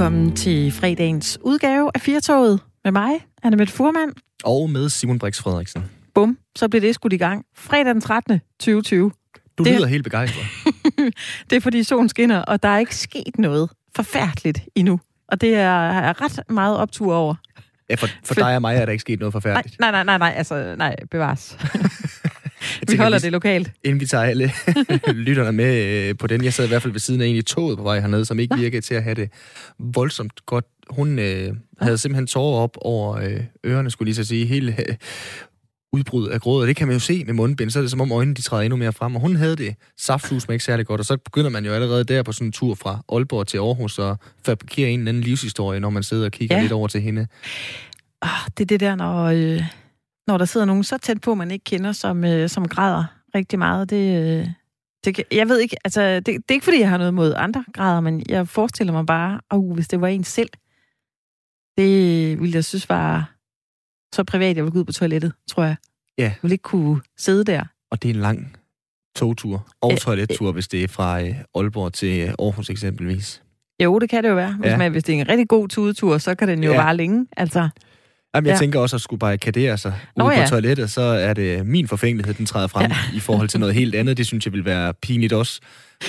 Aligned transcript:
Velkommen 0.00 0.36
til 0.36 0.72
fredagens 0.72 1.38
udgave 1.42 1.90
af 1.94 2.00
Firtoget 2.00 2.60
med 2.84 2.92
mig, 2.92 3.10
Anne 3.42 3.56
Mette 3.56 3.72
Furman. 3.72 4.12
Og 4.44 4.70
med 4.70 4.88
Simon 4.88 5.18
Brix 5.18 5.38
Frederiksen. 5.38 5.84
Bum, 6.14 6.38
så 6.56 6.68
blev 6.68 6.82
det 6.82 6.94
skudt 6.94 7.12
i 7.12 7.16
gang. 7.16 7.44
Fredag 7.56 7.94
den 7.94 8.00
13. 8.00 8.40
2020. 8.60 9.12
Du 9.58 9.64
det... 9.64 9.74
lyder 9.74 9.86
helt 9.86 10.04
begejstret. 10.04 10.44
det 11.50 11.56
er 11.56 11.60
fordi 11.60 11.82
solen 11.82 12.08
skinner, 12.08 12.38
og 12.42 12.62
der 12.62 12.68
er 12.68 12.78
ikke 12.78 12.96
sket 12.96 13.38
noget 13.38 13.70
forfærdeligt 13.96 14.60
endnu. 14.74 15.00
Og 15.28 15.40
det 15.40 15.54
er 15.54 15.60
jeg 16.02 16.14
ret 16.20 16.40
meget 16.50 16.76
optur 16.76 17.14
over. 17.14 17.34
Ja, 17.90 17.94
for, 17.94 18.06
for, 18.06 18.14
for 18.24 18.34
dig 18.34 18.56
og 18.56 18.60
mig 18.60 18.76
er 18.76 18.84
der 18.84 18.92
ikke 18.92 19.02
sket 19.02 19.18
noget 19.18 19.32
forfærdeligt. 19.32 19.80
Nej, 19.80 19.90
nej, 19.90 20.04
nej, 20.04 20.18
nej, 20.18 20.34
altså, 20.36 20.74
nej, 20.78 20.96
bevares. 21.10 21.58
vi 22.88 22.96
holder 22.96 23.18
det 23.18 23.32
lokalt. 23.32 23.70
Inden 23.84 24.00
vi 24.00 24.06
tager 24.06 24.24
alle 24.24 24.52
lytterne 25.26 25.52
med 25.52 26.08
øh, 26.08 26.16
på 26.18 26.26
den. 26.26 26.44
Jeg 26.44 26.52
sad 26.52 26.64
i 26.64 26.68
hvert 26.68 26.82
fald 26.82 26.92
ved 26.92 27.00
siden 27.00 27.20
af 27.20 27.26
en 27.26 27.36
i 27.36 27.42
toget 27.42 27.78
på 27.78 27.84
vej 27.84 28.00
hernede, 28.00 28.24
som 28.24 28.38
ikke 28.38 28.56
virkede 28.56 28.82
til 28.82 28.94
at 28.94 29.02
have 29.02 29.14
det 29.14 29.30
voldsomt 29.78 30.46
godt. 30.46 30.64
Hun 30.90 31.18
øh, 31.18 31.54
havde 31.80 31.98
simpelthen 31.98 32.26
tårer 32.26 32.62
op 32.62 32.76
over 32.80 33.16
øh, 33.16 33.40
ørerne, 33.66 33.90
skulle 33.90 34.06
lige 34.06 34.16
så 34.16 34.24
sige. 34.24 34.46
Hele 34.46 34.76
øh, 34.88 34.96
udbrud 35.92 36.28
af 36.28 36.40
gråd, 36.40 36.62
og 36.62 36.68
det 36.68 36.76
kan 36.76 36.86
man 36.86 36.94
jo 36.94 37.00
se 37.00 37.24
med 37.24 37.34
mundbind, 37.34 37.70
så 37.70 37.78
er 37.78 37.80
det 37.80 37.90
som 37.90 38.00
om 38.00 38.12
øjnene 38.12 38.34
de 38.34 38.42
træder 38.42 38.62
endnu 38.62 38.76
mere 38.76 38.92
frem, 38.92 39.14
og 39.14 39.20
hun 39.20 39.36
havde 39.36 39.56
det 39.56 39.74
saftsus 39.98 40.48
med 40.48 40.54
ikke 40.54 40.64
særlig 40.64 40.86
godt, 40.86 41.00
og 41.00 41.06
så 41.06 41.16
begynder 41.16 41.50
man 41.50 41.64
jo 41.64 41.72
allerede 41.72 42.04
der 42.04 42.22
på 42.22 42.32
sådan 42.32 42.46
en 42.46 42.52
tur 42.52 42.74
fra 42.74 43.02
Aalborg 43.12 43.46
til 43.46 43.58
Aarhus 43.58 43.98
og 43.98 44.18
fabrikere 44.46 44.90
en 44.90 45.00
eller 45.00 45.08
anden 45.08 45.22
livshistorie, 45.22 45.80
når 45.80 45.90
man 45.90 46.02
sidder 46.02 46.24
og 46.24 46.32
kigger 46.32 46.56
ja. 46.56 46.62
lidt 46.62 46.72
over 46.72 46.88
til 46.88 47.00
hende. 47.00 47.26
Oh, 48.22 48.28
det 48.58 48.64
er 48.64 48.66
det 48.66 48.80
der, 48.80 48.94
når, 48.94 49.24
øh, 49.24 49.62
når 50.30 50.38
der 50.38 50.44
sidder 50.44 50.66
nogen 50.66 50.84
så 50.84 50.98
tæt 50.98 51.20
på, 51.20 51.34
man 51.34 51.50
ikke 51.50 51.64
kender, 51.64 51.92
som, 51.92 52.24
øh, 52.24 52.48
som 52.48 52.68
græder 52.68 53.04
rigtig 53.34 53.58
meget. 53.58 53.90
Det, 53.90 54.38
øh, 54.40 54.48
det, 55.04 55.22
jeg 55.32 55.48
ved 55.48 55.58
ikke, 55.58 55.76
altså, 55.84 56.14
det, 56.14 56.26
det 56.26 56.34
er 56.48 56.52
ikke 56.54 56.64
fordi, 56.64 56.80
jeg 56.80 56.88
har 56.88 56.98
noget 56.98 57.14
mod 57.14 57.34
andre 57.36 57.64
grader, 57.72 58.00
men 58.00 58.22
jeg 58.28 58.48
forestiller 58.48 58.92
mig 58.92 59.06
bare, 59.06 59.40
oh, 59.50 59.74
hvis 59.74 59.88
det 59.88 60.00
var 60.00 60.08
en 60.08 60.24
selv, 60.24 60.50
det 61.76 62.40
ville 62.40 62.54
jeg 62.54 62.64
synes 62.64 62.88
var 62.88 63.34
så 64.14 64.24
privat, 64.24 64.56
jeg 64.56 64.64
ville 64.64 64.72
gå 64.72 64.78
ud 64.78 64.84
på 64.84 64.92
toilettet, 64.92 65.32
tror 65.48 65.64
jeg. 65.64 65.76
Ja. 66.18 66.22
Jeg 66.22 66.36
ville 66.42 66.54
ikke 66.54 66.62
kunne 66.62 67.00
sidde 67.18 67.44
der. 67.44 67.64
Og 67.90 68.02
det 68.02 68.10
er 68.10 68.14
en 68.14 68.20
lang 68.20 68.56
togtur 69.16 69.68
og 69.80 69.98
toilettur, 69.98 70.52
hvis 70.52 70.68
det 70.68 70.84
er 70.84 70.88
fra 70.88 71.22
øh, 71.22 71.34
Aalborg 71.54 71.92
til 71.92 72.20
øh, 72.20 72.34
Aarhus 72.38 72.70
eksempelvis. 72.70 73.42
Jo, 73.82 73.98
det 73.98 74.10
kan 74.10 74.24
det 74.24 74.30
jo 74.30 74.34
være. 74.34 74.52
Hvis, 74.52 74.70
ja. 74.70 74.76
man, 74.76 74.92
hvis 74.92 75.04
det 75.04 75.14
er 75.14 75.20
en 75.20 75.28
rigtig 75.28 75.48
god 75.48 75.68
tudetur, 75.68 76.18
så 76.18 76.34
kan 76.34 76.48
den 76.48 76.64
jo 76.64 76.70
ja. 76.72 76.82
vare 76.82 76.96
længe. 76.96 77.26
Altså. 77.36 77.68
Jamen, 78.34 78.46
jeg 78.46 78.54
ja. 78.54 78.58
tænker 78.58 78.80
også 78.80 78.96
at 78.96 79.02
skulle 79.02 79.18
barrikadere 79.18 79.78
sig 79.78 79.94
Nå, 80.16 80.24
ude 80.24 80.34
ja. 80.34 80.44
på 80.44 80.48
toilettet, 80.48 80.90
så 80.90 81.00
er 81.00 81.34
det 81.34 81.66
min 81.66 81.88
forfængelighed, 81.88 82.34
den 82.34 82.46
træder 82.46 82.66
frem 82.66 82.90
ja. 82.90 82.96
i 83.16 83.20
forhold 83.20 83.48
til 83.48 83.60
noget 83.60 83.74
helt 83.74 83.94
andet. 83.94 84.16
Det 84.16 84.26
synes 84.26 84.46
jeg 84.46 84.52
vil 84.52 84.64
være 84.64 84.94
pinligt 84.94 85.32
også. 85.32 85.60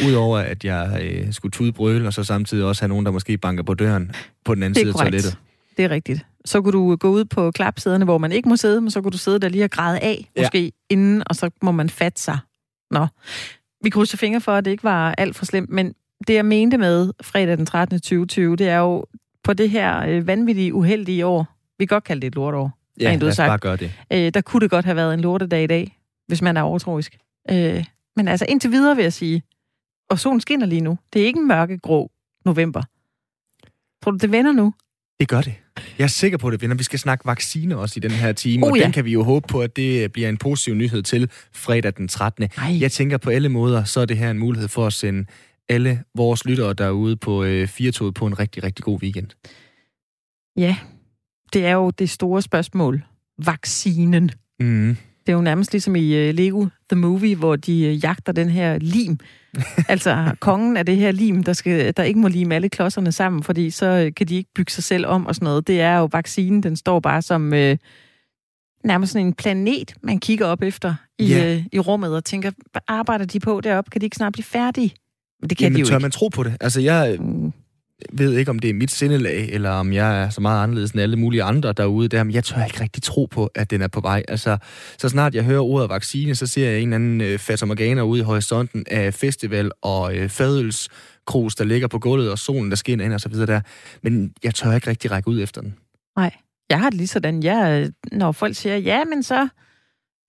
Udover 0.08 0.38
at 0.38 0.64
jeg 0.64 1.00
øh, 1.04 1.34
skulle 1.34 1.52
tude 1.52 2.08
og 2.08 2.14
så 2.14 2.24
samtidig 2.24 2.66
også 2.66 2.82
have 2.82 2.90
nogen, 2.90 3.06
der 3.06 3.12
måske 3.12 3.38
banker 3.38 3.64
på 3.64 3.74
døren 3.74 4.12
på 4.46 4.56
den 4.56 4.64
anden 4.64 4.76
side 4.76 4.90
af 4.90 4.96
toilettet. 4.96 5.38
Det 5.78 5.86
er 5.86 5.90
rigtigt. 5.90 6.26
Så 6.46 6.62
kunne 6.62 6.72
du 6.72 6.96
gå 6.96 7.10
ud 7.10 7.26
på 7.26 7.52
klapsæderne, 7.52 8.06
hvor 8.06 8.18
man 8.18 8.32
ikke 8.32 8.50
må 8.50 8.56
sidde, 8.56 8.82
men 8.82 8.92
så 8.92 9.02
kunne 9.02 9.12
du 9.12 9.18
sidde 9.18 9.40
der 9.40 9.50
lige 9.50 9.64
og 9.64 9.72
græde 9.72 10.00
af, 10.00 10.30
måske 10.38 10.64
ja. 10.64 10.70
inden, 10.90 11.24
og 11.26 11.36
så 11.36 11.50
må 11.62 11.72
man 11.72 11.90
fatte 11.90 12.22
sig. 12.22 12.38
Nå. 12.92 13.08
Vi 13.84 13.90
krydser 13.90 14.18
fingre 14.18 14.42
for, 14.42 14.52
at 14.52 14.66
det 14.66 14.72
ikke 14.72 14.84
var 14.84 15.16
alt 15.18 15.36
for 15.36 15.46
slemt, 15.46 15.70
men 15.70 15.94
det 16.28 16.34
jeg 16.34 16.46
mente 16.46 16.78
med 16.78 17.12
fredag 17.22 17.58
den 17.58 17.66
13. 17.66 18.00
2020, 18.00 18.56
det 18.56 18.70
er 18.70 18.78
jo 18.78 19.06
på 19.44 19.54
det 19.54 19.70
her 19.70 20.06
øh, 20.08 20.28
vanvittige, 20.28 20.74
uheldige 20.74 21.26
år, 21.26 21.61
vi 21.82 21.86
kan 21.86 21.96
godt 21.96 22.04
kalde 22.04 22.22
det 22.22 22.28
et 22.28 22.36
lortår. 22.36 22.78
Ja, 23.00 23.16
lad 23.16 23.30
os 23.30 23.36
sagt. 23.36 23.50
bare 23.50 23.58
gøre 23.58 23.78
det. 23.78 23.92
Øh, 24.14 24.34
der 24.34 24.42
kunne 24.42 24.62
det 24.62 24.70
godt 24.70 24.86
have 24.86 24.96
været 24.96 25.14
en 25.14 25.20
lortedag 25.20 25.64
i 25.64 25.68
dag, 25.68 25.98
hvis 26.28 26.42
man 26.42 26.58
er 26.58 26.62
overtroisk. 26.62 27.18
Øh, 27.52 27.86
men 28.16 28.28
altså 28.28 28.46
indtil 28.50 28.72
videre 28.72 28.96
vil 28.96 29.04
jeg 29.04 29.14
sige, 29.14 29.44
og 30.09 30.20
solen 30.20 30.42
skinner 30.42 30.66
lige 30.66 30.82
nu. 30.82 30.98
Det 31.14 31.22
er 31.22 31.26
ikke 31.26 31.40
en 31.40 31.48
mørkegrå 31.48 32.12
november. 32.46 32.84
Tror 34.03 34.12
du, 34.12 34.18
det 34.18 34.31
vender 34.31 34.52
nu? 34.52 34.74
Det 35.19 35.28
gør 35.28 35.42
det. 35.42 35.53
Jeg 35.97 36.03
er 36.03 36.08
sikker 36.08 36.38
på, 36.38 36.47
at 36.47 36.52
det 36.52 36.62
vender. 36.62 36.75
Vi 36.75 36.84
skal 36.84 37.00
snakke 37.00 37.25
vacciner 37.25 37.75
også 37.75 37.94
i 37.98 38.00
den 38.00 38.12
her 38.12 38.34
time, 38.34 38.66
oh, 38.66 38.72
og 38.72 38.78
ja. 38.78 38.84
den 38.84 38.92
kan 38.92 39.06
vi 39.06 39.12
jo 39.12 39.24
håbe 39.24 39.48
på, 39.48 39.62
at 39.62 39.75
det 39.75 40.12
bliver 40.12 40.30
en 40.30 40.38
positiv 40.38 40.74
nyhed 40.74 41.03
til 41.03 41.30
fredag 41.52 41.94
den 41.98 42.08
13. 42.08 42.44
Ej. 42.44 42.80
Jeg 42.80 42.92
tænker 42.92 43.18
på 43.18 43.30
alle 43.30 43.50
måder, 43.50 43.84
så 43.84 44.00
er 44.00 44.06
det 44.06 44.18
her 44.18 44.31
en 44.31 44.40
mulighed 44.40 44.68
for 44.68 44.88
at 44.88 44.94
sende 44.94 45.25
alle 45.69 46.03
vores 46.16 46.46
lyttere 46.46 46.74
derude 46.74 47.16
på 47.16 47.44
øh, 47.44 47.68
Firtoget 47.68 48.13
på 48.13 48.25
en 48.25 48.40
rigtig, 48.40 48.63
rigtig 48.63 48.86
god 48.86 49.02
weekend. 49.02 49.28
Ja, 50.58 50.75
det 51.53 51.66
er 51.66 51.73
jo 51.73 51.89
det 51.89 52.09
store 52.09 52.41
spørgsmål. 52.41 53.03
Vaccinen. 53.45 54.31
Mm. 54.59 54.97
Det 55.25 55.29
er 55.31 55.34
jo 55.34 55.41
nærmest 55.41 55.72
ligesom 55.72 55.95
i 55.95 56.29
uh, 56.29 56.35
Lego 56.35 56.66
The 56.89 57.00
Movie, 57.00 57.35
hvor 57.35 57.56
de 57.56 57.89
uh, 57.89 58.03
jagter 58.03 58.31
den 58.31 58.50
her 58.50 58.79
lim. 58.79 59.17
altså 59.88 60.35
kongen 60.39 60.78
af 60.78 60.85
det 60.85 60.97
her 60.97 61.12
lim, 61.12 61.44
der, 61.44 61.53
skal, 61.53 61.94
der 61.97 62.03
ikke 62.03 62.19
må 62.19 62.28
lime 62.28 62.56
alle 62.56 62.69
klodserne 62.69 63.12
sammen, 63.12 63.44
fordi 63.44 63.69
så 63.69 64.06
uh, 64.07 64.13
kan 64.16 64.28
de 64.28 64.35
ikke 64.35 64.50
bygge 64.56 64.72
sig 64.72 64.84
selv 64.84 65.06
om 65.06 65.25
og 65.25 65.35
sådan 65.35 65.45
noget. 65.45 65.67
Det 65.67 65.81
er 65.81 65.97
jo 65.97 66.09
vaccinen, 66.12 66.63
den 66.63 66.75
står 66.75 67.00
bare 67.00 67.22
som 67.22 67.45
uh, 67.45 67.75
nærmest 68.83 69.13
sådan 69.13 69.28
en 69.28 69.33
planet, 69.33 69.94
man 70.03 70.19
kigger 70.19 70.45
op 70.45 70.62
efter 70.62 70.95
i, 71.19 71.31
yeah. 71.31 71.57
uh, 71.57 71.63
i 71.72 71.79
rummet 71.79 72.16
og 72.16 72.23
tænker, 72.23 72.51
hvad 72.72 72.81
arbejder 72.88 73.25
de 73.25 73.39
på 73.39 73.62
deroppe? 73.62 73.89
Kan 73.89 74.01
de 74.01 74.06
ikke 74.06 74.16
snart 74.16 74.33
blive 74.33 74.44
færdige? 74.44 74.94
Men 75.41 75.50
det 75.50 75.57
kan 75.57 75.66
Jamen, 75.66 75.75
de 75.75 75.79
jo 75.79 75.85
tør 75.85 75.95
ikke. 75.95 76.01
man 76.01 76.12
tro 76.12 76.28
på 76.28 76.44
det? 76.44 76.57
Altså, 76.62 76.81
jeg, 76.81 77.18
mm 77.19 77.53
ved 78.12 78.34
ikke, 78.34 78.51
om 78.51 78.59
det 78.59 78.69
er 78.69 78.73
mit 78.73 78.91
sindelag, 78.91 79.50
eller 79.50 79.69
om 79.69 79.94
jeg 79.94 80.23
er 80.23 80.29
så 80.29 80.41
meget 80.41 80.63
anderledes 80.63 80.91
end 80.91 81.01
alle 81.01 81.16
mulige 81.16 81.44
andre 81.44 81.73
derude 81.73 82.07
der, 82.07 82.23
men 82.23 82.34
jeg 82.34 82.44
tør 82.44 82.66
ikke 82.66 82.81
rigtig 82.81 83.03
tro 83.03 83.25
på, 83.25 83.50
at 83.56 83.72
den 83.72 83.81
er 83.81 83.88
på 83.88 84.01
vej. 84.01 84.23
Altså, 84.28 84.57
så 84.97 85.09
snart 85.09 85.35
jeg 85.35 85.44
hører 85.44 85.62
ordet 85.62 85.89
vaccine, 85.89 86.35
så 86.35 86.47
ser 86.47 86.69
jeg 86.69 86.79
en 86.79 86.88
eller 86.88 86.95
anden 86.95 87.22
øh, 87.22 87.39
fatamorganer 87.39 88.03
ude 88.03 88.19
i 88.19 88.23
horisonten 88.23 88.85
af 88.91 89.13
festival 89.13 89.72
og 89.81 90.16
øh, 90.16 90.29
fadølskrus, 90.29 91.56
der 91.56 91.63
ligger 91.63 91.88
på 91.88 92.00
gulvet, 92.00 92.31
og 92.31 92.39
solen, 92.39 92.69
der 92.69 92.75
skinner 92.75 93.06
ind 93.06 93.13
og 93.13 93.22
så 93.22 93.29
videre 93.29 93.45
der. 93.45 93.62
Men 94.03 94.33
jeg 94.44 94.56
tør 94.56 94.72
ikke 94.72 94.89
rigtig 94.89 95.12
række 95.12 95.29
ud 95.29 95.41
efter 95.41 95.62
den. 95.62 95.75
Nej, 96.18 96.31
jeg 96.69 96.79
har 96.79 96.89
det 96.89 96.97
lige 96.97 97.07
sådan, 97.07 97.44
jeg, 97.44 97.81
øh, 97.81 97.91
når 98.12 98.31
folk 98.31 98.56
siger, 98.56 98.78
ja, 98.78 99.03
men 99.06 99.23
så, 99.23 99.47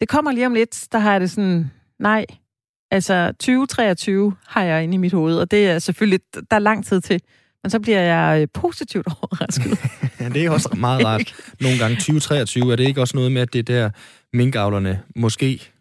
det 0.01 0.09
kommer 0.09 0.33
lige 0.33 0.47
om 0.47 0.55
lidt, 0.55 0.89
der 0.93 0.99
har 0.99 1.13
jeg 1.13 1.21
det 1.21 1.31
sådan, 1.31 1.71
nej, 1.99 2.27
altså 2.91 3.33
2023 3.41 4.35
har 4.47 4.63
jeg 4.63 4.83
inde 4.83 4.95
i 4.95 4.99
mit 4.99 5.13
hoved, 5.13 5.39
og 5.39 5.51
det 5.51 5.67
er 5.67 5.79
selvfølgelig, 5.79 6.21
der 6.35 6.57
er 6.57 6.59
lang 6.59 6.85
tid 6.85 7.01
til. 7.01 7.21
Men 7.63 7.71
så 7.71 7.81
bliver 7.81 8.01
jeg 8.01 8.43
øh, 8.43 8.49
positivt 8.55 9.07
overrasket. 9.23 9.79
ja, 10.21 10.29
det 10.29 10.45
er 10.45 10.51
også 10.51 10.77
meget 10.77 11.05
rart. 11.05 11.35
Nogle 11.61 11.79
gange 11.79 11.97
2023, 11.97 12.73
er 12.73 12.77
det 12.77 12.85
ikke 12.85 13.01
også 13.01 13.17
noget 13.17 13.33
med, 13.33 13.43
at 13.43 13.53
det 13.53 13.67
der 13.67 13.91
minkavlerne 14.33 15.01
måske 15.17 15.73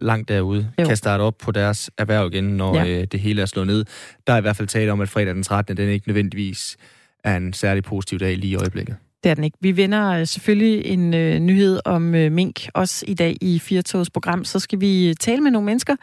langt 0.00 0.28
derude 0.28 0.70
jo. 0.78 0.86
kan 0.86 0.96
starte 0.96 1.22
op 1.22 1.38
på 1.38 1.52
deres 1.52 1.90
erhverv 1.98 2.26
igen, 2.32 2.44
når 2.44 2.76
ja. 2.76 2.86
øh, 2.86 3.06
det 3.12 3.20
hele 3.20 3.42
er 3.42 3.46
slået 3.46 3.66
ned. 3.66 3.84
Der 4.26 4.32
er 4.32 4.38
i 4.38 4.40
hvert 4.40 4.56
fald 4.56 4.68
tale 4.68 4.92
om, 4.92 5.00
at 5.00 5.08
fredag 5.08 5.34
den 5.34 5.42
13. 5.42 5.76
den 5.76 5.88
ikke 5.88 6.08
nødvendigvis 6.08 6.76
er 7.24 7.36
en 7.36 7.52
særlig 7.52 7.84
positiv 7.84 8.18
dag 8.18 8.36
lige 8.36 8.50
i 8.50 8.56
øjeblikket. 8.56 8.96
Det 9.22 9.30
er 9.30 9.34
den 9.34 9.44
ikke. 9.44 9.58
Vi 9.60 9.76
vender 9.76 10.10
øh, 10.10 10.26
selvfølgelig 10.26 10.86
en 10.86 11.14
øh, 11.14 11.38
nyhed 11.38 11.80
om 11.84 12.14
øh, 12.14 12.32
mink 12.32 12.68
også 12.74 13.04
i 13.08 13.14
dag 13.14 13.36
i 13.40 13.58
Firtogs 13.58 14.10
program. 14.10 14.44
Så 14.44 14.58
skal 14.58 14.80
vi 14.80 15.08
øh, 15.08 15.14
tale 15.14 15.40
med 15.40 15.50
nogle 15.50 15.66
mennesker 15.66 15.96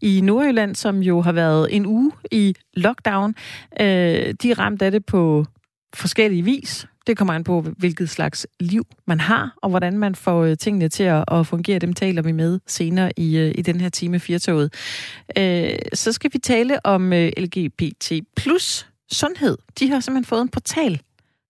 i 0.00 0.20
Nordjylland, 0.20 0.74
som 0.74 1.02
jo 1.02 1.20
har 1.20 1.32
været 1.32 1.76
en 1.76 1.86
uge 1.86 2.12
i 2.30 2.54
lockdown. 2.74 3.34
Øh, 3.80 3.86
de 4.42 4.50
er 4.50 4.58
ramt 4.58 4.82
af 4.82 4.90
det 4.90 5.06
på 5.06 5.44
forskellige 5.94 6.44
vis. 6.44 6.86
Det 7.06 7.16
kommer 7.16 7.34
an 7.34 7.44
på, 7.44 7.60
hvilket 7.60 8.10
slags 8.10 8.46
liv 8.60 8.86
man 9.06 9.20
har, 9.20 9.54
og 9.62 9.70
hvordan 9.70 9.98
man 9.98 10.14
får 10.14 10.44
øh, 10.44 10.56
tingene 10.56 10.88
til 10.88 11.02
at, 11.02 11.24
at 11.32 11.46
fungere. 11.46 11.78
Dem 11.78 11.92
taler 11.92 12.22
vi 12.22 12.32
med 12.32 12.60
senere 12.66 13.12
i, 13.16 13.36
øh, 13.36 13.52
i 13.54 13.62
den 13.62 13.80
her 13.80 13.88
time 13.88 14.20
Firtoget. 14.20 14.74
Øh, 15.38 15.78
så 15.92 16.12
skal 16.12 16.30
vi 16.32 16.38
tale 16.38 16.86
om 16.86 17.12
øh, 17.12 17.32
LGBT 17.36 18.12
plus 18.36 18.86
sundhed. 19.12 19.58
De 19.78 19.90
har 19.90 20.00
simpelthen 20.00 20.24
fået 20.24 20.42
en 20.42 20.48
portal, 20.48 21.00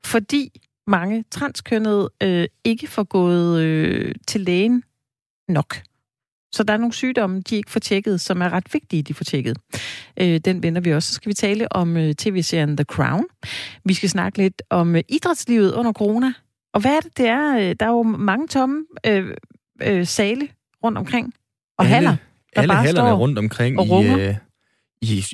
fordi 0.04 0.60
mange 0.86 1.24
transkønnede 1.30 2.10
øh, 2.22 2.46
ikke 2.64 2.86
får 2.86 3.02
gået 3.02 3.62
øh, 3.62 4.14
til 4.26 4.40
lægen 4.40 4.82
nok. 5.48 5.76
Så 6.52 6.62
der 6.62 6.72
er 6.72 6.78
nogle 6.78 6.92
sygdomme, 6.92 7.40
de 7.40 7.56
ikke 7.56 7.70
får 7.70 7.80
tjekket, 7.80 8.20
som 8.20 8.42
er 8.42 8.50
ret 8.50 8.74
vigtige, 8.74 9.02
de 9.02 9.14
får 9.14 9.24
tjekket. 9.24 9.58
Øh, 10.20 10.40
den 10.44 10.62
vender 10.62 10.80
vi 10.80 10.92
også. 10.92 11.08
Så 11.08 11.14
skal 11.14 11.28
vi 11.28 11.34
tale 11.34 11.72
om 11.72 11.96
øh, 11.96 12.14
tv-serien 12.14 12.76
The 12.76 12.84
Crown. 12.84 13.24
Vi 13.84 13.94
skal 13.94 14.08
snakke 14.08 14.38
lidt 14.38 14.62
om 14.70 14.96
øh, 14.96 15.02
idrætslivet 15.08 15.72
under 15.72 15.92
corona. 15.92 16.32
Og 16.74 16.80
hvad 16.80 16.96
er 16.96 17.00
det, 17.00 17.16
det 17.16 17.26
er? 17.26 17.56
Øh, 17.56 17.76
der 17.80 17.86
er 17.86 17.90
jo 17.90 18.02
mange 18.02 18.48
tomme 18.48 18.84
øh, 19.06 19.34
øh, 19.82 20.06
sale 20.06 20.48
rundt 20.84 20.98
omkring. 20.98 21.34
Og 21.78 21.84
alle, 21.84 21.94
haller, 21.94 22.10
der 22.10 22.60
alle 22.60 22.68
bare 22.68 22.82
hallerne 22.82 23.12
rundt 23.12 23.38
omkring 23.38 23.86
i, 23.86 24.06
øh, 24.06 24.34
i 25.04 25.24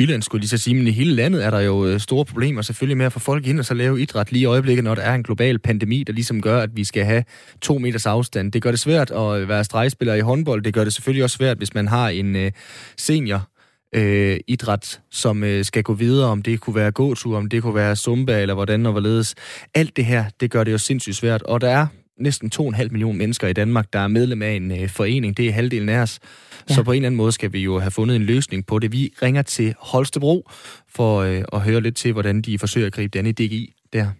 Jylland, 0.00 0.22
skulle 0.22 0.40
lige 0.40 0.48
så 0.48 0.58
sige, 0.58 0.74
men 0.74 0.86
i 0.86 0.90
hele 0.90 1.14
landet 1.14 1.44
er 1.44 1.50
der 1.50 1.60
jo 1.60 1.86
øh, 1.86 2.00
store 2.00 2.24
problemer 2.24 2.62
selvfølgelig 2.62 2.96
med 2.96 3.06
at 3.06 3.12
få 3.12 3.18
folk 3.18 3.46
ind 3.46 3.58
og 3.58 3.64
så 3.64 3.74
lave 3.74 4.02
idræt 4.02 4.32
lige 4.32 4.42
i 4.42 4.44
øjeblikket, 4.44 4.84
når 4.84 4.94
der 4.94 5.02
er 5.02 5.14
en 5.14 5.22
global 5.22 5.58
pandemi, 5.58 6.02
der 6.02 6.12
ligesom 6.12 6.40
gør, 6.40 6.60
at 6.60 6.70
vi 6.76 6.84
skal 6.84 7.04
have 7.04 7.24
to 7.60 7.78
meters 7.78 8.06
afstand. 8.06 8.52
Det 8.52 8.62
gør 8.62 8.70
det 8.70 8.80
svært 8.80 9.10
at 9.10 9.40
øh, 9.40 9.48
være 9.48 9.64
stregspiller 9.64 10.14
i 10.14 10.20
håndbold. 10.20 10.62
Det 10.62 10.74
gør 10.74 10.84
det 10.84 10.94
selvfølgelig 10.94 11.24
også 11.24 11.36
svært, 11.36 11.58
hvis 11.58 11.74
man 11.74 11.88
har 11.88 12.08
en 12.08 12.36
øh, 12.36 12.52
senior 12.96 13.48
øh, 13.94 14.40
idræt, 14.46 15.00
som 15.10 15.44
øh, 15.44 15.64
skal 15.64 15.82
gå 15.82 15.94
videre, 15.94 16.28
om 16.28 16.42
det 16.42 16.60
kunne 16.60 16.76
være 16.76 16.90
gåtur, 16.90 17.36
om 17.36 17.48
det 17.48 17.62
kunne 17.62 17.74
være 17.74 17.96
zumba 17.96 18.40
eller 18.40 18.54
hvordan 18.54 18.86
og 18.86 18.92
hvorledes. 18.92 19.34
Alt 19.74 19.96
det 19.96 20.04
her, 20.04 20.24
det 20.40 20.50
gør 20.50 20.64
det 20.64 20.72
jo 20.72 20.78
sindssygt 20.78 21.16
svært, 21.16 21.42
og 21.42 21.60
der 21.60 21.68
er 21.68 21.86
næsten 22.18 22.50
2,5 22.54 22.88
millioner 22.90 23.18
mennesker 23.18 23.48
i 23.48 23.52
Danmark, 23.52 23.92
der 23.92 23.98
er 23.98 24.08
medlem 24.08 24.42
af 24.42 24.52
en 24.52 24.82
øh, 24.82 24.88
forening. 24.88 25.36
Det 25.36 25.48
er 25.48 25.52
halvdelen 25.52 25.88
af 25.88 25.98
os. 25.98 26.20
Ja. 26.68 26.74
Så 26.74 26.82
på 26.82 26.92
en 26.92 26.96
eller 26.96 27.06
anden 27.06 27.16
måde 27.16 27.32
skal 27.32 27.52
vi 27.52 27.60
jo 27.60 27.78
have 27.78 27.90
fundet 27.90 28.16
en 28.16 28.22
løsning 28.22 28.66
på 28.66 28.78
det. 28.78 28.92
Vi 28.92 29.12
ringer 29.22 29.42
til 29.42 29.74
Holstebro 29.78 30.48
for 30.88 31.20
øh, 31.20 31.42
at 31.52 31.60
høre 31.60 31.80
lidt 31.80 31.96
til, 31.96 32.12
hvordan 32.12 32.42
de 32.42 32.58
forsøger 32.58 32.86
at 32.86 32.92
gribe 32.92 33.18
den 33.18 33.26
i 33.26 33.32
DGI 33.32 33.74
der. 33.92 34.10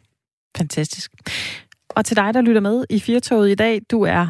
Fantastisk. 0.57 1.13
Og 1.89 2.05
til 2.05 2.17
dig, 2.17 2.35
der 2.35 2.41
lytter 2.41 2.61
med 2.61 2.85
i 2.91 3.01
Firtoget 3.01 3.51
i 3.51 3.55
dag, 3.55 3.81
du 3.91 4.03
er 4.03 4.27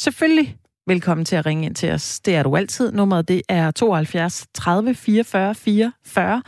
selvfølgelig 0.00 0.56
velkommen 0.86 1.24
til 1.24 1.36
at 1.36 1.46
ringe 1.46 1.66
ind 1.66 1.74
til 1.74 1.90
os. 1.90 2.20
Det 2.20 2.36
er 2.36 2.42
du 2.42 2.56
altid. 2.56 2.92
Nummeret 2.92 3.28
det 3.28 3.42
er 3.48 3.70
72 3.70 4.46
30 4.54 4.94
44 4.94 5.54
44. 5.54 6.42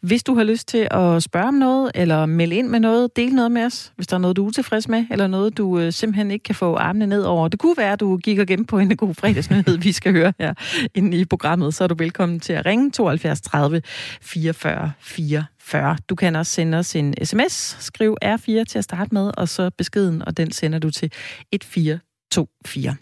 Hvis 0.00 0.22
du 0.22 0.34
har 0.34 0.44
lyst 0.44 0.68
til 0.68 0.88
at 0.90 1.22
spørge 1.22 1.48
om 1.48 1.54
noget, 1.54 1.90
eller 1.94 2.26
melde 2.26 2.56
ind 2.56 2.68
med 2.68 2.80
noget, 2.80 3.16
del 3.16 3.34
noget 3.34 3.52
med 3.52 3.64
os, 3.64 3.92
hvis 3.96 4.06
der 4.06 4.16
er 4.16 4.18
noget, 4.18 4.36
du 4.36 4.44
er 4.44 4.46
utilfreds 4.46 4.88
med, 4.88 5.04
eller 5.10 5.26
noget, 5.26 5.56
du 5.56 5.78
øh, 5.78 5.92
simpelthen 5.92 6.30
ikke 6.30 6.42
kan 6.42 6.54
få 6.54 6.74
armene 6.76 7.06
ned 7.06 7.22
over. 7.22 7.48
Det 7.48 7.60
kunne 7.60 7.76
være, 7.76 7.92
at 7.92 8.00
du 8.00 8.16
gik 8.16 8.38
og 8.38 8.46
gemte 8.46 8.64
på 8.64 8.78
en 8.78 8.96
god 8.96 9.14
fredagsnyhed, 9.14 9.78
vi 9.88 9.92
skal 9.92 10.12
høre 10.12 10.32
her 10.38 10.54
inde 10.94 11.16
i 11.16 11.24
programmet. 11.24 11.74
Så 11.74 11.84
er 11.84 11.88
du 11.88 11.94
velkommen 11.98 12.40
til 12.40 12.52
at 12.52 12.66
ringe 12.66 12.90
72 12.90 13.40
30 13.40 13.82
44 14.22 14.92
44. 15.00 15.96
Du 16.08 16.14
kan 16.14 16.36
også 16.36 16.52
sende 16.52 16.78
os 16.78 16.96
en 16.96 17.14
sms. 17.24 17.76
Skriv 17.80 18.16
R4 18.24 18.64
til 18.64 18.78
at 18.78 18.84
starte 18.84 19.14
med, 19.14 19.30
og 19.36 19.48
så 19.48 19.70
beskeden, 19.78 20.22
og 20.22 20.36
den 20.36 20.52
sender 20.52 20.78
du 20.78 20.90
til 20.90 21.06
1424. 21.52 22.96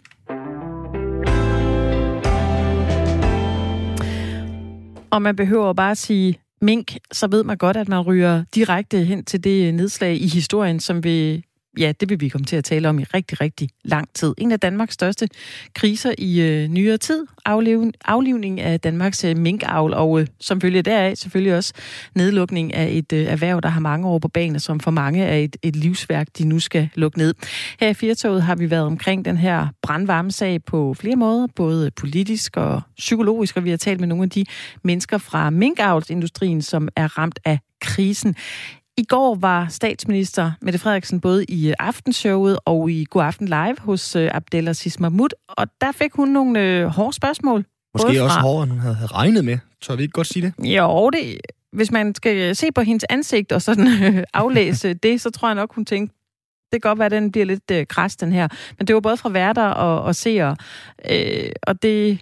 Og 5.09 5.21
man 5.21 5.35
behøver 5.35 5.73
bare 5.73 5.91
at 5.91 5.97
sige 5.97 6.39
mink, 6.61 6.97
så 7.11 7.27
ved 7.27 7.43
man 7.43 7.57
godt, 7.57 7.77
at 7.77 7.87
man 7.87 7.99
ryger 7.99 8.43
direkte 8.55 8.97
hen 8.97 9.25
til 9.25 9.43
det 9.43 9.73
nedslag 9.73 10.21
i 10.21 10.27
historien, 10.27 10.79
som 10.79 11.03
vi 11.03 11.43
ja, 11.79 11.91
det 11.99 12.09
vil 12.09 12.21
vi 12.21 12.29
komme 12.29 12.45
til 12.45 12.55
at 12.55 12.63
tale 12.63 12.89
om 12.89 12.99
i 12.99 13.03
rigtig, 13.03 13.41
rigtig 13.41 13.69
lang 13.83 14.09
tid. 14.13 14.33
En 14.37 14.51
af 14.51 14.59
Danmarks 14.59 14.93
største 14.93 15.27
kriser 15.73 16.13
i 16.17 16.41
øh, 16.41 16.67
nyere 16.67 16.97
tid. 16.97 17.25
Aflev, 17.45 17.91
aflivning 18.05 18.61
af 18.61 18.79
Danmarks 18.79 19.23
øh, 19.23 19.37
minkavl, 19.37 19.93
og 19.93 20.19
øh, 20.21 20.27
som 20.39 20.61
følge 20.61 20.81
deraf 20.81 21.17
selvfølgelig 21.17 21.55
også 21.55 21.73
nedlukning 22.15 22.73
af 22.73 22.89
et 22.91 23.13
øh, 23.13 23.25
erhverv, 23.25 23.61
der 23.61 23.69
har 23.69 23.79
mange 23.79 24.07
år 24.07 24.19
på 24.19 24.27
banen, 24.27 24.59
som 24.59 24.79
for 24.79 24.91
mange 24.91 25.23
er 25.23 25.37
et, 25.37 25.55
et 25.61 25.75
livsværk, 25.75 26.27
de 26.37 26.47
nu 26.47 26.59
skal 26.59 26.89
lukke 26.95 27.17
ned. 27.17 27.33
Her 27.79 27.89
i 27.89 27.93
Firtoget 27.93 28.43
har 28.43 28.55
vi 28.55 28.69
været 28.69 28.85
omkring 28.85 29.25
den 29.25 29.37
her 29.37 29.67
brandvarme 29.81 30.31
sag 30.31 30.63
på 30.63 30.93
flere 30.93 31.15
måder, 31.15 31.47
både 31.55 31.91
politisk 31.91 32.57
og 32.57 32.81
psykologisk, 32.97 33.57
og 33.57 33.63
vi 33.63 33.69
har 33.69 33.77
talt 33.77 33.99
med 33.99 34.07
nogle 34.07 34.23
af 34.23 34.29
de 34.29 34.45
mennesker 34.83 35.17
fra 35.17 35.49
minkavlsindustrien, 35.49 36.61
som 36.61 36.87
er 36.95 37.17
ramt 37.17 37.39
af 37.45 37.59
krisen. 37.81 38.35
I 38.97 39.03
går 39.03 39.35
var 39.35 39.67
statsminister 39.67 40.51
Mette 40.61 40.79
Frederiksen 40.79 41.21
både 41.21 41.45
i 41.45 41.69
øh, 41.69 41.75
aftenshowet 41.79 42.59
og 42.65 42.91
i 42.91 43.05
God 43.09 43.23
Aften 43.23 43.47
Live 43.47 43.75
hos 43.79 44.15
øh, 44.15 44.29
Abdelaziz 44.33 44.99
Mahmoud, 44.99 45.29
og 45.47 45.67
der 45.81 45.91
fik 45.91 46.13
hun 46.13 46.29
nogle 46.29 46.59
øh, 46.59 46.85
hårde 46.85 47.13
spørgsmål. 47.13 47.65
Måske 47.93 48.23
også 48.23 48.39
hårdere, 48.39 48.63
end 48.63 48.71
hun 48.71 48.79
havde 48.79 49.07
regnet 49.07 49.45
med. 49.45 49.57
Tør 49.81 49.95
vi 49.95 50.01
ikke 50.01 50.11
godt 50.11 50.27
sige 50.27 50.53
det? 50.57 50.67
Jo, 50.77 51.09
det, 51.09 51.37
hvis 51.73 51.91
man 51.91 52.15
skal 52.15 52.55
se 52.55 52.71
på 52.71 52.81
hendes 52.81 53.05
ansigt 53.09 53.51
og 53.51 53.61
sådan 53.61 53.87
øh, 54.03 54.23
aflæse 54.33 54.93
det, 55.03 55.21
så 55.21 55.29
tror 55.29 55.47
jeg 55.47 55.55
nok, 55.55 55.75
hun 55.75 55.85
tænkte, 55.85 56.15
det 56.71 56.81
kan 56.81 56.89
godt 56.89 56.99
være, 56.99 57.05
at 57.05 57.11
den 57.11 57.31
bliver 57.31 57.45
lidt 57.45 57.71
øh, 57.71 57.85
den 58.19 58.31
her. 58.31 58.47
Men 58.77 58.87
det 58.87 58.93
var 58.93 59.01
både 59.01 59.17
fra 59.17 59.29
værter 59.29 59.67
og, 59.67 60.01
og 60.01 60.15
seere, 60.15 60.55
øh, 61.11 61.51
og 61.63 61.81
det 61.81 62.19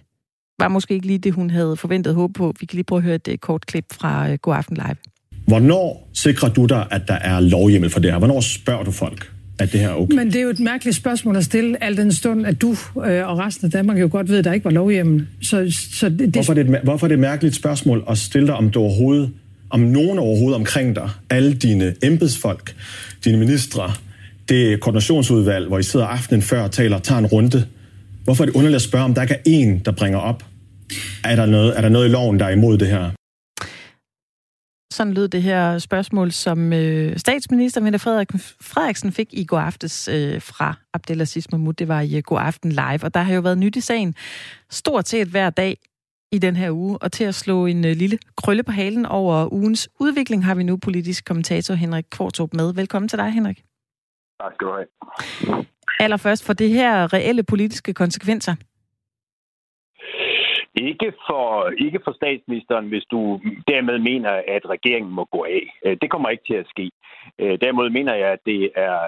var 0.58 0.68
måske 0.68 0.94
ikke 0.94 1.06
lige 1.06 1.18
det, 1.18 1.32
hun 1.32 1.50
havde 1.50 1.76
forventet 1.76 2.14
håb 2.14 2.34
på. 2.34 2.54
Vi 2.60 2.66
kan 2.66 2.76
lige 2.76 2.84
prøve 2.84 2.98
at 2.98 3.04
høre 3.04 3.14
et 3.14 3.28
øh, 3.28 3.38
kort 3.38 3.66
klip 3.66 3.92
fra 3.92 4.30
øh, 4.30 4.38
God 4.38 4.54
Aften 4.54 4.76
Live. 4.76 4.96
Hvornår 5.46 6.08
sikrer 6.12 6.48
du 6.48 6.66
dig, 6.66 6.86
at 6.90 7.02
der 7.08 7.14
er 7.14 7.40
lovhjemmel 7.40 7.90
for 7.90 8.00
det 8.00 8.10
her? 8.10 8.18
Hvornår 8.18 8.40
spørger 8.40 8.84
du 8.84 8.90
folk, 8.90 9.30
at 9.58 9.72
det 9.72 9.80
her 9.80 9.88
er 9.88 9.94
okay? 9.94 10.16
Men 10.16 10.26
det 10.26 10.36
er 10.36 10.42
jo 10.42 10.48
et 10.48 10.60
mærkeligt 10.60 10.96
spørgsmål 10.96 11.36
at 11.36 11.44
stille, 11.44 11.84
al 11.84 11.96
den 11.96 12.12
stund, 12.12 12.46
at 12.46 12.60
du 12.60 12.70
øh, 13.06 13.28
og 13.28 13.38
resten 13.38 13.66
af 13.66 13.70
Danmark 13.70 14.00
jo 14.00 14.08
godt 14.12 14.28
ved, 14.28 14.38
at 14.38 14.44
der 14.44 14.52
ikke 14.52 14.64
var 14.64 14.70
lovhjemmel. 14.70 15.26
Så, 15.42 15.76
så 15.92 16.08
det, 16.08 16.28
hvorfor, 16.28 16.52
er 16.52 16.62
det 16.62 16.74
et, 16.74 16.80
hvorfor 16.82 17.06
er 17.06 17.08
det 17.08 17.14
et 17.14 17.20
mærkeligt 17.20 17.54
spørgsmål 17.54 18.04
at 18.10 18.18
stille 18.18 18.46
dig, 18.46 18.54
om 18.54 18.70
du 18.70 18.80
overhovedet, 18.80 19.30
om 19.70 19.80
nogen 19.80 20.18
overhovedet 20.18 20.56
omkring 20.56 20.96
dig, 20.96 21.10
alle 21.30 21.54
dine 21.54 21.94
embedsfolk, 22.02 22.74
dine 23.24 23.38
ministre, 23.38 23.92
det 24.48 24.80
koordinationsudvalg, 24.80 25.68
hvor 25.68 25.78
I 25.78 25.82
sidder 25.82 26.06
aftenen 26.06 26.42
før 26.42 26.62
og 26.62 26.70
taler, 26.70 26.98
tager 26.98 27.18
en 27.18 27.26
runde. 27.26 27.66
Hvorfor 28.24 28.44
er 28.44 28.46
det 28.46 28.54
underligt 28.54 28.76
at 28.76 28.82
spørge, 28.82 29.04
om 29.04 29.14
der 29.14 29.22
ikke 29.22 29.34
er 29.34 29.40
en, 29.44 29.78
der 29.84 29.92
bringer 29.92 30.18
op? 30.18 30.44
Er 31.24 31.36
der 31.36 31.46
noget, 31.46 31.76
er 31.76 31.80
der 31.80 31.88
noget 31.88 32.08
i 32.08 32.10
loven, 32.10 32.40
der 32.40 32.46
er 32.46 32.50
imod 32.50 32.78
det 32.78 32.88
her? 32.88 33.10
Sådan 34.94 35.12
lød 35.12 35.28
det 35.28 35.42
her 35.42 35.78
spørgsmål, 35.78 36.32
som 36.32 36.72
øh, 36.72 37.16
statsminister 37.16 37.80
Mette 37.80 37.98
Frederiksen 37.98 39.12
fik 39.12 39.28
i 39.32 39.44
går 39.44 39.58
aftes 39.58 40.08
øh, 40.08 40.42
fra 40.42 40.74
Abdelaziz 40.92 41.46
Mahmoud. 41.52 41.74
Det 41.74 41.88
var 41.88 42.00
i 42.00 42.20
går 42.20 42.38
aften 42.38 42.72
live, 42.72 43.04
og 43.04 43.14
der 43.14 43.20
har 43.20 43.34
jo 43.34 43.40
været 43.40 43.58
nyt 43.58 43.76
i 43.76 43.80
sagen 43.80 44.14
stort 44.70 45.08
set 45.08 45.28
hver 45.28 45.50
dag 45.50 45.78
i 46.32 46.38
den 46.38 46.56
her 46.56 46.70
uge. 46.70 46.98
Og 46.98 47.12
til 47.12 47.24
at 47.24 47.34
slå 47.34 47.66
en 47.66 47.84
øh, 47.84 47.96
lille 47.96 48.18
krølle 48.36 48.62
på 48.62 48.72
halen 48.72 49.06
over 49.06 49.52
ugens 49.52 49.88
udvikling, 50.00 50.44
har 50.44 50.54
vi 50.54 50.62
nu 50.62 50.76
politisk 50.76 51.24
kommentator 51.24 51.74
Henrik 51.74 52.04
Kvartrup 52.10 52.54
med. 52.54 52.74
Velkommen 52.74 53.08
til 53.08 53.18
dig, 53.18 53.32
Henrik. 53.32 53.64
Tak 54.42 54.52
skal 54.54 54.66
du 54.66 54.72
have. 54.72 55.64
Allerførst 56.00 56.44
for 56.44 56.52
det 56.52 56.70
her 56.70 57.12
reelle 57.12 57.42
politiske 57.42 57.94
konsekvenser. 57.94 58.54
Ikke 60.76 61.12
for, 61.28 61.70
ikke 61.78 62.00
for 62.04 62.12
statsministeren, 62.12 62.88
hvis 62.88 63.04
du 63.10 63.40
dermed 63.68 63.98
mener, 63.98 64.30
at 64.48 64.70
regeringen 64.70 65.12
må 65.12 65.24
gå 65.24 65.44
af. 65.44 65.64
Øh, 65.86 65.96
det 66.02 66.10
kommer 66.10 66.28
ikke 66.28 66.44
til 66.46 66.54
at 66.54 66.66
ske. 66.68 66.90
Dermed 67.38 67.58
derimod 67.58 67.90
mener 67.90 68.14
jeg, 68.14 68.30
at 68.32 68.44
det 68.46 68.70
er 68.74 68.98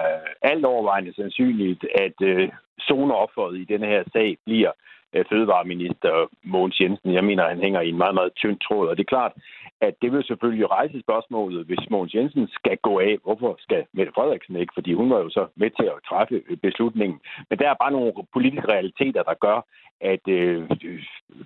alt 0.41 0.65
overvejende 0.65 1.13
sandsynligt, 1.13 1.85
at 1.95 2.17
øh, 2.21 2.49
zoneofferet 2.81 3.57
i 3.57 3.63
denne 3.63 3.87
her 3.87 4.03
sag 4.13 4.37
bliver 4.45 4.71
Øh, 5.13 5.25
fødevareminister 5.29 6.27
Mogens 6.43 6.79
Jensen. 6.81 7.13
Jeg 7.13 7.23
mener, 7.23 7.49
han 7.49 7.61
hænger 7.61 7.81
i 7.81 7.89
en 7.89 7.97
meget, 7.97 8.15
meget 8.15 8.33
tynd 8.35 8.59
tråd. 8.59 8.87
Og 8.87 8.97
det 8.97 9.03
er 9.03 9.15
klart, 9.15 9.33
at 9.81 9.93
det 10.01 10.11
vil 10.11 10.23
selvfølgelig 10.23 10.71
rejse 10.71 11.01
spørgsmålet, 11.01 11.65
hvis 11.65 11.89
Mogens 11.89 12.13
Jensen 12.13 12.47
skal 12.47 12.77
gå 12.77 12.99
af. 12.99 13.17
Hvorfor 13.23 13.55
skal 13.59 13.85
Mette 13.93 14.11
Frederiksen 14.15 14.55
ikke? 14.55 14.73
Fordi 14.73 14.93
hun 14.93 15.09
var 15.09 15.17
jo 15.17 15.29
så 15.29 15.47
med 15.55 15.69
til 15.69 15.85
at 15.85 16.03
træffe 16.09 16.41
øh, 16.49 16.57
beslutningen. 16.57 17.19
Men 17.49 17.59
der 17.59 17.69
er 17.69 17.81
bare 17.81 17.91
nogle 17.91 18.13
politiske 18.33 18.67
realiteter, 18.67 19.23
der 19.23 19.33
gør, 19.33 19.59
at 20.01 20.27
øh, 20.27 20.69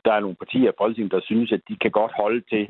der 0.06 0.13
er 0.13 0.19
nogle 0.19 0.36
partier 0.36 0.69
i 0.72 0.78
Folketinget, 0.78 1.12
der 1.12 1.22
synes, 1.24 1.52
at 1.52 1.62
de 1.69 1.75
kan 1.81 1.92
godt 1.92 2.12
holde 2.12 2.42
til 2.50 2.68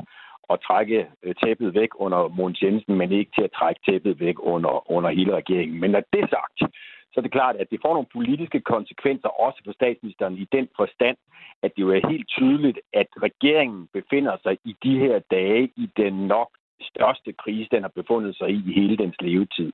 at 0.50 0.62
trække 0.68 1.08
øh, 1.24 1.36
tæppet 1.44 1.74
væk 1.74 1.90
under 1.96 2.28
Mogens 2.28 2.62
Jensen, 2.62 2.96
men 2.96 3.12
ikke 3.12 3.32
til 3.36 3.44
at 3.44 3.56
trække 3.60 3.82
tæppet 3.88 4.20
væk 4.20 4.36
under, 4.40 4.92
under 4.92 5.10
hele 5.10 5.36
regeringen. 5.36 5.80
Men 5.80 5.92
når 5.92 6.04
det 6.14 6.30
sagt, 6.30 6.74
så 7.12 7.20
er 7.20 7.22
det 7.22 7.32
klart, 7.32 7.56
at 7.56 7.68
det 7.72 7.80
får 7.82 7.94
nogle 7.94 8.14
politiske 8.14 8.62
konsekvenser 8.62 9.30
også 9.46 9.62
for 9.66 9.72
statsministeren 9.72 10.38
i 10.38 10.48
den 10.52 10.68
forstand, 10.76 11.18
at 11.64 11.72
det 11.76 11.82
jo 11.82 11.90
er 11.90 12.10
helt 12.10 12.28
tydeligt, 12.28 12.80
at 12.94 13.08
regeringen 13.22 13.88
befinder 13.94 14.38
sig 14.44 14.58
i 14.66 14.76
de 14.84 15.00
her 15.00 15.20
dage 15.32 15.72
i 15.76 15.90
den 15.98 16.14
nok 16.28 16.50
største 16.94 17.34
krise, 17.34 17.70
den 17.72 17.82
har 17.82 17.92
befundet 17.96 18.36
sig 18.36 18.50
i 18.50 18.62
i 18.68 18.74
hele 18.74 18.98
dens 18.98 19.16
levetid. 19.20 19.72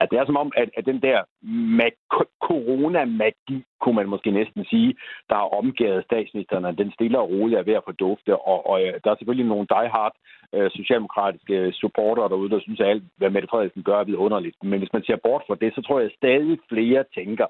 At 0.00 0.10
det 0.10 0.18
er 0.18 0.26
som 0.26 0.36
om, 0.36 0.52
at, 0.56 0.68
at 0.76 0.86
den 0.86 1.02
der 1.02 1.22
mag- 1.78 2.28
corona-magi, 2.48 3.64
kunne 3.80 3.94
man 3.94 4.08
måske 4.08 4.30
næsten 4.30 4.64
sige, 4.64 4.94
der 5.28 5.34
har 5.34 5.48
omgivet 5.60 6.04
statsministeren, 6.04 6.78
den 6.78 6.92
stille 6.92 7.18
og 7.18 7.30
roligt 7.30 7.58
er 7.58 7.62
ved 7.62 7.74
at 7.74 7.86
fordufte. 7.88 8.36
Og, 8.36 8.66
og 8.70 8.76
øh, 8.84 8.94
der 9.04 9.10
er 9.10 9.16
selvfølgelig 9.18 9.48
nogle 9.48 9.66
die-hard 9.74 10.16
øh, 10.54 10.70
socialdemokratiske 10.70 11.72
supporter 11.72 12.28
derude, 12.28 12.50
der 12.50 12.60
synes, 12.60 12.80
at 12.80 12.86
alt, 12.86 13.04
hvad 13.16 13.30
Mette 13.30 13.48
Frederiksen 13.50 13.82
gør, 13.82 14.00
er 14.00 14.24
underligt. 14.26 14.56
Men 14.62 14.78
hvis 14.78 14.92
man 14.92 15.04
ser 15.04 15.16
bort 15.16 15.42
fra 15.46 15.56
det, 15.60 15.74
så 15.74 15.82
tror 15.82 15.98
jeg 15.98 16.06
at 16.06 16.16
stadig 16.16 16.58
flere 16.68 17.04
tænker, 17.14 17.46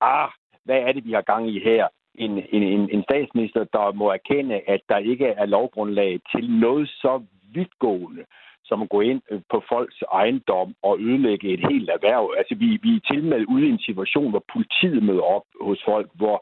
ah, 0.00 0.28
hvad 0.64 0.78
er 0.86 0.92
det, 0.92 1.04
vi 1.04 1.12
har 1.12 1.22
gang 1.22 1.50
i 1.50 1.58
her? 1.60 1.88
En, 2.14 2.44
en, 2.52 2.90
en 2.90 3.02
statsminister, 3.02 3.64
der 3.64 3.92
må 3.92 4.10
erkende, 4.10 4.60
at 4.66 4.80
der 4.88 4.98
ikke 4.98 5.26
er 5.26 5.46
lovgrundlag 5.46 6.20
til 6.32 6.50
noget 6.50 6.88
så 6.88 7.22
vidtgående 7.54 8.24
som 8.68 8.82
at 8.82 8.88
gå 8.88 9.00
ind 9.00 9.22
øh, 9.30 9.40
på 9.52 9.62
folks 9.68 9.98
ejendom 10.12 10.74
og 10.82 11.00
ødelægge 11.00 11.48
et 11.54 11.62
helt 11.70 11.90
erhverv. 11.90 12.34
Altså, 12.38 12.54
vi, 12.54 12.68
vi 12.82 12.90
er 12.96 13.12
tilmeldt 13.12 13.48
ude 13.54 13.66
i 13.66 13.70
en 13.70 13.84
situation, 13.88 14.30
hvor 14.30 14.44
politiet 14.52 15.02
møder 15.02 15.26
op 15.36 15.46
hos 15.60 15.80
folk, 15.84 16.08
hvor 16.14 16.36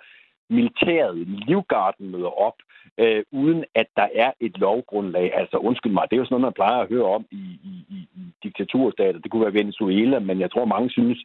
militæret, 0.51 1.17
livgarden 1.51 2.11
møder 2.11 2.33
op, 2.49 2.59
øh, 2.99 3.23
uden 3.33 3.65
at 3.75 3.89
der 3.97 4.09
er 4.15 4.33
et 4.41 4.59
lovgrundlag. 4.59 5.35
Altså, 5.35 5.57
undskyld 5.57 5.93
mig, 5.93 6.05
det 6.05 6.17
er 6.17 6.21
jo 6.21 6.25
sådan 6.25 6.35
noget, 6.35 6.51
man 6.51 6.61
plejer 6.61 6.81
at 6.83 6.89
høre 6.89 7.09
om 7.17 7.27
i, 7.31 7.45
i, 7.71 7.75
i, 7.97 7.99
i 8.21 8.23
diktaturstater. 8.43 9.19
Det 9.21 9.31
kunne 9.31 9.47
være 9.47 9.61
Venezuela, 9.61 10.19
men 10.19 10.41
jeg 10.41 10.51
tror, 10.51 10.65
mange 10.65 10.91
synes, 10.91 11.19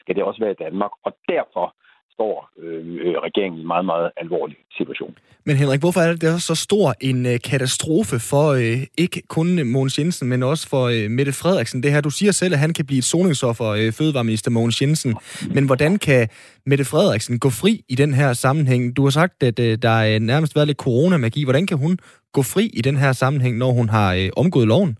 skal 0.00 0.14
det 0.16 0.24
også 0.24 0.40
være 0.40 0.56
i 0.56 0.62
Danmark. 0.64 0.90
Og 1.04 1.12
derfor 1.28 1.74
står 2.14 2.50
øh, 2.58 2.86
øh, 3.04 3.14
regeringen 3.28 3.58
i 3.58 3.60
en 3.60 3.66
meget, 3.66 3.86
meget 3.92 4.10
alvorlig 4.16 4.56
situation. 4.76 5.14
Men 5.46 5.56
Henrik, 5.56 5.80
hvorfor 5.80 6.00
er 6.00 6.10
det, 6.12 6.42
så 6.42 6.54
stor 6.68 6.86
en 7.00 7.26
øh, 7.26 7.36
katastrofe 7.50 8.16
for 8.30 8.46
øh, 8.62 8.80
ikke 9.04 9.22
kun 9.36 9.48
Mogens 9.74 9.98
Jensen, 9.98 10.28
men 10.28 10.42
også 10.42 10.64
for 10.72 10.84
øh, 10.94 11.10
Mette 11.16 11.32
Frederiksen? 11.32 11.82
Det 11.82 11.92
her, 11.92 12.00
du 12.00 12.10
siger 12.10 12.32
selv, 12.32 12.52
at 12.54 12.60
han 12.64 12.72
kan 12.72 12.86
blive 12.86 12.98
et 12.98 13.10
soningsoffer, 13.14 13.68
øh, 13.80 13.92
fødevareminister 13.98 14.50
Mogens 14.50 14.82
Jensen. 14.82 15.12
Men 15.54 15.66
hvordan 15.66 15.92
kan 16.06 16.28
Mette 16.66 16.84
Frederiksen 16.84 17.38
gå 17.38 17.50
fri 17.62 17.72
i 17.88 17.94
den 18.02 18.14
her 18.14 18.32
sammenhæng? 18.32 18.96
Du 18.96 19.02
har 19.02 19.10
sagt, 19.20 19.42
at 19.42 19.58
øh, 19.66 19.78
der 19.86 19.96
er 20.10 20.18
nærmest 20.18 20.56
været 20.56 20.68
lidt 20.68 20.84
coronamagi. 20.86 21.44
Hvordan 21.44 21.66
kan 21.66 21.78
hun 21.78 21.98
gå 22.32 22.42
fri 22.42 22.64
i 22.78 22.82
den 22.88 22.96
her 22.96 23.12
sammenhæng, 23.12 23.54
når 23.58 23.70
hun 23.78 23.88
har 23.88 24.14
øh, 24.14 24.28
omgået 24.36 24.68
loven? 24.68 24.98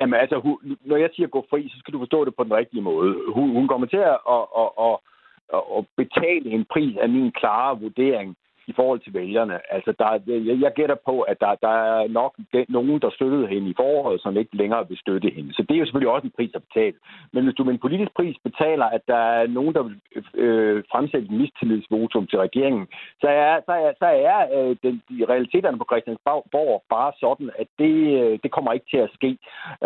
Jamen 0.00 0.20
altså, 0.22 0.36
hun, 0.44 0.56
når 0.90 0.96
jeg 0.96 1.10
siger 1.14 1.28
gå 1.28 1.40
fri, 1.50 1.60
så 1.72 1.76
skal 1.78 1.94
du 1.94 1.98
forstå 1.98 2.24
det 2.24 2.34
på 2.36 2.44
den 2.44 2.54
rigtige 2.60 2.82
måde. 2.82 3.10
Hun, 3.36 3.46
hun 3.58 3.68
kommer 3.68 3.86
til 3.86 4.02
at, 4.12 4.18
at, 4.34 4.44
at, 4.62 4.68
at 4.86 4.94
at 5.54 5.84
betale 5.96 6.50
en 6.50 6.64
pris 6.64 6.96
af 6.96 7.08
min 7.08 7.32
klare 7.32 7.80
vurdering 7.80 8.36
i 8.70 8.72
forhold 8.76 9.00
til 9.00 9.14
vælgerne. 9.14 9.56
Altså, 9.74 9.90
der, 9.98 10.10
jeg, 10.26 10.60
jeg 10.60 10.72
gætter 10.72 10.98
på, 11.08 11.20
at 11.20 11.40
der, 11.40 11.54
der 11.66 11.74
er 11.92 12.08
nok 12.08 12.32
den, 12.52 12.64
nogen, 12.68 13.00
der 13.00 13.10
støttede 13.10 13.46
hende 13.46 13.70
i 13.70 13.74
foråret, 13.76 14.20
som 14.22 14.36
ikke 14.36 14.56
længere 14.56 14.88
vil 14.88 14.98
støtte 14.98 15.30
hende. 15.36 15.54
Så 15.54 15.62
det 15.62 15.74
er 15.74 15.78
jo 15.78 15.84
selvfølgelig 15.84 16.14
også 16.14 16.26
en 16.26 16.38
pris 16.38 16.54
at 16.54 16.62
betale. 16.68 16.96
Men 17.32 17.44
hvis 17.44 17.54
du 17.54 17.64
med 17.64 17.72
en 17.72 17.84
politisk 17.86 18.12
pris 18.16 18.36
betaler, 18.42 18.86
at 18.86 19.02
der 19.06 19.22
er 19.40 19.46
nogen, 19.46 19.74
der 19.74 19.82
vil 19.82 19.96
øh, 20.34 20.82
fremsætte 20.92 21.28
en 21.30 21.38
mistillidsvotum 21.38 22.26
til 22.26 22.38
regeringen, 22.38 22.86
så 23.20 23.28
er, 23.28 23.60
så 23.66 23.72
er, 23.72 23.92
så 24.02 24.08
er 24.30 24.38
øh, 24.56 24.76
den, 24.82 25.02
de 25.08 25.24
realiteterne 25.32 25.78
på 25.78 25.86
Christiansborg 25.90 26.82
bare 26.90 27.12
sådan, 27.20 27.50
at 27.58 27.68
det, 27.78 27.96
øh, 28.22 28.38
det 28.42 28.50
kommer 28.50 28.72
ikke 28.72 28.90
til 28.90 29.02
at 29.06 29.10
ske. 29.14 29.30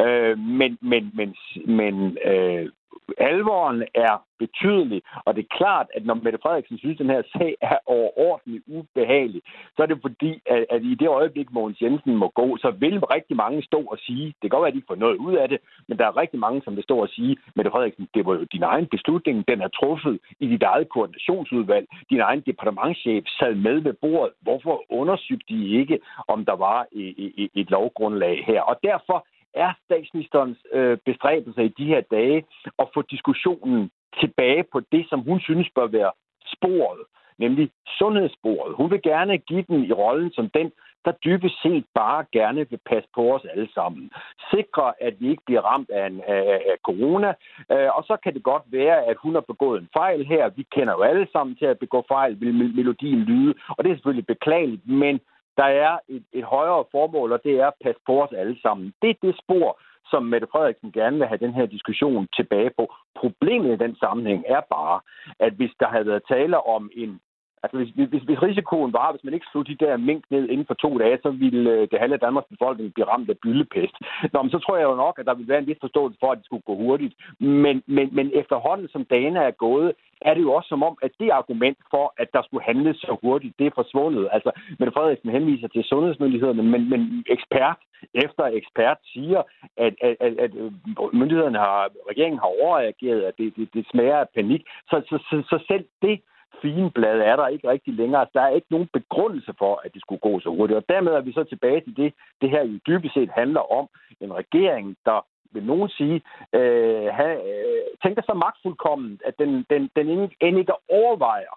Øh, 0.03 0.39
men 0.39 0.79
men, 0.81 1.11
men, 1.15 1.35
men 1.79 2.19
øh, 2.25 2.69
alvoren 3.19 3.83
er 3.95 4.15
betydelig, 4.39 5.01
og 5.27 5.31
det 5.35 5.43
er 5.45 5.57
klart, 5.61 5.87
at 5.97 6.03
når 6.07 6.15
Mette 6.15 6.39
Frederiksen 6.43 6.79
synes, 6.79 6.97
at 6.97 7.03
den 7.03 7.15
her 7.15 7.23
sag 7.37 7.53
er 7.61 7.77
overordentligt 7.87 8.65
ubehagelig, 8.67 9.43
så 9.77 9.83
er 9.83 9.87
det 9.87 9.99
fordi, 10.07 10.33
at, 10.55 10.67
at 10.75 10.83
i 10.83 10.95
det 10.95 11.09
øjeblik, 11.09 11.49
Mogens 11.53 11.83
Jensen 11.83 12.15
må 12.23 12.29
gå, 12.41 12.57
så 12.57 12.71
vil 12.83 13.01
rigtig 13.17 13.37
mange 13.37 13.63
stå 13.63 13.81
og 13.93 13.99
sige, 14.07 14.27
det 14.27 14.41
kan 14.41 14.51
godt 14.51 14.63
være, 14.63 14.75
at 14.75 14.81
de 14.81 14.89
får 14.91 14.95
noget 15.05 15.17
ud 15.17 15.35
af 15.43 15.49
det, 15.49 15.59
men 15.89 15.99
der 15.99 16.07
er 16.07 16.21
rigtig 16.23 16.41
mange, 16.41 16.63
som 16.65 16.77
vil 16.77 16.85
stå 16.85 16.97
og 16.99 17.09
sige, 17.09 17.37
Mette 17.57 17.71
Frederiksen, 17.71 18.09
det 18.15 18.27
var 18.27 18.35
jo 18.35 18.45
din 18.55 18.63
egen 18.63 18.87
beslutning, 18.87 19.49
den 19.49 19.61
er 19.61 19.69
truffet 19.69 20.19
i 20.41 20.47
dit 20.47 20.63
eget 20.63 20.89
koordinationsudvalg, 20.89 21.87
din 22.11 22.21
egen 22.21 22.43
departementschef 22.47 23.25
sad 23.39 23.55
med 23.55 23.81
ved 23.81 23.93
bordet, 23.93 24.33
hvorfor 24.41 24.85
undersøgte 24.91 25.55
de 25.55 25.69
ikke, 25.81 25.99
om 26.29 26.45
der 26.45 26.57
var 26.57 26.87
et, 26.93 27.33
et, 27.43 27.51
et 27.55 27.71
lovgrundlag 27.71 28.45
her? 28.47 28.61
Og 28.63 28.77
derfor 28.83 29.27
er 29.55 29.73
statsministerens 29.85 30.59
øh, 30.73 30.99
bestræbelser 31.05 31.63
i 31.63 31.69
de 31.69 31.87
her 31.87 32.01
dage 32.01 32.45
at 32.79 32.89
få 32.95 33.03
diskussionen 33.03 33.91
tilbage 34.21 34.65
på 34.73 34.81
det, 34.93 35.07
som 35.09 35.21
hun 35.21 35.41
synes 35.41 35.69
bør 35.75 35.87
være 35.87 36.13
sporet, 36.57 37.01
nemlig 37.39 37.71
sundhedssporet. 37.99 38.75
Hun 38.75 38.91
vil 38.91 39.03
gerne 39.03 39.39
give 39.39 39.65
den 39.69 39.85
i 39.85 39.93
rollen 39.93 40.33
som 40.33 40.49
den, 40.49 40.73
der 41.05 41.13
dybest 41.25 41.63
set 41.63 41.85
bare 41.95 42.25
gerne 42.33 42.71
vil 42.71 42.81
passe 42.87 43.09
på 43.15 43.35
os 43.35 43.45
alle 43.45 43.69
sammen. 43.75 44.11
Sikre, 44.51 44.93
at 45.01 45.15
vi 45.21 45.31
ikke 45.31 45.43
bliver 45.47 45.61
ramt 45.61 45.91
af, 45.91 46.07
en, 46.07 46.21
af, 46.27 46.63
af 46.73 46.77
corona. 46.85 47.35
Øh, 47.73 47.97
og 47.97 48.05
så 48.05 48.17
kan 48.23 48.35
det 48.35 48.43
godt 48.43 48.63
være, 48.67 49.05
at 49.05 49.17
hun 49.23 49.35
har 49.35 49.41
begået 49.41 49.81
en 49.81 49.89
fejl 49.93 50.27
her. 50.27 50.49
Vi 50.49 50.67
kender 50.73 50.93
jo 50.93 51.03
alle 51.03 51.27
sammen 51.33 51.57
til 51.57 51.67
at 51.67 51.79
begå 51.79 52.05
fejl, 52.09 52.41
vil 52.41 52.55
melodien 52.55 53.19
lyde. 53.19 53.55
Og 53.69 53.85
det 53.85 53.91
er 53.91 53.95
selvfølgelig 53.95 54.27
beklageligt, 54.27 54.89
men 54.89 55.21
der 55.57 55.65
er 55.65 55.99
et, 56.09 56.25
et 56.33 56.45
højere 56.45 56.85
formål, 56.91 57.33
og 57.33 57.41
det 57.45 57.55
er 57.61 57.67
at 57.67 57.81
passe 57.85 58.01
på 58.07 58.23
os 58.23 58.33
alle 58.33 58.61
sammen. 58.63 58.95
Det 59.03 59.11
er 59.11 59.15
det 59.23 59.39
spor, 59.43 59.81
som 60.11 60.23
Mette 60.23 60.47
Frederiksen 60.53 60.93
gerne 60.93 61.19
vil 61.19 61.27
have 61.27 61.45
den 61.47 61.55
her 61.55 61.67
diskussion 61.67 62.29
tilbage 62.37 62.71
på. 62.79 62.95
Problemet 63.17 63.73
i 63.73 63.85
den 63.85 63.97
sammenhæng 63.97 64.45
er 64.49 64.61
bare, 64.77 65.01
at 65.39 65.53
hvis 65.53 65.75
der 65.81 65.89
havde 65.89 66.07
været 66.07 66.29
tale 66.29 66.67
om 66.67 66.91
en 66.93 67.21
Altså, 67.63 67.77
hvis, 67.79 67.91
hvis, 68.13 68.23
hvis 68.23 68.43
risikoen 68.43 68.93
var, 68.93 69.13
hvis 69.13 69.25
man 69.25 69.35
ikke 69.35 69.47
slog 69.51 69.67
de 69.67 69.81
der 69.85 69.97
mink 69.97 70.25
ned 70.31 70.49
inden 70.49 70.67
for 70.67 70.75
to 70.75 70.99
dage, 70.99 71.19
så 71.23 71.31
ville 71.31 71.71
øh, 71.71 71.89
det 71.91 71.99
halve 72.01 72.15
af 72.15 72.21
Danmarks 72.21 72.53
befolkning 72.55 72.95
blive 72.95 73.11
ramt 73.13 73.31
af 73.31 73.39
byllepest. 73.43 73.97
Nå, 74.33 74.43
men 74.43 74.51
så 74.51 74.59
tror 74.59 74.77
jeg 74.77 74.85
jo 74.85 74.95
nok, 74.95 75.19
at 75.19 75.27
der 75.27 75.35
ville 75.35 75.49
være 75.49 75.59
en 75.59 75.67
vis 75.67 75.81
forståelse 75.81 76.19
for, 76.21 76.33
at 76.33 76.39
det 76.39 76.47
skulle 76.47 76.69
gå 76.71 76.75
hurtigt. 76.77 77.15
Men, 77.39 77.83
men, 77.87 78.09
men 78.13 78.31
efterhånden, 78.35 78.89
som 78.89 79.05
dagene 79.05 79.39
er 79.39 79.51
gået, 79.51 79.93
er 80.21 80.35
det 80.35 80.43
jo 80.43 80.53
også 80.53 80.69
som 80.69 80.83
om, 80.83 80.99
at 81.03 81.11
det 81.21 81.31
argument 81.31 81.79
for, 81.91 82.15
at 82.19 82.29
der 82.33 82.43
skulle 82.43 82.65
handles 82.65 82.97
så 82.97 83.17
hurtigt, 83.23 83.59
det 83.59 83.67
er 83.67 83.71
forsvundet. 83.75 84.29
Altså, 84.33 84.51
men 84.79 84.93
Frederiksen 84.93 85.31
henviser 85.31 85.69
til 85.69 85.85
sundhedsmyndighederne, 85.85 86.63
men, 86.63 86.91
men 86.91 87.25
ekspert 87.29 87.77
efter 88.15 88.45
ekspert 88.45 88.99
siger, 89.13 89.43
at, 89.77 89.95
at, 90.01 90.17
at, 90.21 90.33
at 90.39 90.55
øh, 90.55 90.73
myndighederne 91.13 91.59
har, 91.59 91.91
regeringen 92.11 92.39
har 92.39 92.51
overreageret, 92.63 93.23
at 93.23 93.35
det, 93.39 93.57
det, 93.57 93.69
det 93.75 93.87
smager 93.91 94.17
af 94.17 94.29
panik. 94.35 94.63
Så, 94.91 95.03
så, 95.09 95.19
så, 95.31 95.43
så 95.51 95.65
selv 95.69 95.85
det 96.03 96.21
fine 96.63 96.91
blad 96.91 97.21
er 97.21 97.37
der 97.37 97.47
ikke 97.49 97.69
rigtig 97.69 97.95
længere. 97.95 98.27
Der 98.35 98.41
er 98.41 98.49
ikke 98.49 98.67
nogen 98.71 98.89
begrundelse 98.93 99.55
for, 99.59 99.81
at 99.85 99.95
det 99.95 100.01
skulle 100.03 100.21
gå 100.21 100.41
så 100.41 100.49
hurtigt. 100.49 100.77
Og 100.77 100.85
dermed 100.89 101.13
er 101.13 101.21
vi 101.21 101.33
så 101.33 101.45
tilbage 101.45 101.81
til 101.81 101.97
det, 101.97 102.15
det 102.41 102.51
her 102.51 102.65
jo 102.65 102.79
dybest 102.87 103.15
set 103.15 103.31
handler 103.31 103.73
om. 103.79 103.89
En 104.21 104.35
regering, 104.35 104.97
der 105.05 105.27
vil 105.53 105.65
nogen 105.65 105.89
sige, 105.89 106.23
øh, 106.53 107.07
have, 107.19 107.37
øh, 107.51 107.83
tænker 108.03 108.23
så 108.23 108.35
magtfuldkommen, 108.35 109.21
at 109.25 109.35
den, 109.39 109.67
den, 109.71 109.91
den 109.97 110.09
end 110.41 110.59
ikke 110.59 110.73
overvejer, 110.91 111.55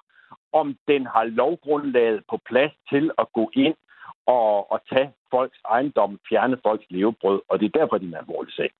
om 0.53 0.77
den 0.87 1.05
har 1.05 1.23
lovgrundlaget 1.23 2.23
på 2.29 2.37
plads 2.49 2.71
til 2.89 3.11
at 3.17 3.27
gå 3.33 3.51
ind 3.53 3.75
og, 4.25 4.71
og 4.71 4.79
tage 4.89 5.11
folks 5.31 5.59
ejendom, 5.69 6.19
fjerne 6.29 6.57
folks 6.65 6.85
levebrød, 6.89 7.41
og 7.49 7.59
det 7.59 7.65
er 7.65 7.79
derfor, 7.79 7.97
det 7.97 8.05
er 8.05 8.07
en 8.07 8.23
alvorlig 8.23 8.53
sag. 8.53 8.71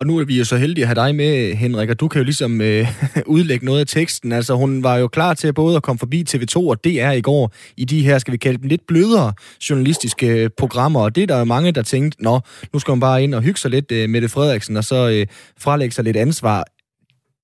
Og 0.00 0.06
nu 0.06 0.18
er 0.18 0.24
vi 0.24 0.38
jo 0.38 0.44
så 0.44 0.56
heldige 0.56 0.84
at 0.84 0.88
have 0.88 1.06
dig 1.06 1.14
med, 1.14 1.54
Henrik, 1.54 1.90
og 1.90 2.00
du 2.00 2.08
kan 2.08 2.18
jo 2.18 2.24
ligesom 2.24 2.60
øh, 2.60 2.88
udlægge 3.26 3.64
noget 3.66 3.80
af 3.80 3.86
teksten. 3.86 4.32
Altså, 4.32 4.54
hun 4.54 4.82
var 4.82 4.96
jo 4.96 5.08
klar 5.08 5.34
til 5.34 5.52
både 5.52 5.76
at 5.76 5.82
komme 5.82 5.98
forbi 5.98 6.24
TV2 6.30 6.56
og 6.56 6.84
DR 6.84 7.10
i 7.10 7.20
går 7.20 7.52
i 7.76 7.84
de 7.84 8.02
her, 8.02 8.18
skal 8.18 8.32
vi 8.32 8.36
kalde 8.36 8.58
dem, 8.58 8.68
lidt 8.68 8.86
blødere 8.88 9.32
journalistiske 9.70 10.26
øh, 10.26 10.50
programmer. 10.58 11.00
Og 11.00 11.14
det 11.14 11.22
er 11.22 11.26
der 11.26 11.38
jo 11.38 11.44
mange, 11.44 11.72
der 11.72 11.82
tænkte, 11.82 12.22
nå, 12.22 12.40
nu 12.72 12.78
skal 12.78 12.92
hun 12.92 13.00
bare 13.00 13.22
ind 13.22 13.34
og 13.34 13.42
hygge 13.42 13.60
sig 13.60 13.70
lidt 13.70 13.92
øh, 13.92 14.08
med 14.10 14.20
det 14.20 14.30
Frederiksen, 14.30 14.76
og 14.76 14.84
så 14.84 15.08
øh, 15.08 15.26
frelægge 15.58 15.94
sig 15.94 16.04
lidt 16.04 16.16
ansvar. 16.16 16.64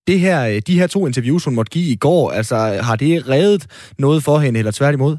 Det 0.07 0.21
her, 0.21 0.47
øh, 0.47 0.63
de 0.67 0.79
her 0.79 0.87
to 0.87 1.07
interviews, 1.07 1.45
hun 1.45 1.55
måtte 1.55 1.71
give 1.71 1.93
i 1.93 1.97
går, 1.97 2.31
altså, 2.31 2.57
har 2.57 2.97
det 2.97 3.29
reddet 3.29 3.67
noget 3.99 4.23
for 4.23 4.39
hende, 4.39 4.59
eller 4.59 4.73
tværtimod? 4.73 5.17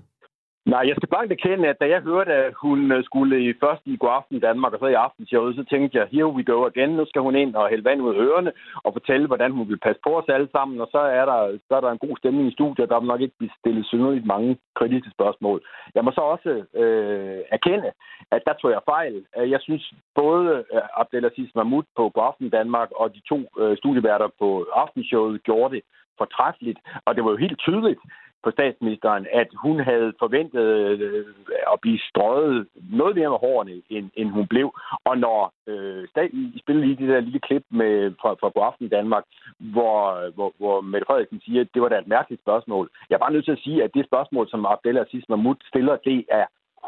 Nej, 0.74 0.84
jeg 0.90 0.96
skal 0.96 1.10
bare 1.10 1.32
erkende, 1.32 1.68
at 1.68 1.80
da 1.82 1.86
jeg 1.88 2.02
hørte, 2.02 2.34
at 2.34 2.54
hun 2.64 2.92
øh, 2.92 3.04
skulle 3.04 3.36
i 3.50 3.54
først 3.64 3.82
i 3.86 3.98
går 3.98 4.10
Aften 4.10 4.40
Danmark 4.40 4.74
og 4.74 4.80
så 4.80 4.88
i 4.88 5.02
Aftenshowet, 5.06 5.56
så 5.56 5.64
tænkte 5.64 5.98
jeg, 5.98 6.08
here 6.12 6.30
we 6.36 6.44
go 6.44 6.66
again. 6.66 6.90
Nu 6.90 7.06
skal 7.06 7.22
hun 7.22 7.36
ind 7.36 7.56
og 7.56 7.70
hælde 7.70 7.84
vand 7.84 8.02
ud 8.02 8.14
af 8.14 8.20
ørerne 8.26 8.52
og 8.86 8.94
fortælle, 8.94 9.28
hvordan 9.28 9.52
hun 9.52 9.70
vil 9.70 9.80
passe 9.86 10.02
på 10.04 10.12
os 10.20 10.30
alle 10.36 10.50
sammen. 10.52 10.82
Og 10.82 10.88
så 10.92 10.98
er 11.20 11.26
der, 11.26 11.58
så 11.68 11.76
er 11.76 11.82
der 11.82 11.92
en 11.92 12.06
god 12.06 12.18
stemning 12.18 12.48
i 12.48 12.58
studiet, 12.58 12.90
der 12.90 13.00
vil 13.00 13.08
nok 13.08 13.22
ikke 13.22 13.38
blive 13.38 13.58
stillet 13.60 13.86
synderligt 13.86 14.26
mange 14.26 14.58
kritiske 14.76 15.12
spørgsmål. 15.18 15.62
Jeg 15.96 16.04
må 16.04 16.12
så 16.12 16.22
også 16.22 16.50
øh, 16.82 17.40
erkende, 17.58 17.92
at 18.32 18.42
der 18.48 18.54
tog 18.54 18.72
jeg 18.72 18.82
fejl. 18.86 19.26
Øh, 19.38 19.52
jeg 19.52 19.60
synes 19.62 19.94
både 20.16 20.64
øh, 20.74 20.82
Abdelaziz 21.02 21.50
Mahmoud 21.56 21.84
på 21.98 22.10
God 22.10 22.24
Aften 22.30 22.50
Danmark 22.50 22.90
og 22.96 23.16
de 23.16 23.22
to 23.30 23.40
øh, 23.62 23.78
studieværter 23.78 24.30
på 24.40 24.66
Aftenshowet 24.74 25.44
gjorde 25.44 25.76
det 25.76 25.84
fortræffeligt. 26.18 26.80
Og 27.06 27.16
det 27.16 27.24
var 27.24 27.32
jo 27.32 27.44
helt 27.46 27.60
tydeligt, 27.60 28.00
på 28.44 28.52
statsministeren, 28.52 29.28
at 29.34 29.50
hun 29.64 29.80
havde 29.80 30.14
forventet 30.20 30.68
øh, 31.00 31.26
at 31.74 31.82
blive 31.82 32.00
strøget 32.10 32.68
noget 32.76 33.16
mere 33.16 33.30
med 33.30 33.38
hårene, 33.46 33.82
end, 33.90 34.10
end 34.16 34.30
hun 34.30 34.48
blev. 34.48 34.68
Og 35.06 35.18
når 35.18 35.54
øh, 35.68 36.08
I 36.56 36.60
spiller 36.64 36.84
lige 36.84 36.96
det 36.96 37.10
der 37.10 37.20
lille 37.20 37.40
klip 37.40 37.64
med, 37.72 38.14
fra, 38.22 38.30
fra 38.40 38.50
på 38.50 38.60
Aften 38.60 38.86
i 38.86 38.90
Danmark, 38.98 39.24
hvor, 39.60 40.00
hvor, 40.36 40.54
hvor 40.58 40.82
Mette 40.82 41.06
Frederiksen 41.06 41.42
siger, 41.46 41.62
at 41.62 41.74
det 41.74 41.82
var 41.82 41.90
da 41.90 41.98
et 42.00 42.08
mærkeligt 42.08 42.42
spørgsmål. 42.42 42.90
Jeg 43.10 43.16
er 43.16 43.20
bare 43.20 43.34
nødt 43.34 43.46
til 43.46 43.58
at 43.58 43.64
sige, 43.66 43.84
at 43.84 43.94
det 43.94 44.06
spørgsmål, 44.06 44.50
som 44.50 44.66
Abdel 44.66 44.98
Aziz 44.98 45.24
Mahmoud 45.30 45.56
stiller, 45.72 45.96
det 45.96 46.26
er 46.30 46.46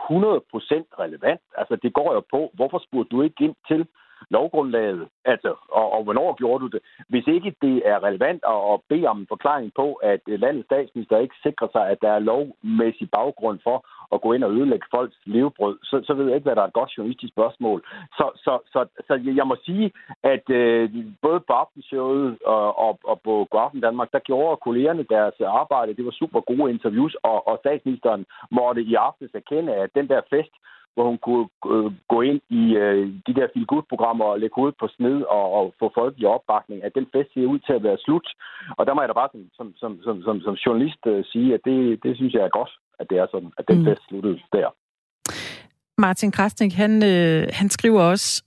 100% 0.08 1.00
relevant. 1.04 1.42
Altså, 1.58 1.76
det 1.84 1.94
går 1.94 2.14
jo 2.14 2.22
på, 2.34 2.52
hvorfor 2.54 2.80
spurgte 2.88 3.16
du 3.16 3.22
ikke 3.22 3.44
ind 3.44 3.56
til 3.68 3.88
lovgrundlaget, 4.30 5.08
altså, 5.26 5.56
og, 5.72 5.92
og 5.92 6.04
hvornår 6.04 6.34
gjorde 6.34 6.62
du 6.64 6.68
det? 6.68 6.82
Hvis 7.10 7.28
ikke 7.28 7.56
det 7.62 7.82
er 7.86 8.04
relevant 8.04 8.44
at, 8.48 8.74
at 8.74 8.80
bede 8.90 9.08
om 9.08 9.20
en 9.20 9.28
forklaring 9.28 9.72
på, 9.76 9.94
at 9.94 10.22
landets 10.26 10.66
statsminister 10.66 11.18
ikke 11.18 11.36
sikrer 11.44 11.68
sig, 11.72 11.90
at 11.90 12.02
der 12.02 12.12
er 12.12 12.20
lovmæssig 12.20 13.10
baggrund 13.12 13.60
for 13.64 13.86
at 14.14 14.22
gå 14.22 14.34
ind 14.34 14.44
og 14.44 14.52
ødelægge 14.52 14.88
folks 14.96 15.18
levebrød, 15.26 15.78
så, 15.84 16.02
så 16.08 16.14
ved 16.14 16.26
jeg 16.26 16.36
ikke, 16.36 16.48
hvad 16.48 16.56
der 16.56 16.62
er 16.62 16.68
et 16.68 16.80
godt 16.80 16.92
journalistisk 16.98 17.34
spørgsmål. 17.34 17.80
Så, 18.18 18.26
så, 18.36 18.54
så, 18.74 18.86
så 19.08 19.14
jeg 19.40 19.48
må 19.48 19.56
sige, 19.66 19.92
at 20.24 20.50
øh, 20.50 20.90
både 21.22 21.40
på 21.48 21.54
Aftenshowet 21.54 22.38
og, 22.46 22.80
og, 22.86 23.00
og 23.04 23.22
på 23.24 23.48
Godaften 23.52 23.82
Danmark, 23.82 24.12
der 24.12 24.20
gjorde 24.20 24.58
kollegerne 24.68 25.06
deres 25.10 25.36
arbejde. 25.42 25.96
Det 25.96 26.06
var 26.06 26.12
super 26.12 26.40
gode 26.40 26.72
interviews, 26.72 27.16
og, 27.24 27.48
og 27.48 27.58
statsministeren 27.60 28.26
måtte 28.52 28.82
i 28.82 28.94
aftes 28.94 29.32
erkende, 29.34 29.74
at 29.76 29.90
den 29.96 30.08
der 30.08 30.22
fest, 30.30 30.54
hvor 30.94 31.06
hun 31.12 31.20
kunne 31.28 31.48
øh, 31.74 31.92
gå 32.14 32.22
ind 32.22 32.42
i 32.50 32.64
øh, 32.84 33.04
de 33.28 33.34
der 33.40 33.48
feel 33.54 33.84
programmer 33.90 34.26
og 34.26 34.40
lægge 34.40 34.56
hovedet 34.56 34.80
på 34.80 34.88
sned 34.88 35.18
og, 35.38 35.46
og 35.58 35.74
få 35.80 35.92
folkelig 35.96 36.28
opbakning, 36.28 36.84
at 36.84 36.96
den 36.96 37.08
fest 37.14 37.30
ser 37.34 37.52
ud 37.54 37.60
til 37.60 37.74
at 37.74 37.84
være 37.84 37.98
slut. 38.06 38.28
Og 38.78 38.86
der 38.86 38.94
må 38.94 39.02
jeg 39.02 39.10
da 39.10 39.14
bare 39.14 39.30
som, 39.58 39.74
som, 39.80 39.92
som, 40.06 40.22
som, 40.24 40.42
som, 40.42 40.54
journalist 40.66 41.04
øh, 41.06 41.26
sige, 41.26 41.54
at 41.54 41.62
det, 41.66 42.04
det 42.04 42.16
synes 42.16 42.34
jeg 42.34 42.44
er 42.44 42.58
godt, 42.60 42.72
at 43.00 43.06
det 43.10 43.18
er 43.18 43.28
sådan, 43.32 43.52
at 43.58 43.66
den 43.68 43.80
mm. 43.80 43.86
fest 43.86 44.02
sluttede 44.08 44.40
der. 44.54 44.70
Martin 46.02 46.32
Krasnik, 46.32 46.74
han, 46.74 47.04
øh, 47.04 47.48
han 47.54 47.70
skriver 47.70 48.02
også, 48.02 48.44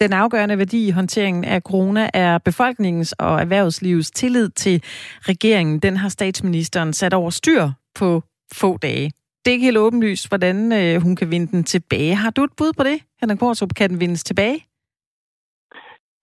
den 0.00 0.12
afgørende 0.12 0.58
værdi 0.58 0.88
i 0.88 0.90
håndteringen 0.90 1.44
af 1.44 1.60
corona 1.62 2.10
er 2.14 2.38
befolkningens 2.38 3.12
og 3.12 3.40
erhvervslivets 3.40 4.10
tillid 4.10 4.48
til 4.48 4.82
regeringen. 5.20 5.78
Den 5.78 5.96
har 5.96 6.08
statsministeren 6.08 6.92
sat 6.92 7.14
over 7.14 7.30
styr 7.30 7.70
på 7.94 8.22
få 8.52 8.76
dage 8.76 9.10
det 9.48 9.52
er 9.52 9.54
ikke 9.54 9.64
helt 9.64 9.78
åbenlyst, 9.78 10.28
hvordan 10.28 10.72
øh, 10.72 11.02
hun 11.02 11.16
kan 11.16 11.30
vinde 11.30 11.52
den 11.52 11.64
tilbage. 11.64 12.14
Har 12.14 12.30
du 12.30 12.44
et 12.44 12.50
bud 12.56 12.72
på 12.72 12.82
det, 12.82 13.00
Henrik 13.20 13.38
Kortrup? 13.38 13.74
Kan 13.74 13.90
den 13.90 14.00
vindes 14.00 14.24
tilbage? 14.24 14.67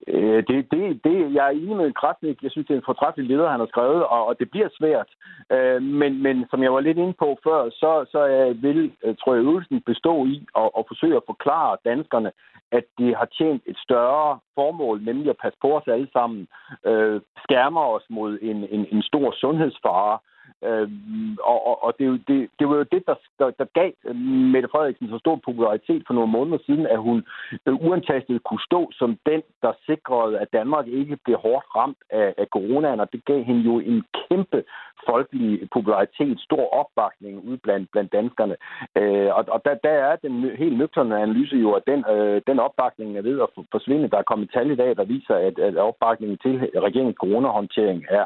Øh, 0.08 0.44
det, 0.48 0.70
det, 0.70 1.04
det, 1.04 1.34
jeg 1.34 1.46
er 1.46 1.50
enig 1.50 1.76
med 1.76 1.92
Krasnik. 1.92 2.42
Jeg 2.42 2.50
synes, 2.50 2.66
det 2.66 2.74
er 2.74 2.78
en 2.78 2.90
fortræffelig 2.90 3.28
leder, 3.28 3.50
han 3.50 3.60
har 3.60 3.66
skrevet, 3.66 4.04
og, 4.04 4.26
og 4.26 4.38
det 4.38 4.50
bliver 4.50 4.68
svært. 4.78 5.10
Øh, 5.52 5.82
men, 5.82 6.22
men 6.22 6.46
som 6.50 6.62
jeg 6.62 6.72
var 6.72 6.80
lidt 6.80 6.98
inde 6.98 7.12
på 7.12 7.38
før, 7.44 7.70
så, 7.70 7.90
så 8.12 8.20
vil, 8.60 8.92
øh, 9.04 9.16
tror 9.16 9.34
jeg, 9.34 9.42
øvelsen 9.42 9.80
bestå 9.80 10.26
i 10.26 10.46
at, 10.56 10.70
at 10.78 10.84
forsøge 10.88 11.16
at 11.16 11.28
forklare 11.32 11.76
danskerne, 11.84 12.30
at 12.72 12.84
det 12.98 13.16
har 13.16 13.28
tjent 13.38 13.62
et 13.66 13.78
større 13.78 14.38
formål, 14.54 15.04
nemlig 15.04 15.30
at 15.30 15.42
passe 15.42 15.58
på 15.62 15.76
os 15.76 15.86
alle 15.86 16.08
sammen, 16.12 16.48
øh, 16.86 17.20
skærmer 17.44 17.84
os 17.96 18.06
mod 18.10 18.38
en, 18.42 18.56
en, 18.70 18.86
en 18.92 19.02
stor 19.02 19.34
sundhedsfare, 19.40 20.18
Øh, 20.18 20.26
Øhm, 20.64 21.36
og, 21.42 21.66
og, 21.66 21.84
og 21.84 21.94
det, 21.98 22.22
det, 22.28 22.48
det 22.58 22.68
var 22.68 22.76
jo 22.76 22.82
det, 22.82 23.02
der, 23.06 23.14
der, 23.38 23.50
der 23.50 23.64
gav 23.74 23.92
øh, 24.04 24.16
Mette 24.52 24.68
Frederiksen 24.72 25.08
så 25.08 25.18
stor 25.18 25.40
popularitet 25.44 26.02
for 26.06 26.14
nogle 26.14 26.32
måneder 26.32 26.58
siden, 26.66 26.86
at 26.86 26.98
hun 26.98 27.24
øh, 27.66 27.74
uantastet 27.74 28.44
kunne 28.44 28.60
stå 28.60 28.90
som 28.92 29.18
den, 29.26 29.42
der 29.62 29.72
sikrede, 29.86 30.38
at 30.38 30.52
Danmark 30.52 30.86
ikke 30.86 31.16
blev 31.24 31.36
hårdt 31.36 31.66
ramt 31.76 31.98
af, 32.10 32.34
af 32.38 32.46
coronaen, 32.46 33.00
og 33.00 33.12
det 33.12 33.24
gav 33.24 33.42
hende 33.42 33.60
jo 33.60 33.78
en 33.78 34.04
kæmpe 34.28 34.64
folkelig 35.08 35.68
popularitet, 35.72 36.40
stor 36.40 36.64
opbakning 36.80 37.44
ud 37.48 37.56
blandt, 37.56 37.90
blandt 37.92 38.12
danskerne. 38.12 38.56
Øh, 38.96 39.30
og 39.36 39.44
og 39.48 39.62
der, 39.64 39.74
der 39.74 39.90
er 39.90 40.16
den 40.16 40.50
helt 40.62 40.78
nøgterne 40.78 41.22
analyse 41.22 41.56
jo, 41.56 41.72
at 41.72 41.82
den, 41.86 42.04
øh, 42.14 42.42
den 42.46 42.58
opbakning 42.60 43.18
er 43.18 43.22
ved 43.22 43.40
at 43.40 43.48
forsvinde. 43.70 44.10
Der 44.10 44.18
er 44.18 44.30
kommet 44.30 44.50
tal 44.52 44.70
i 44.70 44.76
dag, 44.76 44.96
der 44.96 45.04
viser, 45.04 45.34
at, 45.34 45.58
at 45.58 45.76
opbakningen 45.76 46.38
til 46.38 46.54
øh, 46.54 46.82
regeringens 46.82 47.16
coronahåndtering 47.20 48.04
er 48.10 48.24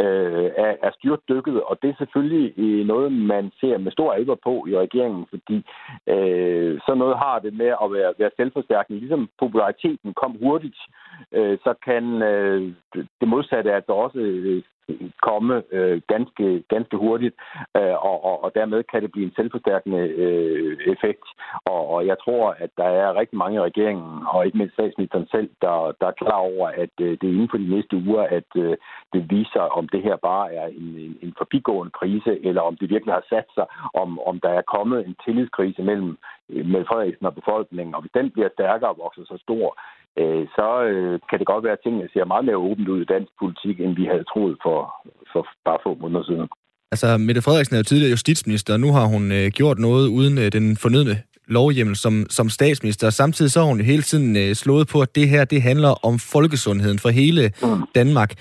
øh, 0.00 0.50
er, 0.64 0.72
er 0.86 0.90
styrtdykket, 0.98 1.62
og 1.62 1.78
det 1.82 1.90
er 1.90 1.94
selvfølgelig 1.98 2.58
øh, 2.58 2.86
noget, 2.86 3.12
man 3.12 3.52
ser 3.60 3.78
med 3.78 3.92
stor 3.92 4.12
alvor 4.12 4.38
på 4.44 4.54
i 4.70 4.76
regeringen, 4.76 5.26
fordi 5.30 5.56
øh, 6.14 6.80
så 6.86 6.94
noget 6.94 7.16
har 7.18 7.38
det 7.38 7.52
med 7.54 7.72
at 7.84 7.92
være, 7.92 8.12
være 8.18 8.30
selvforstærkende. 8.36 9.00
Ligesom 9.00 9.28
populariteten 9.38 10.14
kom 10.14 10.32
hurtigt, 10.42 10.80
øh, 10.86 11.09
Øh, 11.32 11.58
så 11.64 11.74
kan 11.84 12.22
øh, 12.22 12.72
det 13.20 13.28
modsatte 13.28 13.72
altså 13.72 13.92
også 13.92 14.18
øh, 14.18 14.62
komme 15.22 15.62
øh, 15.72 16.00
ganske, 16.08 16.64
ganske 16.68 16.96
hurtigt, 16.96 17.34
øh, 17.76 17.96
og, 18.08 18.24
og, 18.24 18.44
og 18.44 18.52
dermed 18.54 18.82
kan 18.82 19.02
det 19.02 19.12
blive 19.12 19.26
en 19.26 19.34
selvforstærkende 19.36 19.98
øh, 19.98 20.78
effekt. 20.92 21.26
Og, 21.64 21.88
og 21.94 22.06
jeg 22.06 22.16
tror, 22.24 22.56
at 22.58 22.70
der 22.76 22.84
er 22.84 23.18
rigtig 23.20 23.38
mange 23.38 23.56
i 23.56 23.60
regeringen, 23.60 24.26
og 24.32 24.46
ikke 24.46 24.58
mindst 24.58 24.74
statsministeren 24.74 25.28
selv, 25.30 25.50
der, 25.62 25.92
der 26.00 26.06
er 26.06 26.20
klar 26.22 26.40
over, 26.52 26.68
at 26.68 26.94
øh, 27.00 27.10
det 27.20 27.26
er 27.26 27.36
inden 27.36 27.50
for 27.50 27.58
de 27.58 27.70
næste 27.76 27.96
uger, 27.96 28.22
at 28.22 28.50
øh, 28.56 28.76
det 29.12 29.30
viser, 29.30 29.60
om 29.60 29.88
det 29.88 30.02
her 30.02 30.16
bare 30.16 30.54
er 30.54 30.66
en, 30.66 30.88
en, 31.04 31.18
en 31.22 31.34
forbigående 31.38 31.92
krise, 32.00 32.46
eller 32.46 32.62
om 32.62 32.76
det 32.76 32.90
virkelig 32.90 33.14
har 33.14 33.26
sat 33.28 33.48
sig, 33.54 33.66
om, 33.94 34.20
om 34.20 34.40
der 34.40 34.48
er 34.48 34.70
kommet 34.76 35.06
en 35.06 35.16
tillidskrise 35.24 35.82
mellem 35.82 36.18
øh, 36.50 36.66
med 36.66 36.84
Frederiksen 36.84 37.26
og 37.26 37.34
befolkningen, 37.34 37.94
og 37.94 38.00
hvis 38.00 38.12
den 38.14 38.30
bliver 38.30 38.48
stærkere 38.54 38.90
og 38.90 38.98
vokser 38.98 39.24
så 39.24 39.36
stor, 39.46 39.78
øh, 40.18 40.44
så 40.56 40.68
øh, 40.90 41.20
kan 41.30 41.38
det 41.38 41.46
godt 41.46 41.64
være, 41.64 41.72
at 41.72 41.82
tingene 41.84 42.08
ser 42.12 42.24
meget 42.24 42.44
mere 42.44 42.64
åbent 42.68 42.88
ud 42.88 43.00
i 43.02 43.10
dansk 43.14 43.32
politik, 43.42 43.80
end 43.80 43.94
vi 44.00 44.04
havde 44.04 44.24
troet 44.32 44.56
for, 44.64 44.78
for 45.32 45.42
bare 45.64 45.78
få 45.84 45.90
måneder 46.00 46.24
siden. 46.24 46.48
Altså, 46.92 47.18
Mette 47.18 47.42
Frederiksen 47.42 47.74
er 47.74 47.78
jo 47.78 47.90
tidligere 47.90 48.10
justitsminister, 48.10 48.72
og 48.74 48.80
nu 48.80 48.92
har 48.92 49.06
hun 49.06 49.32
øh, 49.32 49.46
gjort 49.50 49.78
noget 49.78 50.08
uden 50.08 50.38
øh, 50.38 50.52
den 50.52 50.76
fornødne 50.76 51.16
lovhjemmel 51.46 51.96
som, 51.96 52.26
som 52.30 52.48
statsminister. 52.48 53.10
Samtidig 53.10 53.50
så 53.50 53.60
har 53.60 53.66
hun 53.66 53.80
hele 53.80 54.02
tiden 54.02 54.36
øh, 54.36 54.54
slået 54.54 54.88
på, 54.88 55.00
at 55.00 55.14
det 55.14 55.28
her 55.28 55.44
det 55.44 55.62
handler 55.62 56.06
om 56.06 56.18
folkesundheden 56.18 56.98
for 56.98 57.08
hele 57.08 57.52
mm. 57.62 57.82
Danmark. 57.94 58.34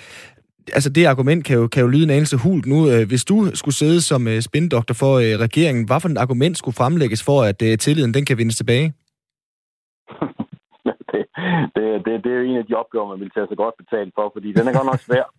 Altså, 0.73 0.89
det 0.89 1.05
argument 1.05 1.45
kan 1.45 1.57
jo, 1.57 1.67
kan 1.67 1.81
jo 1.81 1.87
lyde 1.87 2.03
en 2.03 2.09
anelse 2.09 2.37
hult 2.37 2.65
nu. 2.65 2.89
Øh, 2.89 3.07
hvis 3.07 3.25
du 3.25 3.51
skulle 3.53 3.75
sidde 3.75 4.01
som 4.01 4.27
øh, 4.27 4.41
spindoktor 4.41 4.93
for 4.93 5.13
øh, 5.13 5.39
regeringen, 5.39 5.85
hvad 5.85 5.99
for 5.99 6.09
et 6.09 6.17
argument 6.17 6.57
skulle 6.57 6.75
fremlægges 6.75 7.23
for, 7.23 7.43
at 7.43 7.61
øh, 7.61 7.77
tilliden 7.77 8.13
den 8.13 8.25
kan 8.25 8.37
vindes 8.37 8.57
tilbage? 8.57 8.93
det, 11.13 11.25
det, 11.75 12.05
det, 12.05 12.23
det 12.23 12.31
er 12.31 12.37
jo 12.37 12.43
en 12.43 12.57
af 12.57 12.65
de 12.65 12.75
opgaver, 12.75 13.07
man 13.07 13.19
vil 13.19 13.31
tage 13.31 13.47
sig 13.47 13.57
godt 13.57 13.75
betalt 13.77 14.13
for, 14.15 14.29
fordi 14.33 14.53
den 14.53 14.67
er 14.67 14.73
godt 14.77 14.89
nok 14.91 15.05
svær. 15.07 15.27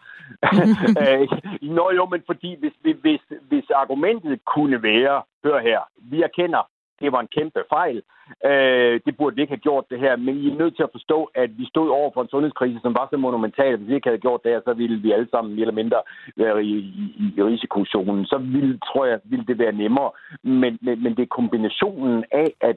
Øh, 1.04 1.28
nå 1.62 1.90
jo, 1.98 2.06
men 2.06 2.22
fordi 2.26 2.56
hvis, 2.60 2.72
hvis, 3.00 3.20
hvis 3.48 3.70
argumentet 3.70 4.44
kunne 4.44 4.82
være, 4.82 5.22
hør 5.44 5.58
her, 5.58 5.80
vi 6.10 6.22
erkender, 6.22 6.62
det 7.00 7.12
var 7.12 7.20
en 7.20 7.34
kæmpe 7.36 7.62
fejl. 7.68 8.02
Øh, 8.44 9.00
det 9.06 9.16
burde 9.16 9.36
vi 9.36 9.42
ikke 9.42 9.56
have 9.56 9.66
gjort 9.68 9.84
det 9.90 10.00
her, 10.00 10.16
men 10.16 10.34
I 10.38 10.50
er 10.50 10.58
nødt 10.58 10.76
til 10.76 10.82
at 10.82 10.94
forstå, 10.96 11.30
at 11.34 11.58
vi 11.58 11.66
stod 11.66 11.88
over 11.90 12.10
for 12.14 12.22
en 12.22 12.28
sundhedskrise, 12.28 12.80
som 12.82 12.94
var 12.94 13.08
så 13.10 13.16
monumental, 13.16 13.72
at 13.72 13.78
hvis 13.78 13.88
vi 13.88 13.94
ikke 13.94 14.08
havde 14.08 14.24
gjort 14.26 14.40
det 14.44 14.52
her, 14.52 14.60
så 14.64 14.72
ville 14.74 14.96
vi 14.96 15.12
alle 15.12 15.28
sammen 15.30 15.54
mere 15.54 15.60
eller 15.60 15.80
mindre 15.82 16.00
være 16.36 16.64
i, 16.64 16.76
i, 17.02 17.34
i 17.36 17.42
risikozonen. 17.42 18.26
Så 18.26 18.38
ville, 18.38 18.78
tror 18.78 19.04
jeg, 19.04 19.20
ville 19.24 19.46
det 19.46 19.58
være 19.58 19.72
nemmere. 19.72 20.10
Men, 20.42 20.78
men, 20.82 21.02
men 21.02 21.16
det 21.16 21.22
er 21.22 21.36
kombinationen 21.38 22.24
af, 22.30 22.48
at 22.60 22.76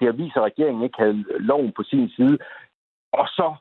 det 0.00 0.18
viser, 0.18 0.40
at 0.40 0.46
regeringen 0.50 0.84
ikke 0.84 0.98
havde 0.98 1.24
loven 1.38 1.72
på 1.76 1.82
sin 1.82 2.08
side, 2.08 2.38
og 3.12 3.26
så 3.28 3.54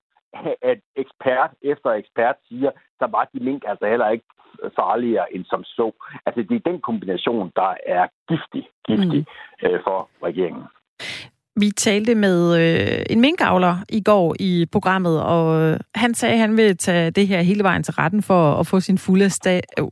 at 0.62 0.80
ekspert 0.96 1.52
efter 1.62 1.90
ekspert 1.90 2.36
siger, 2.48 2.72
så 3.00 3.08
var 3.12 3.30
de 3.34 3.40
mink 3.44 3.64
altså 3.68 3.86
heller 3.88 4.10
ikke 4.10 4.26
farligere 4.80 5.36
end 5.36 5.46
som 5.46 5.64
så. 5.64 5.92
Altså 6.26 6.42
det 6.50 6.56
er 6.56 6.70
den 6.72 6.82
kombination, 6.82 7.52
der 7.56 7.74
er 7.88 8.06
giftig, 8.30 8.64
giftig 8.88 9.26
mm. 9.28 9.68
øh, 9.68 9.80
for 9.86 10.10
regeringen. 10.24 10.64
Vi 11.56 11.72
talte 11.72 12.16
med 12.16 12.38
øh, 12.62 13.06
en 13.10 13.22
minkavler 13.22 13.78
i 13.90 14.02
går 14.02 14.36
i 14.40 14.66
programmet, 14.72 15.24
og 15.24 15.62
øh, 15.62 15.80
han 15.96 16.14
sagde, 16.14 16.34
at 16.34 16.40
han 16.40 16.58
vil 16.58 16.78
tage 16.78 17.12
det 17.12 17.28
her 17.28 17.42
hele 17.42 17.64
vejen 17.64 17.84
til 17.84 17.94
retten 17.94 18.22
for 18.22 18.54
at 18.54 18.68
få 18.68 18.80
sin 18.80 18.98
fulde, 18.98 19.30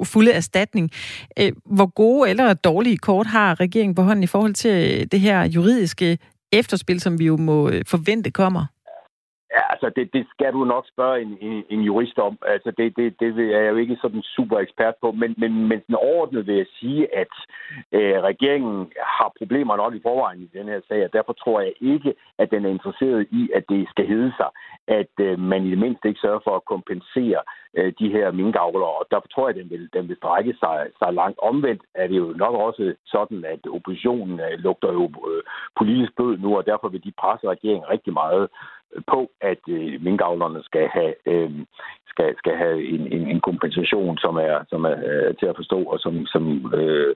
fulde 0.03 0.31
erstatning. 0.31 0.91
Øh, 1.39 1.51
hvor 1.65 1.85
gode 1.85 2.29
eller 2.29 2.53
dårlige 2.53 2.97
kort 2.97 3.27
har 3.27 3.59
regeringen 3.59 3.95
på 3.95 4.01
hånden 4.01 4.23
i 4.23 4.27
forhold 4.27 4.53
til 4.53 5.11
det 5.11 5.19
her 5.19 5.47
juridiske 5.47 6.17
efterspil, 6.51 6.99
som 6.99 7.19
vi 7.19 7.25
jo 7.25 7.37
må 7.37 7.69
forvente 7.87 8.31
kommer? 8.31 8.65
Ja, 9.59 9.63
altså 9.73 9.87
det, 9.95 10.13
det 10.13 10.27
skal 10.33 10.53
du 10.53 10.63
nok 10.63 10.85
spørge 10.93 11.21
en, 11.21 11.37
en, 11.41 11.63
en 11.69 11.81
jurist 11.81 12.17
om. 12.19 12.37
Altså 12.45 12.71
det, 12.77 12.97
det, 12.97 13.19
det 13.19 13.29
er 13.39 13.59
jeg 13.59 13.71
jo 13.71 13.75
ikke 13.75 13.97
sådan 14.01 14.21
super 14.21 14.57
ekspert 14.59 14.95
på, 15.01 15.11
men, 15.11 15.35
men, 15.37 15.51
men 15.67 15.79
den 15.87 15.95
overordnet 15.95 16.47
vil 16.47 16.55
jeg 16.55 16.65
sige, 16.79 17.15
at 17.21 17.33
øh, 17.91 18.17
regeringen 18.29 18.91
har 19.17 19.31
problemer 19.37 19.75
nok 19.77 19.95
i 19.95 20.01
forvejen 20.01 20.41
i 20.41 20.57
den 20.57 20.67
her 20.67 20.81
sag, 20.87 21.03
og 21.05 21.13
derfor 21.13 21.33
tror 21.33 21.59
jeg 21.61 21.73
ikke, 21.81 22.13
at 22.37 22.51
den 22.51 22.65
er 22.65 22.69
interesseret 22.69 23.27
i, 23.31 23.49
at 23.55 23.63
det 23.69 23.89
skal 23.89 24.07
hedde 24.07 24.33
sig, 24.37 24.49
at 24.87 25.13
øh, 25.19 25.39
man 25.39 25.65
i 25.65 25.69
det 25.71 25.77
mindste 25.77 26.07
ikke 26.07 26.21
sørger 26.21 26.39
for 26.43 26.55
at 26.55 26.65
kompensere 26.65 27.41
øh, 27.77 27.93
de 27.99 28.09
her 28.09 28.31
minkavlere, 28.31 28.95
og 28.99 29.05
derfor 29.11 29.27
tror 29.27 29.47
jeg, 29.47 29.57
at 29.57 29.61
den 29.61 29.69
vil, 29.69 29.89
den 29.93 30.07
vil 30.07 30.17
strække 30.17 30.53
sig, 30.59 30.87
sig 30.99 31.13
langt. 31.13 31.39
Omvendt 31.39 31.81
er 31.95 32.07
det 32.07 32.17
jo 32.17 32.33
nok 32.43 32.55
også 32.55 32.93
sådan, 33.05 33.45
at 33.45 33.59
oppositionen 33.75 34.39
øh, 34.39 34.59
lugter 34.59 34.91
jo 34.91 35.03
øh, 35.31 35.43
politisk 35.77 36.15
blød 36.15 36.37
nu, 36.37 36.57
og 36.57 36.65
derfor 36.65 36.87
vil 36.89 37.03
de 37.03 37.19
presse 37.21 37.47
regeringen 37.47 37.89
rigtig 37.89 38.13
meget 38.13 38.49
på, 39.07 39.31
at 39.41 39.59
øh, 39.69 40.01
minkavlerne 40.01 40.63
skal 40.63 40.87
have, 40.87 41.13
øh, 41.25 41.51
skal, 42.07 42.37
skal 42.37 42.55
have 42.57 42.83
en, 42.95 43.13
en, 43.13 43.27
en 43.27 43.41
kompensation, 43.41 44.17
som 44.17 44.35
er, 44.35 44.63
som 44.69 44.85
er 44.85 44.95
øh, 45.09 45.35
til 45.39 45.45
at 45.45 45.55
forstå, 45.55 45.83
og 45.83 45.99
som, 45.99 46.25
som 46.25 46.73
øh, 46.75 47.15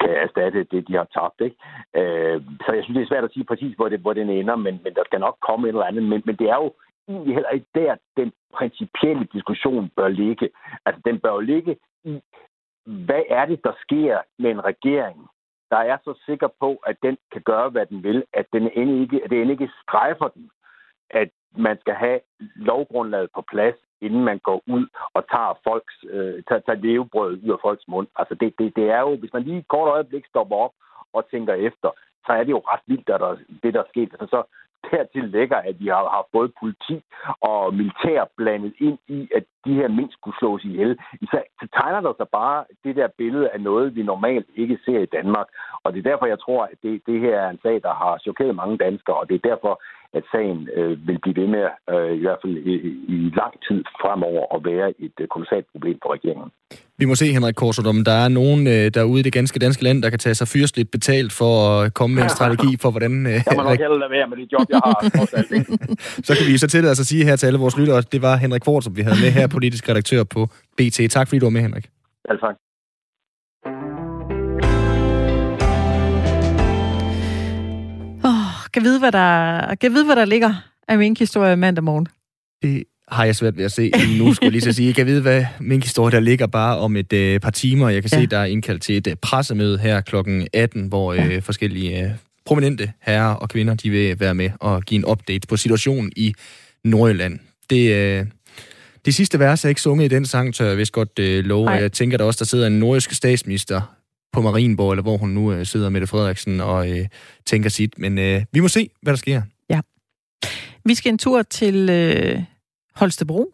kan 0.00 0.10
erstatte 0.10 0.64
det, 0.64 0.88
de 0.88 0.94
har 0.94 1.08
tabt. 1.18 1.40
Ikke? 1.40 1.56
Øh, 2.00 2.42
så 2.66 2.72
jeg 2.72 2.82
synes, 2.84 2.96
det 2.96 3.02
er 3.02 3.12
svært 3.12 3.24
at 3.24 3.32
sige 3.32 3.44
præcis, 3.44 3.74
hvor, 3.76 3.88
det, 3.88 4.00
hvor 4.00 4.12
den 4.12 4.30
ender, 4.30 4.56
men, 4.56 4.80
men 4.84 4.94
der 4.94 5.04
skal 5.06 5.20
nok 5.20 5.36
komme 5.48 5.68
et 5.68 5.72
eller 5.72 5.90
andet. 5.90 6.02
Men, 6.02 6.22
men 6.24 6.36
det 6.36 6.48
er 6.50 6.58
jo 6.64 6.72
egentlig 7.08 7.34
heller 7.34 7.50
ikke 7.50 7.66
der, 7.74 7.94
den 8.16 8.32
principielle 8.54 9.26
diskussion 9.32 9.90
bør 9.96 10.08
ligge. 10.08 10.50
Altså, 10.86 11.00
den 11.04 11.18
bør 11.20 11.32
jo 11.32 11.40
ligge 11.40 11.76
i, 12.04 12.20
hvad 12.86 13.22
er 13.28 13.44
det, 13.46 13.64
der 13.64 13.72
sker 13.80 14.18
med 14.38 14.50
en 14.50 14.64
regering, 14.64 15.28
der 15.70 15.76
er 15.76 15.98
så 16.04 16.22
sikker 16.26 16.48
på, 16.60 16.70
at 16.86 16.96
den 17.02 17.16
kan 17.32 17.42
gøre, 17.42 17.68
hvad 17.70 17.86
den 17.86 18.02
vil, 18.02 18.24
at, 18.32 18.46
den 18.52 18.70
end 18.74 18.90
ikke, 19.02 19.24
at 19.24 19.30
det 19.30 19.42
end 19.42 19.50
ikke 19.50 19.70
strejfer 19.82 20.28
den 20.28 20.50
at 21.10 21.28
man 21.56 21.76
skal 21.80 21.94
have 21.94 22.20
lovgrundlaget 22.56 23.30
på 23.34 23.42
plads, 23.52 23.74
inden 24.00 24.24
man 24.24 24.38
går 24.38 24.62
ud 24.66 24.86
og 25.14 25.22
tager, 25.32 25.58
folks, 25.64 25.94
øh, 26.10 26.42
tager, 26.48 26.60
tager 26.66 26.80
levebrød 26.86 27.32
ud 27.44 27.50
af 27.50 27.62
folks 27.62 27.88
mund. 27.88 28.08
Altså 28.16 28.34
det, 28.34 28.54
det, 28.58 28.76
det 28.76 28.90
er 28.90 29.00
jo, 29.00 29.16
hvis 29.16 29.32
man 29.32 29.42
lige 29.42 29.58
et 29.58 29.68
kort 29.68 29.88
øjeblik 29.88 30.26
stopper 30.26 30.56
op 30.56 30.72
og 31.12 31.30
tænker 31.30 31.54
efter, 31.54 31.90
så 32.26 32.32
er 32.32 32.44
det 32.44 32.50
jo 32.50 32.62
ret 32.72 32.80
vildt, 32.86 33.10
at 33.10 33.20
der, 33.20 33.36
det 33.62 33.74
der 33.74 33.80
er 33.80 33.92
sket. 33.92 34.12
Altså, 34.12 34.26
så 34.26 34.42
dertil 34.90 35.24
lægger, 35.24 35.56
at 35.56 35.80
vi 35.80 35.86
har 35.86 36.08
haft 36.16 36.26
både 36.32 36.52
politi 36.60 36.96
og 37.40 37.74
militær 37.74 38.24
blandet 38.36 38.72
ind 38.78 38.98
i, 39.08 39.28
at 39.34 39.44
de 39.64 39.74
her 39.74 39.88
mindst 39.88 40.14
skulle 40.14 40.38
slås 40.38 40.64
ihjel. 40.64 40.98
Så, 41.30 41.42
så 41.60 41.68
tegner 41.78 42.00
der 42.00 42.12
sig 42.16 42.28
bare 42.28 42.64
det 42.84 42.96
der 42.96 43.08
billede 43.18 43.50
af 43.50 43.60
noget, 43.60 43.96
vi 43.96 44.02
normalt 44.02 44.46
ikke 44.56 44.78
ser 44.84 44.98
i 44.98 45.12
Danmark. 45.16 45.46
Og 45.84 45.92
det 45.92 45.98
er 45.98 46.10
derfor, 46.10 46.26
jeg 46.26 46.40
tror, 46.40 46.62
at 46.64 46.78
det, 46.82 47.02
det 47.06 47.20
her 47.20 47.36
er 47.40 47.50
en 47.50 47.60
sag, 47.62 47.82
der 47.82 47.94
har 47.94 48.18
chokeret 48.18 48.54
mange 48.54 48.78
danskere, 48.78 49.16
og 49.16 49.28
det 49.28 49.34
er 49.34 49.48
derfor, 49.50 49.82
at 50.18 50.24
sagen 50.32 50.58
øh, 50.76 50.92
vil 51.06 51.18
blive 51.22 51.36
ved 51.40 51.48
med, 51.56 51.64
øh, 51.92 52.12
i 52.18 52.22
hvert 52.24 52.38
fald 52.42 52.56
i, 52.72 52.74
i 53.14 53.18
lang 53.40 53.54
tid 53.66 53.80
fremover, 54.02 54.42
at 54.54 54.60
være 54.70 54.88
et 55.06 55.16
øh, 55.20 55.26
kolossalt 55.34 55.66
problem 55.72 55.96
for 56.02 56.10
regeringen. 56.16 56.48
Vi 57.00 57.04
må 57.04 57.14
se, 57.14 57.26
Henrik 57.36 57.54
Korsund, 57.54 57.86
om 57.86 58.04
der 58.10 58.16
er 58.24 58.28
nogen 58.28 58.66
øh, 58.74 58.86
derude 58.96 59.20
i 59.20 59.22
det 59.22 59.32
ganske 59.32 59.58
danske 59.58 59.82
land, 59.86 60.02
der 60.02 60.10
kan 60.10 60.18
tage 60.18 60.34
sig 60.34 60.48
fyrstligt 60.48 60.90
betalt 60.90 61.32
for 61.40 61.52
at 61.80 61.94
komme 61.94 62.14
med 62.16 62.22
en 62.22 62.34
strategi 62.38 62.70
for, 62.82 62.90
hvordan... 62.90 63.26
Øh, 63.26 63.32
jeg 63.32 63.56
må 63.56 63.62
nok 63.62 63.78
hellere 63.84 64.00
lade 64.04 64.10
være 64.10 64.26
med 64.30 64.36
det 64.36 64.52
job, 64.52 64.66
jeg 64.74 64.80
har. 64.88 64.98
så 66.28 66.32
kan 66.36 66.44
vi 66.48 66.58
så 66.58 66.68
til 66.74 66.84
at 66.86 66.96
sige 66.96 67.24
her 67.24 67.36
til 67.36 67.46
alle 67.46 67.58
vores 67.58 67.78
lyttere, 67.78 67.98
at 67.98 68.12
det 68.12 68.22
var 68.22 68.36
Henrik 68.36 68.62
Kort, 68.68 68.84
som 68.84 68.96
vi 68.96 69.02
havde 69.02 69.18
med 69.24 69.30
her, 69.38 69.46
politisk 69.46 69.88
redaktør 69.88 70.24
på 70.24 70.40
BT. 70.76 70.98
Tak 71.10 71.28
fordi 71.28 71.38
du 71.38 71.46
var 71.46 71.56
med, 71.56 71.60
Henrik. 71.60 71.86
Ja, 72.28 72.36
tak. 72.36 72.54
Kan 78.74 78.82
vide, 78.84 78.98
hvad 78.98 79.12
der, 79.12 79.74
kan 79.74 79.92
vide, 79.92 80.04
hvad 80.04 80.16
der 80.16 80.24
ligger 80.24 80.54
af 80.88 80.98
min 80.98 81.16
historie 81.18 81.56
mandag 81.56 81.84
morgen. 81.84 82.08
Det 82.62 82.84
har 83.08 83.24
jeg 83.24 83.36
svært 83.36 83.56
ved 83.56 83.64
at 83.64 83.72
se 83.72 83.92
nu, 84.18 84.34
skulle 84.34 84.46
jeg 84.46 84.52
lige 84.52 84.62
så 84.62 84.72
sige. 84.72 84.86
Jeg 84.86 84.94
kan 84.94 85.06
vide, 85.06 85.22
hvad 85.22 85.44
min 85.60 85.82
historie 85.82 86.12
der 86.12 86.20
ligger 86.20 86.46
bare 86.46 86.78
om 86.78 86.96
et 86.96 87.12
øh, 87.12 87.40
par 87.40 87.50
timer. 87.50 87.88
Jeg 87.88 88.02
kan 88.02 88.10
ja. 88.12 88.20
se, 88.20 88.26
der 88.26 88.38
er 88.38 88.44
indkaldt 88.44 88.82
til 88.82 88.96
et 88.96 89.06
øh, 89.06 89.16
pressemøde 89.16 89.78
her 89.78 90.00
kl. 90.00 90.16
18, 90.52 90.86
hvor 90.86 91.12
øh, 91.12 91.18
ja. 91.18 91.38
forskellige 91.38 92.04
øh, 92.04 92.10
prominente 92.44 92.92
herrer 93.00 93.34
og 93.34 93.48
kvinder, 93.48 93.74
de 93.74 93.90
vil 93.90 94.20
være 94.20 94.34
med 94.34 94.50
og 94.60 94.82
give 94.82 94.98
en 94.98 95.04
update 95.04 95.48
på 95.48 95.56
situationen 95.56 96.12
i 96.16 96.34
Nordjylland. 96.84 97.38
Det, 97.70 97.94
øh, 97.94 98.26
de 99.06 99.12
sidste 99.12 99.38
vers 99.38 99.64
er 99.64 99.68
ikke 99.68 99.80
sunget 99.80 100.04
i 100.04 100.08
den 100.08 100.26
sang, 100.26 100.54
tør 100.54 100.68
jeg 100.68 100.78
vist 100.78 100.92
godt 100.92 101.18
øh, 101.18 101.44
love. 101.44 101.64
Nej. 101.64 101.74
Jeg 101.74 101.92
tænker, 101.92 102.18
der 102.18 102.24
også 102.24 102.38
der 102.38 102.44
sidder 102.44 102.66
en 102.66 102.78
nordisk 102.78 103.12
statsminister 103.12 103.80
på 104.34 104.40
Marienborg, 104.42 104.92
eller 104.92 105.02
hvor 105.02 105.16
hun 105.16 105.30
nu 105.30 105.52
øh, 105.52 105.66
sidder, 105.66 105.88
Mette 105.88 106.06
Frederiksen, 106.06 106.60
og 106.60 106.90
øh, 106.90 107.06
tænker 107.46 107.70
sit. 107.70 107.98
Men 107.98 108.18
øh, 108.18 108.42
vi 108.52 108.60
må 108.60 108.68
se, 108.68 108.90
hvad 109.02 109.12
der 109.12 109.18
sker. 109.18 109.42
Ja. 109.70 109.80
Vi 110.84 110.94
skal 110.94 111.12
en 111.12 111.18
tur 111.18 111.42
til 111.42 111.90
øh, 111.90 112.42
Holstebro. 112.94 113.52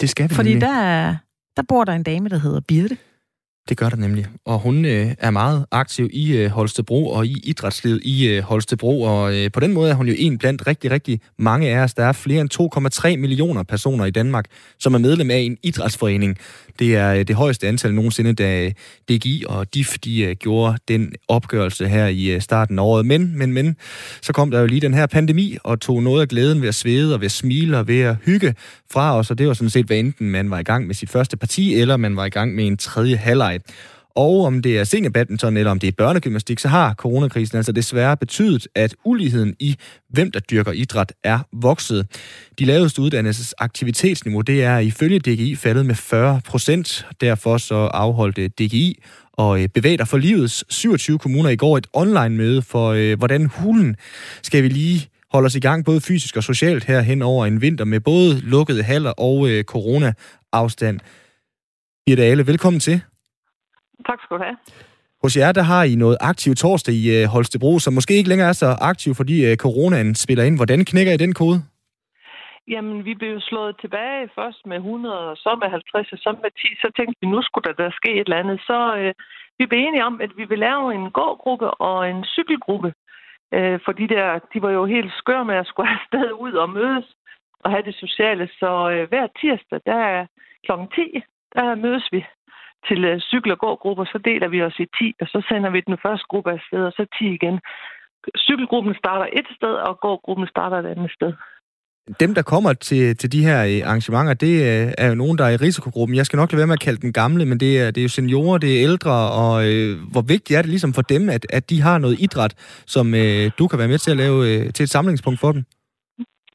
Det 0.00 0.10
skal 0.10 0.30
vi 0.30 0.34
Fordi 0.34 0.58
der, 0.58 1.16
der 1.56 1.62
bor 1.68 1.84
der 1.84 1.92
en 1.92 2.02
dame, 2.02 2.28
der 2.28 2.38
hedder 2.38 2.60
Birte. 2.60 2.96
Det 3.68 3.76
gør 3.76 3.88
der 3.88 3.96
nemlig. 3.96 4.26
Og 4.44 4.58
hun 4.58 4.84
øh, 4.84 5.14
er 5.18 5.30
meget 5.30 5.66
aktiv 5.70 6.10
i 6.12 6.36
øh, 6.36 6.50
Holstebro 6.50 7.08
og 7.08 7.26
i 7.26 7.40
idrætslivet 7.44 8.00
i 8.04 8.26
øh, 8.28 8.42
Holstebro. 8.42 9.02
Og 9.02 9.36
øh, 9.36 9.50
på 9.50 9.60
den 9.60 9.72
måde 9.72 9.90
er 9.90 9.94
hun 9.94 10.08
jo 10.08 10.14
en 10.18 10.38
blandt 10.38 10.66
rigtig, 10.66 10.90
rigtig 10.90 11.20
mange 11.38 11.68
af 11.68 11.78
os. 11.78 11.94
Der 11.94 12.04
er 12.04 12.12
flere 12.12 12.40
end 12.40 13.10
2,3 13.14 13.16
millioner 13.16 13.62
personer 13.62 14.04
i 14.04 14.10
Danmark, 14.10 14.44
som 14.78 14.94
er 14.94 14.98
medlem 14.98 15.30
af 15.30 15.38
en 15.38 15.56
idrætsforening. 15.62 16.38
Det 16.78 16.96
er 16.96 17.14
øh, 17.14 17.24
det 17.28 17.36
højeste 17.36 17.68
antal 17.68 17.94
nogensinde, 17.94 18.32
da 18.32 18.64
øh, 18.64 18.72
DGI 19.10 19.44
og 19.48 19.74
DIF 19.74 19.98
de, 19.98 20.20
øh, 20.20 20.36
gjorde 20.36 20.78
den 20.88 21.12
opgørelse 21.28 21.88
her 21.88 22.06
i 22.06 22.26
øh, 22.26 22.40
starten 22.40 22.78
af 22.78 22.82
året. 22.82 23.06
Men, 23.06 23.38
men, 23.38 23.52
men, 23.52 23.76
så 24.22 24.32
kom 24.32 24.50
der 24.50 24.60
jo 24.60 24.66
lige 24.66 24.80
den 24.80 24.94
her 24.94 25.06
pandemi 25.06 25.56
og 25.64 25.80
tog 25.80 26.02
noget 26.02 26.20
af 26.20 26.28
glæden 26.28 26.60
ved 26.60 26.68
at 26.68 26.74
svede 26.74 27.14
og 27.14 27.20
ved 27.20 27.26
at 27.26 27.32
smile 27.32 27.78
og 27.78 27.88
ved 27.88 28.00
at 28.00 28.16
hygge 28.24 28.54
fra 28.90 29.18
os. 29.18 29.30
Og 29.30 29.38
det 29.38 29.48
var 29.48 29.54
sådan 29.54 29.70
set, 29.70 29.86
hvad 29.86 29.96
enten 29.96 30.30
man 30.30 30.50
var 30.50 30.58
i 30.58 30.62
gang 30.62 30.86
med 30.86 30.94
sit 30.94 31.10
første 31.10 31.36
parti, 31.36 31.74
eller 31.74 31.96
man 31.96 32.16
var 32.16 32.24
i 32.24 32.30
gang 32.30 32.54
med 32.54 32.66
en 32.66 32.76
tredje 32.76 33.16
halvleg. 33.16 33.55
Og 34.16 34.44
om 34.44 34.62
det 34.62 34.78
er 34.78 34.84
seniorbadminton 34.84 35.56
eller 35.56 35.70
om 35.70 35.78
det 35.78 35.88
er 35.88 35.92
børnegymnastik, 35.92 36.58
så 36.58 36.68
har 36.68 36.94
coronakrisen 36.94 37.56
altså 37.56 37.72
desværre 37.72 38.16
betydet, 38.16 38.68
at 38.74 38.94
uligheden 39.04 39.54
i, 39.60 39.76
hvem 40.08 40.30
der 40.30 40.40
dyrker 40.40 40.72
idræt, 40.72 41.12
er 41.24 41.38
vokset. 41.52 42.06
De 42.58 42.64
laveste 42.64 43.02
uddannelses 43.02 43.54
aktivitetsniveau, 43.58 44.40
det 44.40 44.64
er 44.64 44.78
ifølge 44.78 45.18
DGI 45.18 45.56
faldet 45.56 45.86
med 45.86 45.94
40 45.94 46.40
procent. 46.44 47.06
Derfor 47.20 47.58
så 47.58 47.74
afholdte 47.74 48.48
DGI 48.48 49.02
og 49.32 49.56
Bevæg 49.56 49.70
Bevæger 49.72 50.04
for 50.04 50.18
Livets 50.18 50.64
27 50.68 51.18
kommuner 51.18 51.50
i 51.50 51.56
går 51.56 51.78
et 51.78 51.86
online-møde 51.92 52.62
for, 52.62 52.88
øh, 52.90 53.18
hvordan 53.18 53.46
hulen 53.46 53.96
skal 54.42 54.62
vi 54.62 54.68
lige 54.68 55.08
holde 55.32 55.46
os 55.46 55.54
i 55.54 55.60
gang, 55.60 55.84
både 55.84 56.00
fysisk 56.00 56.36
og 56.36 56.44
socialt 56.44 56.84
her 56.84 57.00
hen 57.00 57.22
over 57.22 57.46
en 57.46 57.60
vinter 57.60 57.84
med 57.84 58.00
både 58.00 58.40
lukkede 58.40 58.82
haller 58.82 59.10
og 59.10 59.48
øh, 59.48 59.64
corona-afstand. 59.64 61.00
Birte 62.06 62.22
Ale, 62.22 62.46
velkommen 62.46 62.80
til. 62.80 63.00
Tak 64.08 64.18
skal 64.22 64.36
du 64.36 64.42
have. 64.42 64.56
Hos 65.22 65.36
jer, 65.36 65.52
der 65.52 65.62
har 65.72 65.82
I 65.84 65.94
noget 65.94 66.16
aktiv 66.20 66.54
torsdag 66.54 66.94
i 66.94 67.04
øh, 67.16 67.28
Holstebro, 67.34 67.78
som 67.78 67.92
måske 67.94 68.14
ikke 68.14 68.28
længere 68.28 68.48
er 68.48 68.58
så 68.64 68.70
aktiv, 68.80 69.14
fordi 69.14 69.36
øh, 69.46 69.56
coronaen 69.56 70.14
spiller 70.14 70.44
ind. 70.44 70.56
Hvordan 70.58 70.84
knækker 70.84 71.12
I 71.12 71.22
den 71.24 71.34
kode? 71.34 71.58
Jamen, 72.68 73.04
vi 73.04 73.14
blev 73.14 73.40
slået 73.40 73.74
tilbage 73.80 74.28
først 74.38 74.60
med 74.66 74.76
100, 74.76 75.30
og 75.30 75.36
så 75.36 75.50
med 75.62 75.68
50, 75.70 76.12
og 76.12 76.18
så 76.18 76.30
med 76.42 76.50
10. 76.50 76.68
Så 76.82 76.88
tænkte 76.96 77.16
vi, 77.20 77.26
nu 77.26 77.42
skulle 77.42 77.66
der, 77.68 77.82
der 77.82 77.98
ske 78.00 78.10
et 78.20 78.26
eller 78.28 78.42
andet. 78.42 78.58
Så 78.60 78.78
øh, 78.98 79.12
vi 79.58 79.66
blev 79.66 79.80
enige 79.80 80.04
om, 80.04 80.20
at 80.24 80.32
vi 80.36 80.44
ville 80.50 80.66
lave 80.68 80.94
en 80.94 81.10
gågruppe 81.10 81.68
og 81.70 82.10
en 82.10 82.24
cykelgruppe. 82.34 82.90
Øh, 83.56 83.78
for 83.84 83.92
de 83.92 84.06
der, 84.14 84.26
de 84.52 84.58
var 84.62 84.70
jo 84.78 84.84
helt 84.94 85.12
skør 85.20 85.42
med 85.42 85.56
at 85.62 85.66
skulle 85.66 85.90
afsted 85.96 86.32
ud 86.44 86.52
og 86.52 86.70
mødes 86.70 87.06
og 87.64 87.70
have 87.70 87.84
det 87.88 87.94
sociale. 88.04 88.48
Så 88.60 88.70
øh, 88.92 89.08
hver 89.08 89.26
tirsdag, 89.40 89.80
der 89.86 90.00
er 90.16 90.26
kl. 90.66 90.72
10, 90.94 91.22
der 91.54 91.74
mødes 91.74 92.08
vi 92.12 92.20
til 92.88 93.00
øh, 93.10 93.20
cykel- 93.30 93.52
og 93.56 93.58
gågrupper, 93.58 94.04
så 94.04 94.18
deler 94.28 94.48
vi 94.48 94.58
os 94.62 94.78
i 94.84 94.86
10, 94.98 95.14
og 95.20 95.26
så 95.32 95.38
sender 95.48 95.70
vi 95.70 95.80
den 95.80 95.98
første 96.04 96.26
gruppe 96.30 96.50
afsted, 96.56 96.82
og 96.88 96.92
så 96.92 97.04
10 97.18 97.34
igen. 97.38 97.56
Cykelgruppen 98.46 98.94
starter 99.02 99.26
et 99.38 99.48
sted, 99.56 99.74
og 99.88 99.92
gågruppen 100.00 100.46
starter 100.54 100.76
et 100.78 100.86
andet 100.94 101.10
sted. 101.18 101.32
Dem, 102.20 102.34
der 102.34 102.42
kommer 102.42 102.72
til, 102.72 103.16
til 103.16 103.32
de 103.32 103.44
her 103.44 103.64
øh, 103.64 103.88
arrangementer, 103.88 104.34
det 104.34 104.54
øh, 104.62 104.92
er 104.98 105.08
jo 105.08 105.14
nogen, 105.14 105.38
der 105.38 105.44
er 105.44 105.50
i 105.50 105.56
risikogruppen. 105.56 106.16
Jeg 106.16 106.26
skal 106.26 106.36
nok 106.36 106.52
lade 106.52 106.58
være 106.58 106.66
med 106.66 106.80
at 106.80 106.80
kalde 106.80 107.00
den 107.00 107.12
gamle, 107.12 107.44
men 107.46 107.60
det 107.60 107.80
er, 107.80 107.90
det 107.90 108.00
er 108.00 108.02
jo 108.02 108.08
seniorer, 108.08 108.58
det 108.58 108.76
er 108.76 108.82
ældre, 108.82 109.30
og 109.42 109.72
øh, 109.72 109.98
hvor 110.12 110.20
vigtigt 110.22 110.58
er 110.58 110.62
det 110.62 110.70
ligesom 110.70 110.92
for 110.94 111.02
dem, 111.02 111.28
at, 111.28 111.46
at 111.50 111.70
de 111.70 111.80
har 111.80 111.98
noget 111.98 112.16
idræt, 112.20 112.54
som 112.86 113.14
øh, 113.14 113.50
du 113.58 113.68
kan 113.68 113.78
være 113.78 113.88
med 113.88 113.98
til 113.98 114.10
at 114.10 114.16
lave 114.16 114.38
øh, 114.48 114.72
til 114.72 114.82
et 114.82 114.90
samlingspunkt 114.90 115.40
for 115.40 115.52
dem? 115.52 115.64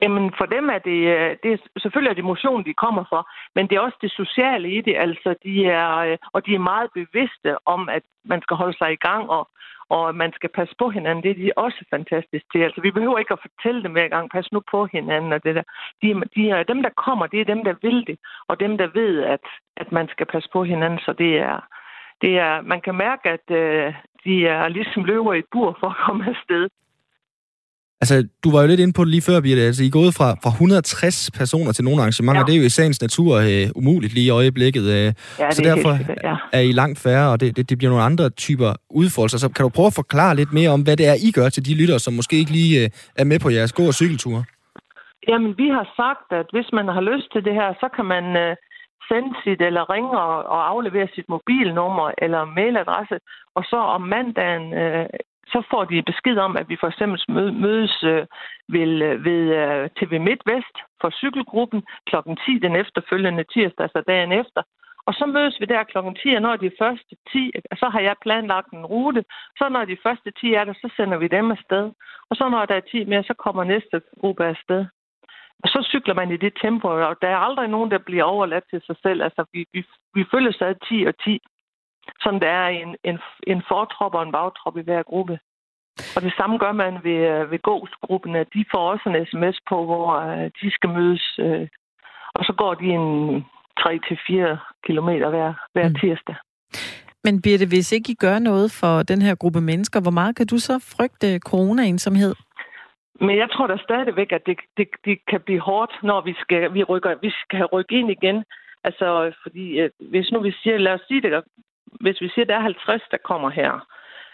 Jamen 0.01 0.33
for 0.37 0.45
dem 0.45 0.69
er 0.69 0.79
det, 0.89 0.99
øh, 1.15 1.37
det 1.43 1.53
er 1.53 1.57
selvfølgelig 1.77 2.11
er 2.11 2.19
det 2.19 2.31
motion, 2.33 2.65
de 2.65 2.73
kommer 2.73 3.03
for, 3.09 3.29
men 3.55 3.67
det 3.67 3.75
er 3.75 3.79
også 3.79 3.97
det 4.01 4.11
sociale 4.11 4.71
i 4.77 4.81
det. 4.81 4.95
Altså 4.97 5.35
de 5.43 5.65
er, 5.65 5.97
øh, 5.97 6.17
og 6.33 6.45
de 6.45 6.55
er 6.55 6.69
meget 6.71 6.89
bevidste 6.93 7.67
om, 7.67 7.89
at 7.89 8.03
man 8.25 8.41
skal 8.41 8.57
holde 8.57 8.77
sig 8.77 8.91
i 8.93 9.03
gang, 9.07 9.29
og, 9.29 9.49
og 9.89 10.15
man 10.15 10.31
skal 10.33 10.49
passe 10.49 10.75
på 10.79 10.89
hinanden. 10.89 11.23
Det 11.23 11.31
er 11.31 11.43
de 11.43 11.51
også 11.55 11.85
fantastisk 11.89 12.45
til. 12.51 12.59
Altså 12.59 12.81
vi 12.81 12.91
behøver 12.91 13.17
ikke 13.17 13.33
at 13.33 13.45
fortælle 13.47 13.83
dem 13.83 13.91
hver 13.91 14.07
gang, 14.07 14.31
pas 14.31 14.51
nu 14.51 14.61
på 14.71 14.85
hinanden 14.85 15.33
og 15.33 15.43
det 15.43 15.55
der. 15.55 15.63
De, 16.01 16.07
de 16.35 16.49
er, 16.49 16.63
dem, 16.63 16.81
der 16.83 16.89
kommer, 17.05 17.27
det 17.27 17.41
er 17.41 17.53
dem, 17.53 17.63
der 17.63 17.75
vil 17.81 18.07
det, 18.07 18.17
og 18.47 18.59
dem, 18.59 18.77
der 18.77 18.87
ved, 18.93 19.23
at, 19.23 19.45
at 19.77 19.91
man 19.91 20.07
skal 20.07 20.25
passe 20.25 20.49
på 20.53 20.63
hinanden. 20.63 20.99
Så 20.99 21.13
det 21.13 21.37
er, 21.37 21.59
det 22.21 22.39
er, 22.39 22.61
man 22.61 22.81
kan 22.81 22.95
mærke, 22.95 23.29
at 23.29 23.47
øh, 23.51 23.93
de 24.23 24.47
er 24.47 24.67
ligesom 24.67 25.03
løver 25.03 25.33
i 25.33 25.39
et 25.39 25.51
bur 25.51 25.77
for 25.79 25.87
at 25.89 26.01
komme 26.05 26.25
afsted. 26.29 26.69
Altså, 28.01 28.15
du 28.43 28.51
var 28.53 28.61
jo 28.61 28.67
lidt 28.67 28.83
inde 28.83 28.93
på 28.97 29.03
det 29.03 29.11
lige 29.15 29.27
før, 29.29 29.41
Birte. 29.45 29.61
Altså, 29.69 29.83
I 29.83 29.87
er 29.87 29.97
gået 30.01 30.13
fra, 30.17 30.29
fra 30.43 30.49
160 30.49 31.31
personer 31.39 31.71
til 31.71 31.83
nogle 31.87 32.01
arrangementer. 32.01 32.41
Ja. 32.41 32.45
Det 32.47 32.53
er 32.55 32.61
jo 32.63 32.67
i 32.71 32.77
sagens 32.79 33.01
natur 33.05 33.31
uh, 33.37 33.79
umuligt 33.79 34.13
lige 34.13 34.27
i 34.31 34.35
øjeblikket. 34.39 34.83
Uh, 34.95 35.07
ja, 35.43 35.51
så 35.55 35.61
derfor 35.69 35.91
helt, 35.93 36.09
ja. 36.23 36.35
er 36.57 36.63
I 36.69 36.71
langt 36.81 36.99
færre, 37.05 37.27
og 37.31 37.37
det, 37.41 37.49
det, 37.57 37.69
det 37.69 37.77
bliver 37.77 37.91
nogle 37.93 38.09
andre 38.09 38.29
typer 38.29 38.69
udfoldelser. 39.01 39.37
Så 39.43 39.49
kan 39.55 39.63
du 39.63 39.69
prøve 39.77 39.91
at 39.93 39.99
forklare 40.01 40.33
lidt 40.35 40.53
mere 40.53 40.69
om, 40.75 40.81
hvad 40.85 40.95
det 40.97 41.05
er, 41.11 41.15
I 41.27 41.29
gør 41.37 41.49
til 41.49 41.65
de 41.67 41.73
lyttere, 41.81 41.99
som 42.05 42.13
måske 42.19 42.35
ikke 42.41 42.53
lige 42.59 42.73
uh, 42.83 42.89
er 43.21 43.25
med 43.31 43.39
på 43.43 43.49
jeres 43.49 43.73
gå- 43.73 43.91
og 43.91 43.97
cykelture? 44.01 44.43
Jamen, 45.29 45.51
vi 45.61 45.67
har 45.77 45.85
sagt, 46.01 46.27
at 46.39 46.47
hvis 46.55 46.69
man 46.77 46.87
har 46.95 47.03
lyst 47.11 47.27
til 47.33 47.41
det 47.47 47.53
her, 47.59 47.69
så 47.81 47.87
kan 47.95 48.05
man 48.15 48.25
uh, 48.43 48.53
sende 49.09 49.31
sit 49.43 49.61
eller 49.67 49.83
ringe 49.93 50.13
og, 50.25 50.35
og 50.55 50.61
aflevere 50.73 51.07
sit 51.15 51.27
mobilnummer 51.35 52.07
eller 52.23 52.41
mailadresse, 52.57 53.17
og 53.57 53.63
så 53.71 53.79
om 53.95 54.01
mandagen 54.15 54.65
uh, 54.83 55.05
så 55.53 55.63
får 55.71 55.83
de 55.85 56.09
besked 56.11 56.37
om, 56.37 56.57
at 56.57 56.69
vi 56.69 56.77
for 56.79 56.87
eksempel 56.87 57.19
mødes 57.65 58.03
øh, 58.03 58.25
ved, 58.75 58.91
øh, 59.07 59.25
ved 59.25 59.41
øh, 59.61 59.89
TV 59.97 60.11
MidtVest 60.27 60.75
for 61.01 61.09
cykelgruppen 61.09 61.81
kl. 62.07 62.15
10 62.45 62.59
den 62.65 62.75
efterfølgende 62.75 63.43
tirsdag, 63.53 63.83
altså 63.83 64.03
dagen 64.07 64.31
efter. 64.31 64.61
Og 65.07 65.13
så 65.13 65.25
mødes 65.25 65.59
vi 65.59 65.65
der 65.65 65.83
kl. 65.83 65.97
10, 66.23 66.35
og 66.35 66.41
når 66.41 66.55
de 66.55 66.71
første 66.81 67.15
10, 67.31 67.51
så 67.81 67.89
har 67.93 67.99
jeg 67.99 68.15
planlagt 68.21 68.71
en 68.73 68.85
rute. 68.85 69.23
Så 69.57 69.69
når 69.69 69.85
de 69.85 69.97
første 70.03 70.31
10 70.31 70.53
er 70.53 70.63
der, 70.63 70.73
så 70.73 70.89
sender 70.97 71.17
vi 71.17 71.27
dem 71.27 71.51
afsted. 71.51 71.91
Og 72.29 72.35
så 72.35 72.49
når 72.49 72.65
der 72.65 72.75
er 72.75 72.89
10 72.91 73.05
mere, 73.05 73.23
så 73.23 73.33
kommer 73.33 73.63
næste 73.63 74.01
gruppe 74.19 74.45
afsted. 74.45 74.85
Og 75.63 75.69
så 75.69 75.87
cykler 75.89 76.13
man 76.13 76.31
i 76.31 76.37
det 76.37 76.53
tempo, 76.61 76.87
og 76.87 77.15
der 77.21 77.27
er 77.27 77.37
aldrig 77.37 77.67
nogen, 77.67 77.91
der 77.91 77.97
bliver 77.97 78.23
overladt 78.23 78.63
til 78.69 78.81
sig 78.85 78.95
selv. 79.01 79.23
Altså, 79.23 79.45
vi, 79.53 79.65
vi, 79.73 79.85
vi 80.13 80.25
følger 80.31 80.51
sig 80.51 80.75
10 80.89 81.03
og 81.07 81.13
10 81.23 81.39
som 82.19 82.39
der 82.39 82.47
er 82.47 82.67
en, 82.67 82.95
en, 83.03 83.19
en 83.47 83.61
fortrop 83.67 84.13
og 84.15 84.23
en 84.23 84.31
bagtrop 84.31 84.77
i 84.77 84.81
hver 84.81 85.03
gruppe. 85.03 85.39
Og 86.15 86.21
det 86.21 86.33
samme 86.37 86.57
gør 86.57 86.71
man 86.71 86.93
ved, 87.03 87.45
ved 87.51 87.59
gåsgruppen, 87.61 88.35
at 88.35 88.47
de 88.53 88.65
får 88.71 88.91
også 88.91 89.09
en 89.09 89.25
sms 89.25 89.57
på, 89.69 89.85
hvor 89.85 90.07
uh, 90.17 90.45
de 90.61 90.71
skal 90.71 90.89
mødes. 90.89 91.39
Uh, 91.39 91.67
og 92.33 92.45
så 92.45 92.53
går 92.57 92.73
de 92.73 92.85
en 92.85 93.45
3-4 93.79 94.57
kilometer 94.85 95.29
hver, 95.29 95.53
hver 95.73 95.89
mm. 95.89 95.95
tirsdag. 95.95 96.35
Men 97.23 97.41
Birte, 97.41 97.67
hvis 97.67 97.91
ikke 97.91 98.11
I 98.11 98.15
gør 98.15 98.39
noget 98.39 98.71
for 98.71 99.03
den 99.03 99.21
her 99.21 99.35
gruppe 99.35 99.61
mennesker, 99.61 100.01
hvor 100.01 100.11
meget 100.11 100.35
kan 100.35 100.47
du 100.47 100.57
så 100.57 100.95
frygte 100.97 101.39
corona-ensomhed? 101.39 102.35
Men 103.19 103.37
jeg 103.37 103.49
tror 103.53 103.67
da 103.67 103.77
stadigvæk, 103.83 104.31
at 104.31 104.41
det, 104.45 104.57
det, 104.77 104.87
det 105.05 105.17
kan 105.27 105.41
blive 105.41 105.59
hårdt, 105.59 105.93
når 106.03 106.21
vi 106.21 106.33
skal, 106.41 106.73
vi 106.73 106.83
rykker, 106.83 107.15
vi 107.21 107.31
skal 107.43 107.65
rykke 107.65 107.95
ind 107.99 108.11
igen. 108.11 108.43
Altså, 108.83 109.33
fordi 109.43 109.65
hvis 109.99 110.31
nu 110.31 110.41
vi 110.41 110.51
siger, 110.63 110.77
lad 110.77 110.93
os 110.93 111.01
sige 111.07 111.21
det 111.21 111.31
hvis 111.99 112.21
vi 112.21 112.29
siger, 112.29 112.45
at 112.45 112.49
der 112.49 112.55
er 112.55 112.61
50, 112.61 113.01
der 113.11 113.17
kommer 113.17 113.49
her, 113.49 113.71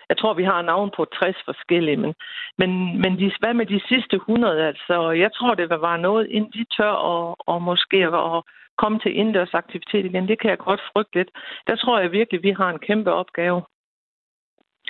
jeg 0.09 0.17
tror, 0.17 0.33
vi 0.33 0.43
har 0.43 0.61
navn 0.61 0.89
på 0.97 1.05
60 1.05 1.35
forskellige, 1.45 1.97
men, 1.97 2.13
men, 2.57 3.01
men 3.01 3.19
de, 3.19 3.31
hvad 3.39 3.53
med 3.53 3.65
de 3.65 3.81
sidste 3.89 4.15
100? 4.15 4.67
Altså, 4.67 5.11
jeg 5.11 5.29
tror, 5.37 5.53
det 5.53 5.69
vil 5.69 5.81
være 5.81 5.97
noget, 5.97 6.27
inden 6.29 6.51
de 6.51 6.65
tør 6.77 6.95
og, 7.11 7.37
og 7.47 7.61
måske 7.61 7.97
at 7.97 8.43
komme 8.77 8.99
til 8.99 9.15
indendørs 9.19 9.53
aktivitet 9.53 10.05
igen. 10.05 10.27
Det 10.27 10.39
kan 10.41 10.49
jeg 10.49 10.57
godt 10.57 10.81
frygte 10.93 11.15
lidt. 11.17 11.29
Der 11.67 11.75
tror 11.75 11.99
jeg 11.99 12.11
virkelig, 12.11 12.43
vi 12.43 12.51
har 12.51 12.69
en 12.69 12.79
kæmpe 12.79 13.11
opgave. 13.11 13.61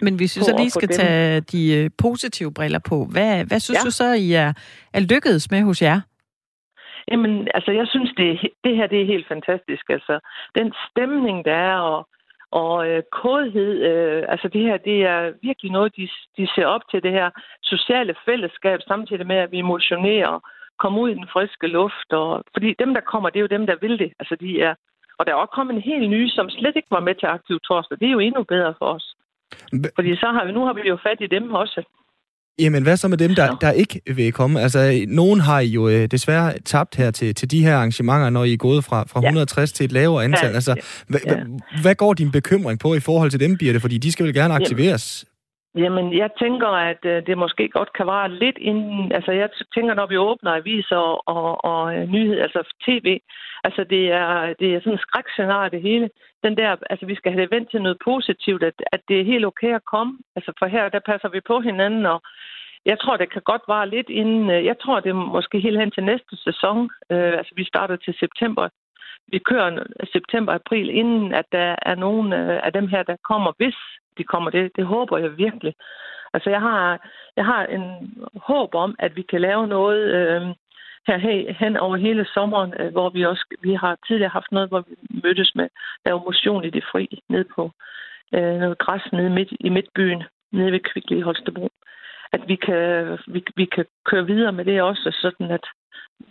Men 0.01 0.15
hvis 0.15 0.37
vi 0.37 0.41
så 0.43 0.55
lige 0.57 0.69
skal 0.69 0.89
tage 0.89 1.41
de 1.41 1.61
øh, 1.77 1.89
positive 1.97 2.53
briller 2.53 2.79
på, 2.89 2.97
hvad, 3.11 3.45
hvad 3.45 3.59
synes 3.59 3.79
ja. 3.79 3.87
du 3.87 3.91
så, 3.91 4.13
I 4.13 4.33
er, 4.33 4.53
er 4.93 4.99
lykkedes 4.99 5.51
med 5.51 5.61
hos 5.61 5.81
jer? 5.81 5.99
Jamen, 7.11 7.47
altså, 7.53 7.71
jeg 7.71 7.87
synes, 7.87 8.11
det, 8.17 8.39
det 8.63 8.75
her 8.75 8.87
det 8.87 9.01
er 9.01 9.05
helt 9.13 9.27
fantastisk. 9.27 9.85
Altså, 9.89 10.19
den 10.57 10.73
stemning, 10.89 11.45
der 11.45 11.57
er, 11.71 11.77
og 11.77 12.07
og 12.51 12.87
øh, 12.89 13.03
kodhed, 13.11 13.73
øh, 13.91 14.23
altså 14.27 14.47
det 14.47 14.61
her, 14.61 14.77
det 14.77 14.97
er 15.05 15.33
virkelig 15.41 15.71
noget, 15.71 15.95
de, 15.95 16.09
de 16.37 16.47
ser 16.55 16.65
op 16.65 16.81
til, 16.91 17.03
det 17.03 17.11
her 17.11 17.29
sociale 17.63 18.15
fællesskab, 18.25 18.79
samtidig 18.87 19.27
med, 19.27 19.35
at 19.35 19.51
vi 19.51 19.61
motionerer 19.61 20.39
komme 20.79 21.01
ud 21.01 21.09
i 21.09 21.19
den 21.21 21.27
friske 21.33 21.67
luft. 21.67 22.09
Og, 22.13 22.43
fordi 22.53 22.75
dem, 22.79 22.93
der 22.93 23.01
kommer, 23.01 23.29
det 23.29 23.39
er 23.39 23.47
jo 23.47 23.55
dem, 23.57 23.65
der 23.65 23.75
vil 23.81 23.99
det. 23.99 24.13
Altså, 24.19 24.35
de 24.35 24.61
er, 24.61 24.75
og 25.17 25.25
der 25.25 25.31
er 25.31 25.35
også 25.35 25.55
kommet 25.55 25.75
en 25.75 25.81
helt 25.81 26.09
ny, 26.09 26.29
som 26.29 26.49
slet 26.49 26.75
ikke 26.75 26.91
var 26.91 26.99
med 26.99 27.15
til 27.15 27.25
aktiv 27.25 27.59
torsdag. 27.59 27.99
Det 27.99 28.07
er 28.07 28.11
jo 28.17 28.19
endnu 28.19 28.43
bedre 28.43 28.73
for 28.77 28.85
os. 28.85 29.15
Fordi 29.95 30.15
så 30.15 30.27
har 30.35 30.45
vi, 30.45 30.51
nu 30.51 30.65
har 30.65 30.73
vi 30.73 30.81
jo 30.87 30.97
fat 31.03 31.21
i 31.21 31.27
dem 31.27 31.53
også. 31.53 31.83
Jamen, 32.59 32.83
hvad 32.83 32.97
så 32.97 33.07
med 33.07 33.17
dem, 33.17 33.35
der, 33.35 33.55
der 33.61 33.71
ikke 33.71 34.01
vil 34.15 34.31
komme? 34.31 34.61
Altså, 34.61 35.05
nogen 35.07 35.39
har 35.39 35.59
jo 35.59 35.89
øh, 35.89 36.07
desværre 36.11 36.53
tabt 36.65 36.95
her 36.95 37.11
til, 37.11 37.35
til 37.35 37.51
de 37.51 37.63
her 37.63 37.75
arrangementer, 37.75 38.29
når 38.29 38.43
I 38.43 38.53
er 38.53 38.57
gået 38.57 38.83
fra, 38.83 39.03
fra 39.07 39.19
ja. 39.21 39.27
160 39.27 39.71
til 39.71 39.83
et 39.83 39.91
lavere 39.91 40.23
antal. 40.23 40.49
Ja, 40.49 40.55
altså, 40.55 40.75
ja. 40.77 40.81
Hva, 41.07 41.19
hvad 41.81 41.95
går 41.95 42.13
din 42.13 42.31
bekymring 42.31 42.79
på 42.79 42.95
i 42.95 42.99
forhold 42.99 43.31
til 43.31 43.39
dem, 43.39 43.57
Birte? 43.57 43.79
Fordi 43.79 43.97
de 43.97 44.11
skal 44.11 44.25
vel 44.25 44.33
gerne 44.33 44.53
aktiveres? 44.53 45.25
Jamen, 45.77 46.17
jeg 46.17 46.29
tænker, 46.39 46.67
at 46.67 47.05
øh, 47.05 47.25
det 47.27 47.37
måske 47.37 47.69
godt 47.69 47.93
kan 47.93 48.07
vare 48.07 48.31
lidt 48.31 48.57
inden... 48.57 49.11
Altså, 49.11 49.31
jeg 49.31 49.49
tænker, 49.75 49.93
når 49.93 50.05
vi 50.05 50.17
åbner 50.17 50.51
aviser 50.51 50.97
og, 50.97 51.25
og, 51.33 51.65
og 51.65 52.07
nyheder, 52.07 52.43
altså 52.43 52.61
tv, 52.85 53.19
altså, 53.63 53.83
det 53.83 54.11
er, 54.11 54.53
det 54.59 54.67
er 54.75 54.79
sådan 54.79 54.93
en 54.93 55.05
skrækscenarie, 55.07 55.69
det 55.69 55.81
hele. 55.81 56.09
Den 56.43 56.57
der, 56.57 56.75
altså, 56.89 57.05
vi 57.05 57.15
skal 57.15 57.31
have 57.31 57.41
det 57.41 57.51
vendt 57.51 57.71
til 57.71 57.81
noget 57.81 57.97
positivt, 58.03 58.63
at, 58.63 58.73
at 58.91 59.01
det 59.07 59.19
er 59.19 59.31
helt 59.31 59.45
okay 59.45 59.75
at 59.75 59.85
komme. 59.85 60.13
Altså, 60.35 60.51
for 60.59 60.65
her, 60.65 60.89
der 60.89 60.99
passer 60.99 61.29
vi 61.29 61.41
på 61.47 61.59
hinanden, 61.59 62.05
og 62.05 62.21
jeg 62.85 62.99
tror, 62.99 63.17
det 63.17 63.31
kan 63.31 63.41
godt 63.41 63.61
vare 63.67 63.89
lidt 63.89 64.09
inden... 64.09 64.49
Øh, 64.49 64.65
jeg 64.65 64.75
tror, 64.79 64.99
det 64.99 65.09
er 65.09 65.23
måske 65.37 65.59
helt 65.59 65.79
hen 65.79 65.91
til 65.91 66.03
næste 66.03 66.35
sæson. 66.47 66.89
Øh, 67.11 67.33
altså, 67.39 67.53
vi 67.55 67.63
starter 67.63 67.95
til 67.95 68.13
september. 68.19 68.69
Vi 69.27 69.39
kører 69.39 69.83
september-april, 70.13 70.89
inden 70.89 71.33
at 71.33 71.45
der 71.51 71.75
er 71.81 71.95
nogen 71.95 72.33
øh, 72.33 72.59
af 72.63 72.73
dem 72.73 72.87
her, 72.87 73.03
der 73.03 73.15
kommer, 73.29 73.51
hvis 73.57 73.75
de 74.17 74.23
kommer. 74.23 74.49
Det, 74.49 74.71
det 74.75 74.85
håber 74.85 75.17
jeg 75.17 75.37
virkelig. 75.37 75.73
Altså, 76.33 76.49
jeg 76.49 76.61
har, 76.61 77.07
jeg 77.35 77.45
har 77.45 77.65
en 77.65 77.83
håb 78.35 78.75
om, 78.75 78.95
at 78.99 79.15
vi 79.15 79.21
kan 79.21 79.41
lave 79.41 79.67
noget 79.67 80.01
øh, 80.15 80.41
her 81.07 81.53
hen 81.59 81.77
over 81.77 81.97
hele 81.97 82.25
sommeren, 82.33 82.73
øh, 82.79 82.91
hvor 82.91 83.09
vi 83.09 83.25
også 83.25 83.45
vi 83.61 83.73
har 83.73 83.97
tidligere 84.07 84.37
haft 84.37 84.51
noget, 84.51 84.69
hvor 84.69 84.83
vi 84.87 84.95
mødtes 85.23 85.51
med 85.55 85.67
lave 86.05 86.19
motion 86.25 86.63
i 86.65 86.69
det 86.69 86.83
fri, 86.91 87.21
ned 87.29 87.45
på 87.55 87.71
øh, 88.35 88.55
noget 88.59 88.77
græs 88.77 89.11
nede 89.13 89.29
midt 89.29 89.53
i 89.59 89.69
midtbyen, 89.69 90.23
nede 90.51 90.71
ved 90.71 90.79
Kvickly 90.79 91.17
i 91.17 91.21
Holstebro. 91.21 91.69
At 92.33 92.41
vi 92.47 92.55
kan, 92.55 93.17
vi, 93.27 93.43
vi 93.55 93.65
kan 93.65 93.85
køre 94.05 94.25
videre 94.25 94.51
med 94.51 94.65
det 94.65 94.81
også, 94.81 95.17
sådan 95.21 95.51
at 95.51 95.65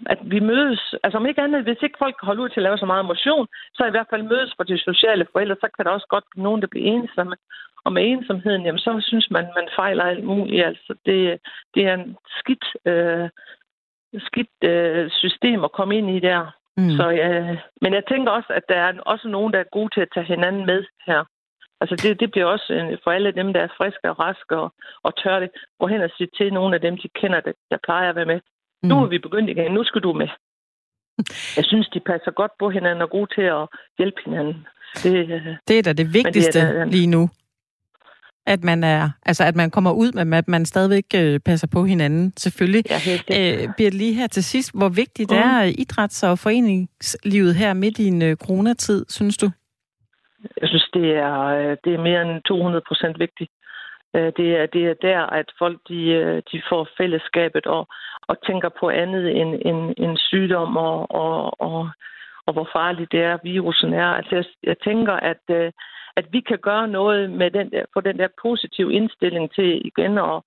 at 0.07 0.18
vi 0.22 0.40
mødes, 0.40 0.94
altså 1.03 1.18
om 1.18 1.27
ikke 1.27 1.42
andet, 1.42 1.62
hvis 1.62 1.83
ikke 1.83 1.99
folk 1.99 2.14
kan 2.16 2.27
holde 2.27 2.42
ud 2.42 2.49
til 2.49 2.61
at 2.61 2.62
lave 2.62 2.79
så 2.79 2.87
meget 2.87 3.05
motion, 3.05 3.46
så 3.75 3.87
i 3.87 3.90
hvert 3.90 4.07
fald 4.11 4.22
mødes 4.22 4.55
for 4.57 4.64
de 4.64 4.79
sociale 4.79 5.27
forældre, 5.33 5.57
så 5.61 5.68
kan 5.77 5.85
der 5.85 5.90
også 5.90 6.07
godt 6.11 6.25
blive 6.31 6.44
nogen, 6.44 6.61
der 6.62 6.66
bliver 6.66 6.87
ensomme. 6.87 7.37
Og 7.85 7.92
med 7.92 8.03
ensomheden, 8.07 8.62
jamen 8.62 8.79
så 8.79 9.01
synes 9.01 9.31
man, 9.31 9.46
man 9.59 9.68
fejler 9.77 10.05
alt 10.05 10.25
muligt. 10.25 10.66
Altså 10.66 10.94
det, 11.07 11.40
det 11.75 11.87
er 11.87 11.94
en 11.94 12.16
skidt, 12.38 12.66
øh, 12.85 13.29
skidt 14.18 14.57
øh, 14.64 15.11
system 15.11 15.64
at 15.64 15.72
komme 15.72 15.96
ind 15.99 16.11
i 16.11 16.20
der. 16.20 16.40
Mm. 16.77 16.90
Så, 16.90 17.11
øh, 17.11 17.57
men 17.83 17.94
jeg 17.94 18.05
tænker 18.07 18.31
også, 18.33 18.53
at 18.53 18.62
der 18.68 18.75
er 18.75 18.92
også 19.01 19.29
nogen, 19.29 19.53
der 19.53 19.59
er 19.59 19.75
gode 19.77 19.90
til 19.94 20.01
at 20.01 20.12
tage 20.14 20.27
hinanden 20.27 20.66
med 20.66 20.85
her. 21.07 21.25
Altså 21.81 21.96
det, 21.96 22.20
det 22.20 22.31
bliver 22.31 22.46
også 22.46 22.99
for 23.05 23.11
alle 23.11 23.33
dem, 23.33 23.53
der 23.53 23.61
er 23.61 23.77
friske 23.77 24.11
og 24.11 24.18
raske 24.18 24.57
og, 24.57 24.75
og 25.03 25.16
tør 25.16 25.40
det, 25.40 25.51
gå 25.81 25.87
hen 25.87 26.01
og 26.01 26.11
sige 26.16 26.31
til 26.37 26.53
nogle 26.53 26.75
af 26.75 26.81
dem, 26.81 26.96
de 26.96 27.09
kender, 27.09 27.40
der, 27.40 27.53
der 27.70 27.79
plejer 27.85 28.09
at 28.09 28.16
være 28.16 28.33
med. 28.33 28.40
Mm. 28.83 28.89
Nu 28.89 29.03
er 29.03 29.07
vi 29.07 29.19
begyndt 29.19 29.51
igen. 29.51 29.73
Nu 29.73 29.85
skal 29.85 30.01
du 30.01 30.12
med. 30.12 30.29
Jeg 31.57 31.65
synes, 31.65 31.89
de 31.89 32.01
passer 32.01 32.31
godt 32.31 32.53
på 32.59 32.71
hinanden 32.71 33.03
og 33.03 33.07
er 33.07 33.17
gode 33.19 33.31
til 33.35 33.43
at 33.43 33.69
hjælpe 33.99 34.21
hinanden. 34.25 34.67
Det, 35.03 35.15
øh, 35.31 35.47
det 35.69 35.79
er 35.79 35.83
da 35.83 35.93
det 35.93 36.15
vigtigste 36.15 36.61
det 36.61 36.75
da, 36.75 36.85
lige 36.85 37.07
nu. 37.07 37.29
At 38.47 38.65
man 38.65 38.85
er, 38.85 39.11
altså 39.27 39.45
at 39.45 39.57
man 39.57 39.71
kommer 39.71 39.93
ud 39.93 40.25
med, 40.25 40.39
at 40.39 40.49
man 40.49 40.67
stadigvæk 40.67 41.05
øh, 41.17 41.41
passer 41.41 41.69
på 41.73 41.85
hinanden, 41.85 42.33
selvfølgelig. 42.37 42.85
Ja, 42.91 42.99
øh, 43.81 43.93
lige 43.93 44.15
her 44.15 44.27
til 44.27 44.45
sidst, 44.45 44.79
hvor 44.79 44.89
vigtigt 44.89 45.31
mm. 45.31 45.37
er 45.37 45.73
idræts- 45.83 46.25
og 46.31 46.39
foreningslivet 46.39 47.55
her 47.55 47.75
midt 47.75 47.99
i 47.99 48.07
en 48.07 48.23
øh, 48.23 48.37
coronatid, 48.37 49.05
synes 49.09 49.37
du? 49.37 49.51
Jeg 50.61 50.69
synes, 50.69 50.89
det 50.95 51.17
er, 51.17 51.77
det 51.85 51.95
er 51.95 52.03
mere 52.03 52.23
end 52.23 52.43
200 52.43 52.85
procent 52.89 53.19
vigtigt. 53.19 53.51
Det 54.15 54.49
er, 54.61 54.67
det 54.67 54.83
er 54.87 54.95
der, 55.03 55.21
at 55.41 55.47
folk 55.59 55.79
de, 55.89 56.03
de 56.53 56.62
får 56.71 56.89
fællesskabet 56.99 57.67
og, 57.67 57.89
og 58.29 58.37
tænker 58.47 58.69
på 58.81 58.89
andet 58.91 59.41
end, 59.41 59.55
end, 59.65 59.95
end 59.97 60.17
sygdom 60.17 60.77
og, 60.77 61.11
og, 61.11 61.61
og, 61.61 61.89
og 62.47 62.53
hvor 62.53 62.69
farligt 62.73 63.12
det 63.12 63.23
er, 63.23 63.39
virusen 63.43 63.93
er. 63.93 64.07
Altså, 64.07 64.35
jeg, 64.35 64.45
jeg 64.62 64.77
tænker, 64.79 65.12
at, 65.12 65.43
øh, 65.51 65.73
at 66.17 66.27
vi 66.33 66.41
kan 66.41 66.59
gøre 66.59 66.89
noget 66.89 67.31
med 67.31 67.51
den 67.51 67.71
der, 67.71 67.85
få 67.95 68.01
den 68.01 68.19
der 68.19 68.29
positive 68.43 68.93
indstilling 68.93 69.55
til 69.55 69.87
igen 69.87 70.19
at, 70.19 70.41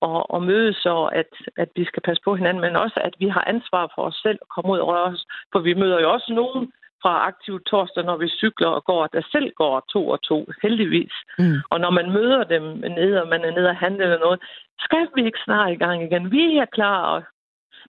og, 0.00 0.30
og 0.34 0.42
mødes, 0.42 0.86
og 0.86 1.14
at, 1.14 1.30
at 1.56 1.68
vi 1.76 1.84
skal 1.84 2.02
passe 2.02 2.22
på 2.24 2.36
hinanden, 2.36 2.60
men 2.60 2.76
også, 2.76 3.00
at 3.04 3.14
vi 3.18 3.28
har 3.28 3.44
ansvar 3.46 3.92
for 3.94 4.02
os 4.02 4.18
selv 4.22 4.38
at 4.42 4.48
komme 4.48 4.72
ud 4.72 4.78
og 4.78 4.88
røre 4.88 5.04
os. 5.04 5.24
For 5.52 5.58
vi 5.58 5.74
møder 5.74 6.00
jo 6.00 6.12
også 6.12 6.32
nogen, 6.32 6.72
fra 7.02 7.26
aktiv 7.30 7.54
torsdag, 7.70 8.04
når 8.04 8.16
vi 8.16 8.28
cykler 8.28 8.68
og 8.68 8.84
går, 8.84 9.06
der 9.06 9.22
selv 9.32 9.48
går 9.56 9.84
to 9.92 10.08
og 10.08 10.22
to, 10.22 10.38
heldigvis. 10.62 11.14
Mm. 11.38 11.58
Og 11.70 11.80
når 11.80 11.90
man 11.90 12.12
møder 12.16 12.44
dem 12.44 12.62
nede, 12.98 13.22
og 13.22 13.28
man 13.28 13.42
er 13.44 13.50
nede 13.50 13.68
og 13.68 13.76
handle 13.76 14.02
eller 14.04 14.18
noget, 14.18 14.40
skal 14.86 15.08
vi 15.16 15.22
ikke 15.26 15.44
snart 15.44 15.72
i 15.72 15.80
gang 15.84 16.02
igen. 16.02 16.30
Vi 16.30 16.56
er 16.56 16.70
klar. 16.72 16.98
Og... 17.12 17.22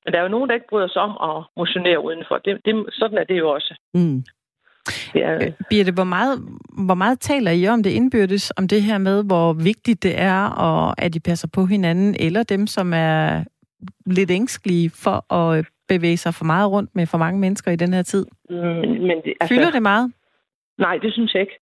Men 0.04 0.14
der 0.14 0.20
er 0.20 0.24
jo 0.24 0.36
nogen, 0.36 0.50
der 0.50 0.56
ikke 0.56 0.70
bryder 0.70 0.88
sig 0.88 1.02
om 1.02 1.14
at 1.30 1.44
motionere 1.58 2.04
udenfor. 2.08 2.38
Det, 2.46 2.52
det, 2.66 2.86
sådan 2.92 3.18
er 3.18 3.24
det 3.24 3.38
jo 3.38 3.50
også. 3.50 3.74
Mm. 3.94 4.24
Ja. 5.16 5.34
Øh, 5.36 5.52
Birte, 5.70 5.92
hvor 5.92 6.04
meget, 6.04 6.40
hvor 6.86 6.94
meget 6.94 7.20
taler 7.20 7.52
I 7.52 7.68
om 7.68 7.84
det 7.84 7.90
indbyrdes, 7.90 8.54
om 8.58 8.68
det 8.68 8.84
her 8.84 8.98
med, 8.98 9.24
hvor 9.24 9.54
vigtigt 9.54 10.04
det 10.04 10.20
er, 10.20 10.50
og 10.50 11.02
at 11.02 11.16
I 11.16 11.20
passer 11.20 11.48
på 11.54 11.66
hinanden, 11.66 12.16
eller 12.20 12.44
dem, 12.44 12.68
som 12.68 12.94
er 12.94 13.44
lidt 14.06 14.32
ængstlige 14.32 14.90
for 14.90 15.34
at 15.34 15.66
bevæge 15.90 16.18
sig 16.18 16.34
for 16.34 16.46
meget 16.46 16.72
rundt 16.72 16.96
med 16.96 17.06
for 17.08 17.18
mange 17.18 17.40
mennesker 17.40 17.72
i 17.72 17.76
den 17.76 17.94
her 17.94 18.04
tid? 18.04 18.26
Mm, 18.50 18.56
men 19.08 19.18
det, 19.26 19.34
altså, 19.40 19.56
Fylder 19.56 19.72
det 19.72 19.82
meget? 19.82 20.14
Nej, 20.78 20.98
det 20.98 21.14
synes 21.14 21.34
jeg 21.34 21.42
ikke. 21.42 21.60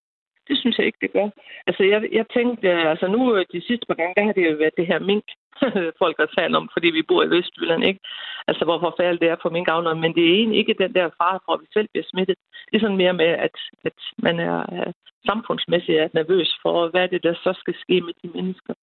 Det 0.48 0.58
synes 0.58 0.78
jeg 0.78 0.86
ikke, 0.86 0.98
det 1.02 1.12
gør. 1.14 1.30
Altså, 1.68 1.84
jeg, 1.84 2.00
jeg 2.12 2.26
tænkte, 2.34 2.70
altså 2.72 3.08
nu 3.08 3.44
de 3.54 3.62
sidste 3.68 3.86
par 3.88 3.94
gange, 3.94 4.14
der 4.16 4.24
har 4.26 4.34
det 4.34 4.52
jo 4.52 4.56
været 4.58 4.78
det 4.78 4.88
her 4.88 5.00
mink, 5.00 5.26
folk 6.02 6.16
har 6.20 6.30
talt 6.38 6.56
om, 6.56 6.70
fordi 6.74 6.90
vi 6.90 7.02
bor 7.02 7.24
i 7.24 7.30
Vestjylland, 7.30 7.84
ikke? 7.84 8.00
Altså, 8.48 8.66
hvor 8.66 8.80
forfærdeligt 8.80 9.22
det 9.22 9.30
er 9.30 9.42
for 9.42 9.50
minkavlerne. 9.50 10.02
Men 10.02 10.16
det 10.16 10.24
er 10.24 10.36
egentlig 10.40 10.60
ikke 10.60 10.82
den 10.84 10.94
der 10.94 11.10
far 11.22 11.42
for, 11.46 11.54
at 11.54 11.62
vi 11.62 11.68
selv 11.74 11.88
bliver 11.92 12.06
smittet. 12.12 12.38
Det 12.68 12.76
er 12.76 12.84
sådan 12.84 13.04
mere 13.04 13.14
med, 13.14 13.32
at, 13.48 13.56
at 13.84 14.00
man 14.18 14.40
er 14.40 14.92
samfundsmæssigt 15.30 16.00
er 16.00 16.08
nervøs 16.20 16.50
for, 16.64 16.90
hvad 16.92 17.08
det 17.08 17.24
der 17.24 17.34
så 17.34 17.52
skal 17.62 17.76
ske 17.84 18.02
med 18.02 18.14
de 18.22 18.28
mennesker. 18.38 18.74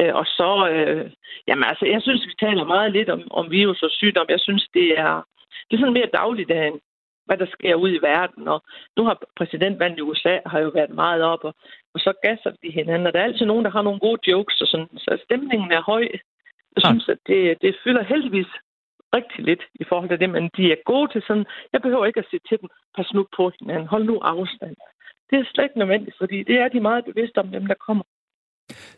Øh, 0.00 0.14
og 0.14 0.26
så, 0.26 0.68
øh, 0.72 1.10
jamen 1.48 1.64
altså, 1.64 1.86
jeg 1.86 2.02
synes, 2.02 2.26
vi 2.26 2.34
taler 2.46 2.64
meget 2.64 2.92
lidt 2.92 3.08
om, 3.08 3.22
om 3.30 3.50
virus 3.50 3.82
og 3.82 3.90
sygdom. 3.90 4.26
Jeg 4.28 4.40
synes, 4.40 4.68
det 4.74 4.98
er, 4.98 5.22
det 5.66 5.76
er 5.76 5.80
sådan 5.80 5.98
mere 5.98 6.16
dagligdagen, 6.20 6.80
hvad 7.26 7.36
der 7.38 7.46
sker 7.46 7.74
ud 7.74 7.90
i 7.90 8.02
verden. 8.02 8.48
Og 8.48 8.62
nu 8.96 9.04
har 9.04 9.22
præsidentvalget 9.36 9.98
i 9.98 10.06
USA 10.08 10.38
har 10.46 10.60
jo 10.60 10.68
været 10.68 10.90
meget 10.90 11.22
op, 11.22 11.44
og, 11.44 11.54
og 11.94 12.00
så 12.00 12.12
gasser 12.22 12.50
de 12.62 12.70
hinanden. 12.70 13.06
Og 13.06 13.12
der 13.12 13.20
er 13.20 13.24
altid 13.24 13.46
nogen, 13.46 13.64
der 13.64 13.70
har 13.70 13.82
nogle 13.82 14.00
gode 14.00 14.30
jokes, 14.30 14.60
og 14.60 14.66
sådan, 14.66 14.98
så 14.98 15.18
stemningen 15.24 15.72
er 15.72 15.82
høj. 15.82 16.08
Jeg 16.74 16.82
synes, 16.86 17.08
at 17.08 17.18
det, 17.26 17.62
det 17.62 17.76
fylder 17.84 18.02
heldigvis 18.04 18.46
rigtig 19.14 19.44
lidt 19.44 19.62
i 19.74 19.84
forhold 19.84 20.08
til 20.08 20.20
det, 20.20 20.30
men 20.30 20.50
de 20.56 20.72
er 20.72 20.76
gode 20.84 21.08
til 21.12 21.22
sådan, 21.26 21.46
jeg 21.72 21.82
behøver 21.82 22.06
ikke 22.06 22.20
at 22.20 22.30
sige 22.30 22.40
til 22.48 22.60
dem, 22.60 22.68
pas 22.96 23.14
nu 23.14 23.26
på 23.36 23.52
hinanden, 23.60 23.86
hold 23.88 24.04
nu 24.04 24.16
afstand. 24.18 24.76
Det 25.30 25.38
er 25.38 25.44
slet 25.44 25.64
ikke 25.64 25.78
nødvendigt, 25.78 26.16
fordi 26.18 26.42
det 26.42 26.56
er 26.58 26.68
de 26.68 26.80
meget 26.80 27.04
bevidste 27.04 27.38
om 27.38 27.48
dem, 27.48 27.66
der 27.66 27.74
kommer. 27.86 28.04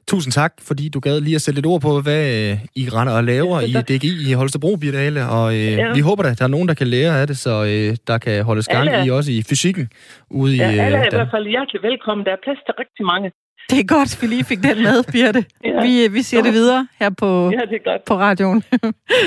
Tusind 0.09 0.33
tak, 0.33 0.53
fordi 0.69 0.89
du 0.89 1.01
gad 1.01 1.21
lige 1.21 1.35
at 1.35 1.43
sætte 1.43 1.57
lidt 1.59 1.67
ord 1.67 1.81
på, 1.81 2.01
hvad 2.01 2.25
øh, 2.37 2.59
I 2.77 2.89
render 2.97 3.15
og 3.19 3.25
laver 3.25 3.61
i 3.61 3.73
DGI 3.89 4.31
i 4.31 4.33
Holstebro, 4.33 4.77
Birte 4.77 5.27
Og 5.39 5.55
øh, 5.55 5.73
ja. 5.73 5.93
vi 5.93 6.01
håber, 6.01 6.23
at 6.25 6.39
der 6.39 6.45
er 6.45 6.55
nogen, 6.57 6.69
der 6.69 6.75
kan 6.75 6.87
lære 6.87 7.21
af 7.21 7.27
det, 7.27 7.39
så 7.39 7.55
øh, 7.71 7.97
der 8.07 8.19
kan 8.19 8.45
holdes 8.45 8.69
gang 8.69 8.89
alle. 8.89 9.07
i 9.07 9.11
også 9.11 9.33
i 9.33 9.43
fysikken. 9.49 9.89
Ude 10.31 10.57
ja, 10.57 10.71
i, 10.71 10.79
alle 10.79 10.99
er 10.99 11.05
i 11.05 11.17
hvert 11.19 11.29
fald 11.31 11.47
hjertelig 11.47 11.83
velkommen. 11.83 12.27
Der 12.27 12.33
er 12.33 12.41
plads 12.45 12.59
til 12.67 12.75
rigtig 12.83 13.05
mange. 13.07 13.33
Det 13.71 13.79
er 13.81 13.87
godt, 13.97 14.23
vi 14.23 14.27
lige 14.27 14.45
fik 14.45 14.63
den 14.63 14.83
med, 14.83 15.05
Birte. 15.13 15.45
ja. 15.65 15.83
vi, 15.85 16.09
vi 16.17 16.23
siger 16.23 16.43
det 16.43 16.53
videre 16.53 16.89
her 17.01 17.11
på, 17.11 17.51
ja, 17.51 17.63
det 17.71 17.77
er 17.81 17.91
godt. 17.91 18.05
på 18.05 18.15
radioen. 18.15 18.63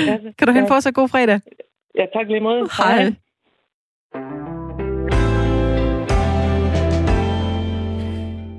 ja, 0.06 0.16
kan 0.38 0.46
du 0.48 0.52
hen 0.52 0.68
for 0.68 0.74
os 0.74 0.88
god 0.94 1.08
fredag? 1.08 1.40
Ja, 1.98 2.04
tak 2.16 2.26
lige 2.28 2.40
måde. 2.40 2.68
Hej. 2.78 3.02
Hej. 3.02 4.51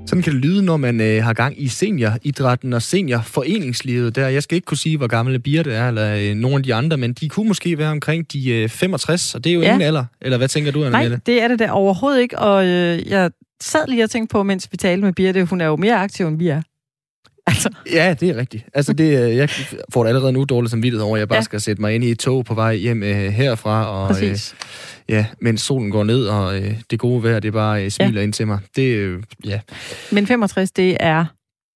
Sådan 0.06 0.22
kan 0.22 0.32
det 0.32 0.40
lyde, 0.40 0.62
når 0.62 0.76
man 0.76 1.00
øh, 1.00 1.24
har 1.24 1.32
gang 1.32 1.62
i 1.62 1.68
senioridrætten 1.68 2.72
og 2.72 2.82
seniorforeningslivet 2.82 4.16
der. 4.16 4.28
Jeg 4.28 4.42
skal 4.42 4.56
ikke 4.56 4.64
kunne 4.64 4.78
sige, 4.78 4.96
hvor 4.96 5.06
gamle 5.06 5.38
Birte 5.38 5.72
er, 5.72 5.88
eller 5.88 6.16
øh, 6.16 6.34
nogle 6.34 6.56
af 6.56 6.62
de 6.62 6.74
andre, 6.74 6.96
men 6.96 7.12
de 7.12 7.28
kunne 7.28 7.48
måske 7.48 7.78
være 7.78 7.90
omkring 7.90 8.32
de 8.32 8.50
øh, 8.50 8.68
65, 8.68 9.34
og 9.34 9.44
det 9.44 9.50
er 9.50 9.54
jo 9.54 9.60
ja. 9.60 9.66
ingen 9.66 9.82
alder. 9.82 10.04
Eller 10.20 10.38
hvad 10.38 10.48
tænker 10.48 10.72
du, 10.72 10.84
Anna 10.84 11.08
Nej, 11.08 11.18
det 11.26 11.42
er 11.42 11.48
det 11.48 11.58
da 11.58 11.70
overhovedet 11.70 12.20
ikke, 12.20 12.38
og 12.38 12.66
øh, 12.66 13.08
jeg 13.08 13.30
sad 13.60 13.88
lige 13.88 14.04
og 14.04 14.10
tænkte 14.10 14.32
på, 14.32 14.42
mens 14.42 14.68
vi 14.72 14.76
talte 14.76 15.04
med 15.04 15.12
Birte, 15.12 15.44
hun 15.44 15.60
er 15.60 15.66
jo 15.66 15.76
mere 15.76 15.96
aktiv, 15.96 16.26
end 16.26 16.38
vi 16.38 16.48
er. 16.48 16.62
Altså. 17.46 17.68
Ja, 17.92 18.14
det 18.20 18.28
er 18.30 18.36
rigtigt. 18.36 18.64
Altså, 18.74 18.92
det, 18.92 19.24
øh, 19.24 19.36
jeg 19.36 19.48
får 19.92 20.02
det 20.02 20.08
allerede 20.08 20.32
nu 20.32 20.44
dårligt 20.44 20.70
som 20.70 20.82
vidtighed 20.82 21.04
over, 21.04 21.16
at 21.16 21.20
jeg 21.20 21.28
bare 21.28 21.36
ja. 21.36 21.42
skal 21.42 21.60
sætte 21.60 21.80
mig 21.82 21.94
ind 21.94 22.04
i 22.04 22.10
et 22.10 22.18
tog 22.18 22.44
på 22.44 22.54
vej 22.54 22.74
hjem 22.76 23.02
øh, 23.02 23.32
herfra. 23.32 23.86
Og, 23.86 24.08
Præcis. 24.08 24.54
Øh, 25.08 25.14
ja, 25.14 25.26
mens 25.40 25.62
solen 25.62 25.90
går 25.90 26.04
ned, 26.04 26.26
og 26.26 26.58
øh, 26.58 26.74
det 26.90 26.98
gode 26.98 27.22
vejr, 27.22 27.40
det 27.40 27.52
bare 27.52 27.84
øh, 27.84 27.90
smiler 27.90 28.20
ja. 28.20 28.24
ind 28.24 28.32
til 28.32 28.46
mig. 28.46 28.58
Det, 28.76 28.82
øh, 28.82 29.22
ja. 29.44 29.60
Men 30.12 30.26
65, 30.26 30.70
det 30.70 30.96
er 31.00 31.24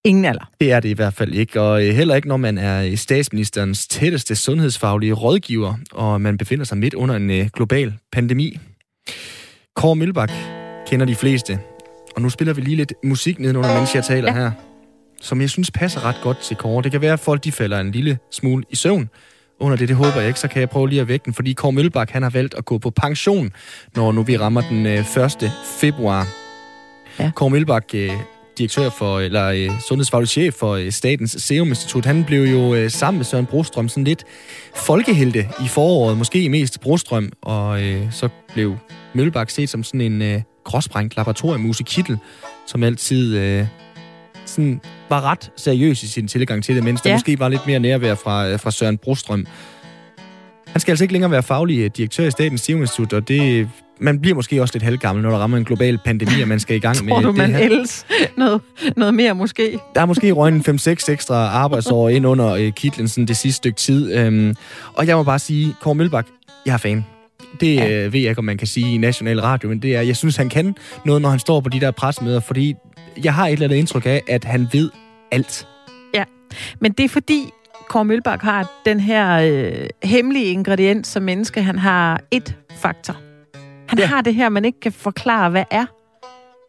ingen 0.04 0.24
alder. 0.24 0.50
Det 0.60 0.72
er 0.72 0.80
det 0.80 0.88
i 0.88 0.92
hvert 0.92 1.14
fald 1.14 1.34
ikke, 1.34 1.60
og 1.60 1.86
øh, 1.86 1.94
heller 1.94 2.14
ikke, 2.14 2.28
når 2.28 2.36
man 2.36 2.58
er 2.58 2.96
statsministerens 2.96 3.86
tætteste 3.86 4.36
sundhedsfaglige 4.36 5.12
rådgiver, 5.12 5.74
og 5.92 6.20
man 6.20 6.38
befinder 6.38 6.64
sig 6.64 6.78
midt 6.78 6.94
under 6.94 7.16
en 7.16 7.30
øh, 7.30 7.48
global 7.54 7.94
pandemi. 8.12 8.58
Kåre 9.76 9.96
Mølbak 9.96 10.32
kender 10.86 11.06
de 11.06 11.14
fleste, 11.14 11.58
og 12.16 12.22
nu 12.22 12.30
spiller 12.30 12.54
vi 12.54 12.60
lige 12.60 12.76
lidt 12.76 12.92
musik 13.04 13.38
nedenunder, 13.38 13.78
mens 13.78 13.94
jeg 13.94 14.04
taler 14.04 14.32
ja. 14.32 14.40
her, 14.40 14.50
som 15.20 15.40
jeg 15.40 15.50
synes 15.50 15.70
passer 15.70 16.04
ret 16.04 16.16
godt 16.22 16.38
til 16.38 16.56
Kåre. 16.56 16.82
Det 16.82 16.92
kan 16.92 17.00
være, 17.00 17.12
at 17.12 17.20
folk 17.20 17.44
de 17.44 17.52
falder 17.52 17.80
en 17.80 17.90
lille 17.90 18.18
smule 18.30 18.64
i 18.70 18.76
søvn 18.76 19.10
under 19.60 19.76
det, 19.76 19.88
det 19.88 19.96
håber 19.96 20.16
jeg 20.16 20.26
ikke, 20.28 20.40
så 20.40 20.48
kan 20.48 20.60
jeg 20.60 20.70
prøve 20.70 20.88
lige 20.88 21.00
at 21.00 21.08
vække 21.08 21.24
den, 21.24 21.34
fordi 21.34 21.52
Kåre 21.52 21.72
Mølbak, 21.72 22.10
han 22.10 22.22
har 22.22 22.30
valgt 22.30 22.54
at 22.54 22.64
gå 22.64 22.78
på 22.78 22.90
pension, 22.90 23.52
når 23.96 24.12
nu 24.12 24.22
vi 24.22 24.36
rammer 24.36 24.60
den 24.60 24.86
1. 24.86 25.04
februar. 25.80 26.28
Ja. 27.18 27.30
Kåre 27.34 27.50
Mølbak 27.50 27.92
direktør 28.58 28.90
for, 28.90 29.20
eller 29.20 29.46
øh, 29.46 29.80
sundhedsfaglig 29.88 30.28
chef 30.28 30.54
for 30.54 30.74
øh, 30.74 30.92
Statens 30.92 31.36
Serum 31.38 31.68
Institut, 31.68 32.04
han 32.04 32.24
blev 32.24 32.42
jo 32.42 32.74
øh, 32.74 32.90
sammen 32.90 33.18
med 33.18 33.24
Søren 33.24 33.46
Brostrøm 33.46 33.88
sådan 33.88 34.04
lidt 34.04 34.24
folkehelte 34.74 35.48
i 35.64 35.68
foråret, 35.68 36.18
måske 36.18 36.48
mest 36.48 36.80
Brostrøm, 36.80 37.32
og 37.42 37.82
øh, 37.82 38.12
så 38.12 38.28
blev 38.52 38.76
Møllebak 39.14 39.50
set 39.50 39.68
som 39.68 39.84
sådan 39.84 40.00
en 40.00 40.22
øh, 40.22 40.42
gråsprængt 40.64 41.16
laboratoriemus 41.16 41.80
i 41.80 41.82
kittel, 41.82 42.18
som 42.66 42.82
altid 42.82 43.36
øh, 43.36 43.66
sådan 44.48 44.80
var 45.08 45.20
ret 45.20 45.50
seriøs 45.56 46.02
i 46.02 46.08
sin 46.08 46.28
tilgang 46.28 46.64
til 46.64 46.76
det, 46.76 46.84
mens 46.84 47.00
ja. 47.04 47.08
der 47.08 47.14
måske 47.14 47.38
var 47.38 47.48
lidt 47.48 47.66
mere 47.66 47.80
nærvær 47.80 48.14
fra, 48.14 48.48
øh, 48.48 48.60
fra 48.60 48.70
Søren 48.70 48.98
Brostrøm. 48.98 49.46
Han 50.66 50.80
skal 50.80 50.92
altså 50.92 51.04
ikke 51.04 51.12
længere 51.12 51.30
være 51.30 51.42
faglig 51.42 51.78
øh, 51.78 51.90
direktør 51.96 52.26
i 52.26 52.30
Statens 52.30 52.60
Serum 52.60 52.80
Institut, 52.80 53.12
og 53.12 53.28
det 53.28 53.68
man 54.00 54.20
bliver 54.20 54.34
måske 54.34 54.62
også 54.62 54.74
lidt 54.74 54.82
halvgammel, 54.82 55.22
når 55.22 55.30
der 55.30 55.38
rammer 55.38 55.56
en 55.56 55.64
global 55.64 55.98
pandemi, 56.04 56.42
og 56.42 56.48
man 56.48 56.60
skal 56.60 56.76
i 56.76 56.78
gang 56.78 56.96
med 57.04 57.12
Tror 57.12 57.20
du, 57.20 57.28
det 57.28 57.36
man 57.36 57.50
her. 57.50 57.60
ældes 57.60 58.06
noget, 58.36 58.60
noget 58.96 59.14
mere 59.14 59.34
måske? 59.34 59.78
Der 59.94 60.00
er 60.00 60.06
måske 60.06 60.32
røgnet 60.32 60.68
5-6 60.68 61.12
ekstra 61.12 61.34
arbejdsår 61.34 62.08
ind 62.08 62.26
under 62.26 62.48
øh, 62.48 62.72
kitlen 62.72 63.08
sådan 63.08 63.26
det 63.26 63.36
sidste 63.36 63.56
stykke 63.56 63.76
tid. 63.76 64.14
Øhm, 64.14 64.54
og 64.94 65.06
jeg 65.06 65.16
må 65.16 65.22
bare 65.22 65.38
sige, 65.38 65.74
Kåre 65.80 65.94
Mølbak, 65.94 66.26
jeg 66.66 66.72
er 66.72 66.76
fan. 66.76 67.04
Det 67.60 67.74
ja. 67.74 67.90
øh, 67.90 68.12
ved 68.12 68.20
jeg 68.20 68.28
ikke, 68.28 68.38
om 68.38 68.44
man 68.44 68.58
kan 68.58 68.66
sige 68.66 68.94
i 68.94 68.98
national 68.98 69.40
radio, 69.40 69.68
men 69.68 69.82
det 69.82 69.96
er, 69.96 70.00
jeg 70.00 70.16
synes, 70.16 70.36
han 70.36 70.48
kan 70.48 70.74
noget, 71.04 71.22
når 71.22 71.28
han 71.28 71.38
står 71.38 71.60
på 71.60 71.68
de 71.68 71.80
der 71.80 71.90
presmøder, 71.90 72.40
fordi 72.40 72.74
jeg 73.24 73.34
har 73.34 73.46
et 73.46 73.52
eller 73.52 73.64
andet 73.64 73.76
indtryk 73.76 74.06
af, 74.06 74.22
at 74.28 74.44
han 74.44 74.68
ved 74.72 74.90
alt. 75.32 75.68
Ja, 76.14 76.24
men 76.80 76.92
det 76.92 77.04
er 77.04 77.08
fordi, 77.08 77.50
Kåre 77.88 78.04
Mølbak 78.04 78.42
har 78.42 78.82
den 78.84 79.00
her 79.00 79.38
øh, 79.38 79.86
hemmelige 80.02 80.44
ingrediens 80.44 81.08
som 81.08 81.22
menneske. 81.22 81.62
Han 81.62 81.78
har 81.78 82.20
et 82.30 82.56
faktor. 82.70 83.16
Han 83.88 83.98
ja. 83.98 84.06
har 84.06 84.20
det 84.20 84.34
her, 84.34 84.48
man 84.48 84.64
ikke 84.64 84.80
kan 84.80 84.92
forklare, 84.92 85.50
hvad 85.50 85.64
er. 85.70 85.86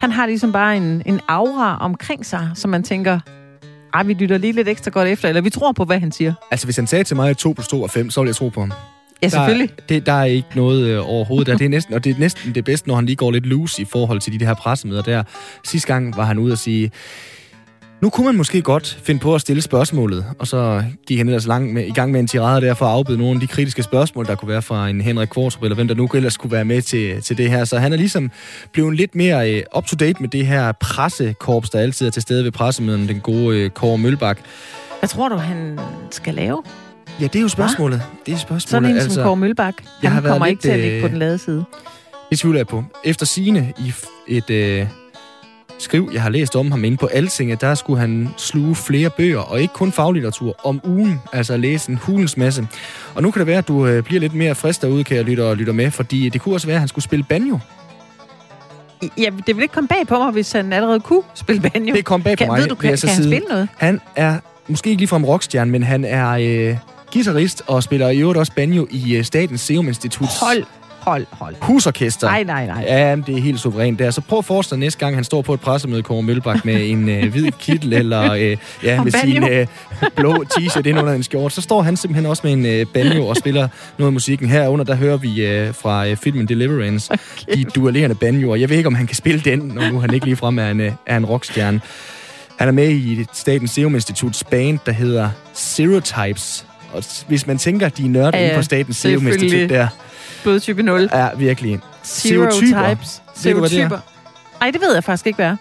Han 0.02 0.12
har 0.12 0.26
ligesom 0.26 0.52
bare 0.52 0.78
en, 0.78 1.02
en 1.06 1.20
aura 1.28 1.78
omkring 1.78 2.26
sig, 2.26 2.52
som 2.56 2.72
man 2.72 2.84
tænker, 2.84 3.20
ej, 3.94 4.04
vi 4.04 4.14
lytter 4.14 4.38
lige 4.38 4.54
lidt 4.54 4.68
ekstra 4.68 4.92
godt 4.92 5.08
efter, 5.08 5.30
eller 5.30 5.42
vi 5.42 5.50
tror 5.50 5.72
på, 5.72 5.86
hvad 5.86 6.00
han 6.00 6.12
siger. 6.12 6.34
Altså, 6.52 6.68
hvis 6.68 6.76
han 6.76 6.88
sagde 6.88 7.04
til 7.04 7.16
mig, 7.16 7.30
at 7.30 7.38
2 7.38 7.54
plus 7.54 7.68
2 7.68 7.84
er 7.84 7.88
5, 7.88 8.10
så 8.10 8.22
ville 8.22 8.30
jeg 8.30 8.36
tro 8.36 8.50
på 8.50 8.60
ham. 8.60 8.72
Ja, 9.24 9.30
selvfølgelig. 9.30 9.70
Der, 9.70 9.84
det, 9.90 10.06
der 10.06 10.14
er 10.14 10.24
ikke 10.24 10.48
noget 10.56 10.88
øh, 10.88 11.10
overhovedet 11.10 11.48
der. 11.48 11.58
Det 11.58 11.66
er 11.66 11.70
næsten, 11.70 11.94
og 11.94 12.04
det 12.04 12.16
er 12.16 12.20
næsten 12.20 12.56
det 12.56 12.66
bedste, 12.66 12.88
når 12.88 12.96
han 12.96 13.06
lige 13.06 13.16
går 13.16 13.32
lidt 13.32 13.46
loose 13.46 13.82
i 13.82 13.86
forhold 13.86 14.20
til 14.20 14.34
de, 14.34 14.40
de 14.40 14.46
her 14.46 14.54
pressemøder 14.54 15.02
der. 15.02 15.24
Sidste 15.66 15.88
gang 15.88 16.18
var 16.18 16.26
han 16.26 16.38
ude 16.38 16.52
og 16.52 16.58
sige, 16.58 16.92
nu 18.02 18.10
kunne 18.10 18.26
man 18.26 18.36
måske 18.36 18.62
godt 18.62 19.00
finde 19.04 19.20
på 19.20 19.36
at 19.36 19.42
stille 19.42 19.62
spørgsmålet, 19.62 20.26
og 20.40 20.48
så 20.48 20.84
gik 21.08 21.18
han 21.18 21.28
ellers 21.28 21.48
lang 21.48 21.74
med, 21.74 21.86
i 21.86 21.92
gang 21.92 22.12
med 22.12 22.20
en 22.20 22.28
tirade 22.28 22.62
der 22.62 22.74
for 22.74 22.86
at 22.86 22.92
afbøde 22.92 23.18
nogle 23.18 23.34
af 23.34 23.40
de 23.40 23.48
kritiske 23.48 23.84
spørgsmål, 23.84 24.26
der 24.26 24.36
kunne 24.36 24.50
være 24.50 24.62
fra 24.62 24.90
en 24.90 25.02
Henrik 25.02 25.28
Kvartrup, 25.28 25.64
eller 25.64 25.76
hvem 25.76 25.88
der 25.88 25.96
nu 25.96 26.10
ellers 26.14 26.38
kunne 26.38 26.52
være 26.52 26.66
med 26.66 26.82
til, 26.82 27.22
til 27.22 27.38
det 27.38 27.50
her. 27.50 27.66
Så 27.66 27.78
han 27.78 27.94
er 27.94 27.98
ligesom 27.98 28.32
blevet 28.74 28.96
lidt 28.96 29.16
mere 29.16 29.64
uh, 29.74 29.78
up-to-date 29.78 30.22
med 30.22 30.30
det 30.30 30.48
her 30.48 30.72
pressekorps, 30.72 31.70
der 31.70 31.80
altid 31.80 32.08
er 32.08 32.12
til 32.12 32.22
stede 32.22 32.44
ved 32.44 32.52
pressemøden, 32.52 33.08
den 33.08 33.20
gode 33.20 33.66
uh, 33.66 33.72
Kåre 33.72 33.98
Mølbak. 33.98 34.40
Hvad 35.00 35.10
tror 35.10 35.30
du, 35.30 35.36
han 35.36 35.80
skal 36.12 36.34
lave? 36.34 36.64
Ja, 37.22 37.24
det 37.24 37.36
er 37.36 37.42
jo 37.42 37.48
spørgsmålet. 37.48 38.00
Hva? 38.00 38.06
Det 38.26 38.34
er 38.34 38.38
spørgsmålet. 38.38 38.70
Sådan 38.70 38.90
en 38.90 38.96
altså, 38.96 39.14
som 39.14 39.24
Kåre 39.24 39.36
Mølbak. 39.36 39.74
Han 40.02 40.12
har 40.12 40.22
kommer 40.22 40.46
ikke 40.46 40.56
lidt, 40.56 40.62
til 40.62 40.70
at 40.70 40.80
ligge 40.80 41.02
på 41.02 41.08
den 41.08 41.18
lade 41.18 41.38
side. 41.38 41.66
Det 42.30 42.40
tvivler 42.40 42.60
jeg 42.60 42.68
på. 42.68 42.84
Efter 43.04 43.26
sine 43.26 43.74
i 43.78 43.94
et... 44.28 44.82
Uh, 44.82 44.88
skriv, 45.82 46.10
jeg 46.14 46.22
har 46.22 46.30
læst 46.30 46.56
om 46.56 46.72
ham 46.72 46.84
inde 46.84 46.98
på 46.98 47.06
Altinge, 47.06 47.56
der 47.56 47.76
skulle 47.76 48.00
han 48.00 48.30
sluge 48.38 48.76
flere 48.76 49.10
bøger, 49.10 49.40
og 49.40 49.62
ikke 49.62 49.74
kun 49.74 49.92
faglitteratur, 49.92 50.56
om 50.64 50.82
ugen, 50.84 51.20
altså 51.34 51.58
læse 51.58 51.92
en 51.92 51.98
hulens 51.98 52.38
masse. 52.38 52.68
Og 53.16 53.24
nu 53.24 53.32
kan 53.32 53.40
det 53.40 53.48
være, 53.48 53.58
at 53.58 53.68
du 53.68 53.88
øh, 53.88 54.04
bliver 54.04 54.20
lidt 54.20 54.34
mere 54.34 54.56
frisk 54.56 54.82
derude, 54.82 55.04
kan 55.04 55.18
jeg 55.18 55.26
lytte 55.26 55.46
og 55.46 55.58
lytte 55.58 55.74
med, 55.74 55.92
fordi 55.92 56.30
det 56.30 56.42
kunne 56.42 56.56
også 56.56 56.68
være, 56.68 56.76
at 56.76 56.80
han 56.80 56.88
skulle 56.88 57.04
spille 57.04 57.26
banjo. 57.30 57.60
Ja, 59.18 59.30
det 59.48 59.56
vil 59.56 59.62
ikke 59.62 59.74
komme 59.74 59.88
bag 59.88 60.08
på 60.08 60.18
mig, 60.18 60.32
hvis 60.32 60.52
han 60.52 60.74
allerede 60.74 61.00
kunne 61.00 61.24
spille 61.34 61.70
banjo. 61.70 61.96
Det 61.96 62.06
kom 62.06 62.24
bag 62.24 62.38
på 62.38 62.38
kan, 62.38 62.48
mig. 62.48 62.62
Ved 62.62 62.68
du, 62.68 62.76
kan, 62.76 62.98
kan 62.98 63.10
han 63.10 63.24
spille 63.24 63.48
noget? 63.50 63.70
Han 63.78 64.02
er 64.16 64.40
måske 64.68 64.90
ikke 64.90 65.02
ligefrem 65.02 65.26
rockstjerne, 65.26 65.72
men 65.72 65.84
han 65.84 66.06
er 66.06 66.30
øh, 66.30 66.78
guitarist 67.14 67.62
og 67.68 67.84
spiller 67.84 68.10
i 68.10 68.18
øvrigt 68.18 68.40
også 68.40 68.52
banjo 68.56 68.88
i 68.92 69.16
øh, 69.16 69.24
Statens 69.24 69.62
Serum 69.62 69.88
Institut. 69.88 70.28
Hold 70.42 70.64
hold, 71.00 71.26
hold. 71.32 71.56
Husorkester. 71.62 72.28
Nej, 72.28 72.44
nej, 72.44 72.66
nej. 72.66 72.86
Ja, 72.88 73.16
det 73.16 73.38
er 73.38 73.42
helt 73.42 73.60
suverænt 73.60 74.00
der. 74.00 74.12
Så 74.12 74.22
prøv 74.22 74.40
at 74.40 74.46
forestille 74.46 74.76
dig 74.76 74.86
næste 74.86 75.00
gang, 75.00 75.16
han 75.16 75.24
står 75.24 75.42
på 75.42 75.54
et 75.54 75.60
pressemøde, 75.60 76.04
Kåre 76.04 76.24
Mølbak, 76.24 76.66
med 76.66 76.90
en 76.90 77.10
øh, 77.10 77.32
hvid 77.32 77.52
kittel 77.60 77.94
eller 77.94 78.34
øh, 78.34 78.58
ja, 78.84 79.04
med 79.04 79.12
sin 79.12 79.44
øh, 79.44 79.68
blå 80.16 80.44
t-shirt 80.54 80.86
ind 80.86 81.00
under 81.00 81.14
en 81.14 81.24
skjort. 81.24 81.54
Så 81.54 81.62
står 81.62 81.82
han 81.82 81.98
simpelthen 81.98 82.26
også 82.26 82.42
med 82.46 82.54
en 82.54 82.66
øh, 82.66 82.86
banjo 82.94 83.28
og 83.28 83.36
spiller 83.36 83.68
noget 83.98 84.08
af 84.08 84.14
musikken. 84.14 84.50
Herunder, 84.50 84.86
der 84.86 84.96
hører 84.96 85.18
vi 85.18 85.46
øh, 85.46 85.74
fra 85.74 86.08
øh, 86.08 86.18
filmen 86.18 86.48
Deliverance, 86.48 87.14
okay. 87.14 87.54
de 87.56 87.64
duellerende 87.64 88.16
banjoer. 88.16 88.56
Jeg 88.56 88.70
ved 88.70 88.78
ikke, 88.78 88.88
om 88.88 88.96
han 88.96 89.08
kan 89.08 89.16
spille 89.16 89.40
den, 89.40 89.60
når 89.60 89.90
nu 89.90 90.00
han 90.00 90.14
ikke 90.14 90.26
ligefrem 90.26 90.60
er 90.60 90.72
en, 90.72 90.82
øh, 90.82 90.92
er 91.06 91.18
en 91.18 91.26
rockstjerne. 91.26 91.82
Han 92.58 92.68
er 92.68 92.72
med 92.72 92.90
i 92.90 93.26
Statens 93.34 93.72
Serum 93.72 93.96
Instituts 93.96 94.44
band, 94.44 94.80
der 94.86 94.92
hedder 94.92 95.30
Zero 95.56 96.00
Types. 96.00 96.66
Og 96.94 97.04
hvis 97.28 97.48
man 97.48 97.58
tænker, 97.58 97.90
de 97.90 98.06
er 98.06 98.10
nørder 98.10 98.40
ja, 98.40 98.48
ja, 98.48 98.56
på 98.56 98.62
Statens 98.62 98.98
Serum 98.98 99.28
Institut 99.28 99.70
der, 99.70 99.88
blodtype 100.44 100.84
0. 100.84 101.10
Ja, 101.14 101.30
virkelig. 101.38 101.80
Zero 102.04 102.52
types. 102.52 103.22
Zero 103.38 103.68
typer. 103.68 104.00
Nej, 104.60 104.72
det 104.72 104.82
ved 104.82 104.94
jeg 104.94 105.04
faktisk 105.04 105.28
ikke, 105.28 105.36
hvad 105.36 105.46
er. 105.46 105.56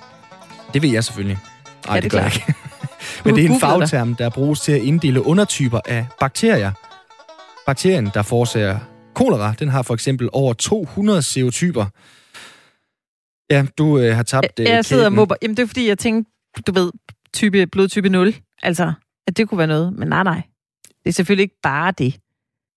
Det 0.75 0.83
ved 0.83 0.91
jeg 0.91 1.05
selvfølgelig. 1.05 1.38
Nej, 1.87 1.97
det, 1.97 2.03
det 2.03 2.12
gør 2.12 2.19
jeg 2.19 2.35
ikke. 2.35 2.55
Men 3.25 3.37
det 3.37 3.45
er 3.45 3.49
en 3.49 3.61
fagterm, 3.61 4.14
der 4.14 4.31
bruges 4.31 4.61
til 4.61 4.73
at 4.73 4.83
inddele 4.83 5.27
undertyper 5.27 5.81
af 5.87 6.07
bakterier. 6.21 6.73
Bakterien, 7.67 8.11
der 8.14 8.23
forårsager 8.23 8.79
kolera, 9.14 9.55
den 9.59 9.69
har 9.69 9.83
for 9.83 9.95
eksempel 9.95 10.29
over 10.33 10.53
200 10.53 11.23
serotyper. 11.23 11.87
Ja, 13.51 13.67
du 13.79 13.99
øh, 13.99 14.17
har 14.17 14.23
tabt 14.23 14.61
øh, 14.61 14.67
Jeg 14.67 14.85
sidder 14.85 15.05
og 15.05 15.12
mobber. 15.12 15.35
Jamen, 15.43 15.57
det 15.57 15.62
er 15.62 15.67
fordi, 15.67 15.88
jeg 15.88 15.99
tænkte, 15.99 16.33
du 16.67 16.73
ved, 16.73 16.91
type, 17.35 17.67
blodtype 17.67 18.09
0. 18.09 18.35
Altså, 18.62 18.93
at 19.27 19.37
det 19.37 19.49
kunne 19.49 19.59
være 19.59 19.67
noget. 19.67 19.93
Men 19.93 20.09
nej, 20.09 20.23
nej. 20.23 20.43
Det 21.09 21.12
er 21.12 21.16
selvfølgelig 21.16 21.42
ikke 21.42 21.61
bare 21.62 21.92
det. 21.99 22.14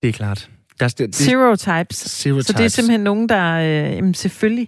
Det 0.02 0.10
er 0.10 0.14
klart. 0.14 0.50
Der, 0.80 0.88
det, 0.88 1.16
Zero 1.16 1.56
types. 1.56 1.98
Zero 1.98 2.42
så 2.42 2.54
det 2.54 2.64
er 2.66 2.68
simpelthen 2.68 3.02
nogen, 3.02 3.30
der... 3.30 3.54
Øh, 3.54 3.96
jamen, 3.96 4.14
selvfølgelig. 4.14 4.68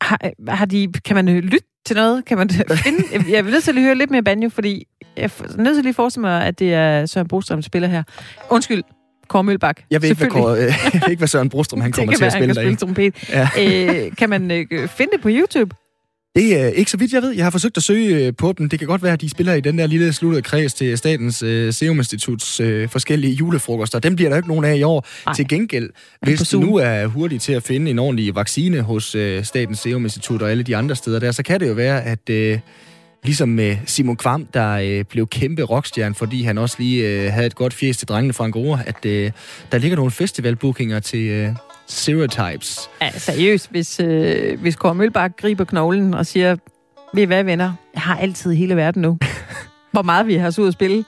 Har, 0.00 0.18
har 0.48 0.66
de, 0.66 0.92
kan 1.04 1.16
man 1.16 1.40
lytte 1.40 1.66
til 1.86 1.96
noget? 1.96 2.24
Kan 2.24 2.38
man 2.38 2.50
finde... 2.84 3.30
Jeg 3.30 3.38
er 3.38 3.42
nødt 3.42 3.64
til 3.64 3.76
at 3.76 3.82
høre 3.82 3.94
lidt 3.94 4.10
mere 4.10 4.22
banjo, 4.22 4.48
fordi 4.48 4.86
jeg 5.16 5.24
er 5.24 5.56
nødt 5.56 5.76
til 5.76 5.84
lige 5.84 5.88
at 5.88 5.94
forestille 5.94 6.20
mig, 6.20 6.46
at 6.46 6.58
det 6.58 6.74
er 6.74 7.06
Søren 7.06 7.28
Brostrøm, 7.28 7.58
der 7.58 7.62
spiller 7.62 7.88
her. 7.88 8.02
Undskyld, 8.50 8.82
Kåre 9.28 9.44
Mølbak. 9.44 9.80
Jeg 9.90 10.02
ved, 10.02 10.08
ikke, 10.08 10.18
hvad, 10.18 10.30
Kåre, 10.30 10.52
jeg 10.62 10.74
ved 10.92 11.10
ikke, 11.10 11.20
hvad 11.20 11.28
Søren 11.28 11.48
Brostrøm 11.48 11.80
han 11.80 11.92
kommer 11.92 12.16
til 12.16 12.24
at 12.24 12.32
spille 12.32 12.54
spille 12.54 12.76
trompet. 12.76 13.28
Ja. 13.28 13.48
øh, 13.58 14.16
kan 14.16 14.30
man 14.30 14.50
øh, 14.50 14.88
finde 14.88 15.12
det 15.12 15.20
på 15.20 15.28
YouTube? 15.32 15.76
Det 16.36 16.60
er 16.60 16.66
ikke 16.66 16.90
så 16.90 16.96
vidt, 16.96 17.12
jeg 17.12 17.22
ved. 17.22 17.30
Jeg 17.30 17.44
har 17.44 17.50
forsøgt 17.50 17.76
at 17.76 17.82
søge 17.82 18.26
øh, 18.26 18.32
på 18.38 18.54
dem. 18.58 18.68
Det 18.68 18.78
kan 18.78 18.88
godt 18.88 19.02
være, 19.02 19.12
at 19.12 19.20
de 19.20 19.30
spiller 19.30 19.54
i 19.54 19.60
den 19.60 19.78
der 19.78 19.86
lille 19.86 20.12
sluttede 20.12 20.42
kreds 20.42 20.74
til 20.74 20.98
Statens 20.98 21.42
uh, 21.42 21.48
Serum 21.70 21.98
Instituts 21.98 22.60
uh, 22.60 22.88
forskellige 22.88 23.32
julefrokoster. 23.32 23.98
Dem 23.98 24.16
bliver 24.16 24.28
der 24.28 24.36
ikke 24.36 24.48
nogen 24.48 24.64
af 24.64 24.76
i 24.76 24.82
år. 24.82 25.06
Ej. 25.26 25.34
Til 25.34 25.48
gengæld, 25.48 25.90
hvis 26.22 26.40
du 26.40 26.60
nu 26.60 26.76
er 26.76 27.06
hurtig 27.06 27.40
til 27.40 27.52
at 27.52 27.62
finde 27.62 27.90
en 27.90 27.98
ordentlig 27.98 28.34
vaccine 28.34 28.80
hos 28.80 29.14
uh, 29.14 29.42
Statens 29.42 29.78
Serum 29.78 30.04
Institut 30.04 30.42
og 30.42 30.50
alle 30.50 30.62
de 30.62 30.76
andre 30.76 30.96
steder 30.96 31.18
der, 31.18 31.32
så 31.32 31.42
kan 31.42 31.60
det 31.60 31.68
jo 31.68 31.72
være, 31.72 32.04
at 32.04 32.30
uh, 32.30 32.60
ligesom 33.24 33.48
med 33.48 33.76
Simon 33.86 34.16
Kvam, 34.16 34.46
der 34.54 34.98
uh, 34.98 35.04
blev 35.10 35.26
kæmpe 35.26 35.62
rockstjerne, 35.62 36.14
fordi 36.14 36.42
han 36.42 36.58
også 36.58 36.76
lige 36.78 37.26
uh, 37.26 37.32
havde 37.32 37.46
et 37.46 37.54
godt 37.54 37.74
fjes 37.74 37.96
til 37.96 38.08
drengene 38.08 38.32
fra 38.32 38.44
Angora, 38.44 38.80
at 38.86 38.96
uh, 39.04 39.10
der 39.72 39.78
ligger 39.78 39.96
nogle 39.96 40.10
festivalbookinger 40.10 41.00
til... 41.00 41.48
Uh, 41.48 41.73
Stereotypes. 41.86 42.90
Ja, 43.02 43.10
seriøst. 43.10 43.70
Hvis, 43.70 44.00
øh, 44.00 44.60
hvis 44.60 44.76
Kåre 44.76 44.94
Mølbak 44.94 45.36
griber 45.36 45.64
knoglen 45.64 46.14
og 46.14 46.26
siger, 46.26 46.56
ved 47.14 47.22
I 47.22 47.26
hvad, 47.26 47.44
venner? 47.44 47.72
Jeg 47.94 48.02
har 48.02 48.16
altid 48.16 48.52
hele 48.52 48.76
verden 48.76 49.02
nu. 49.02 49.18
Hvor 49.92 50.02
meget 50.02 50.26
vi 50.26 50.34
har 50.34 50.50
så 50.50 50.62
ud 50.62 50.68
at 50.68 50.72
spille. 50.72 51.04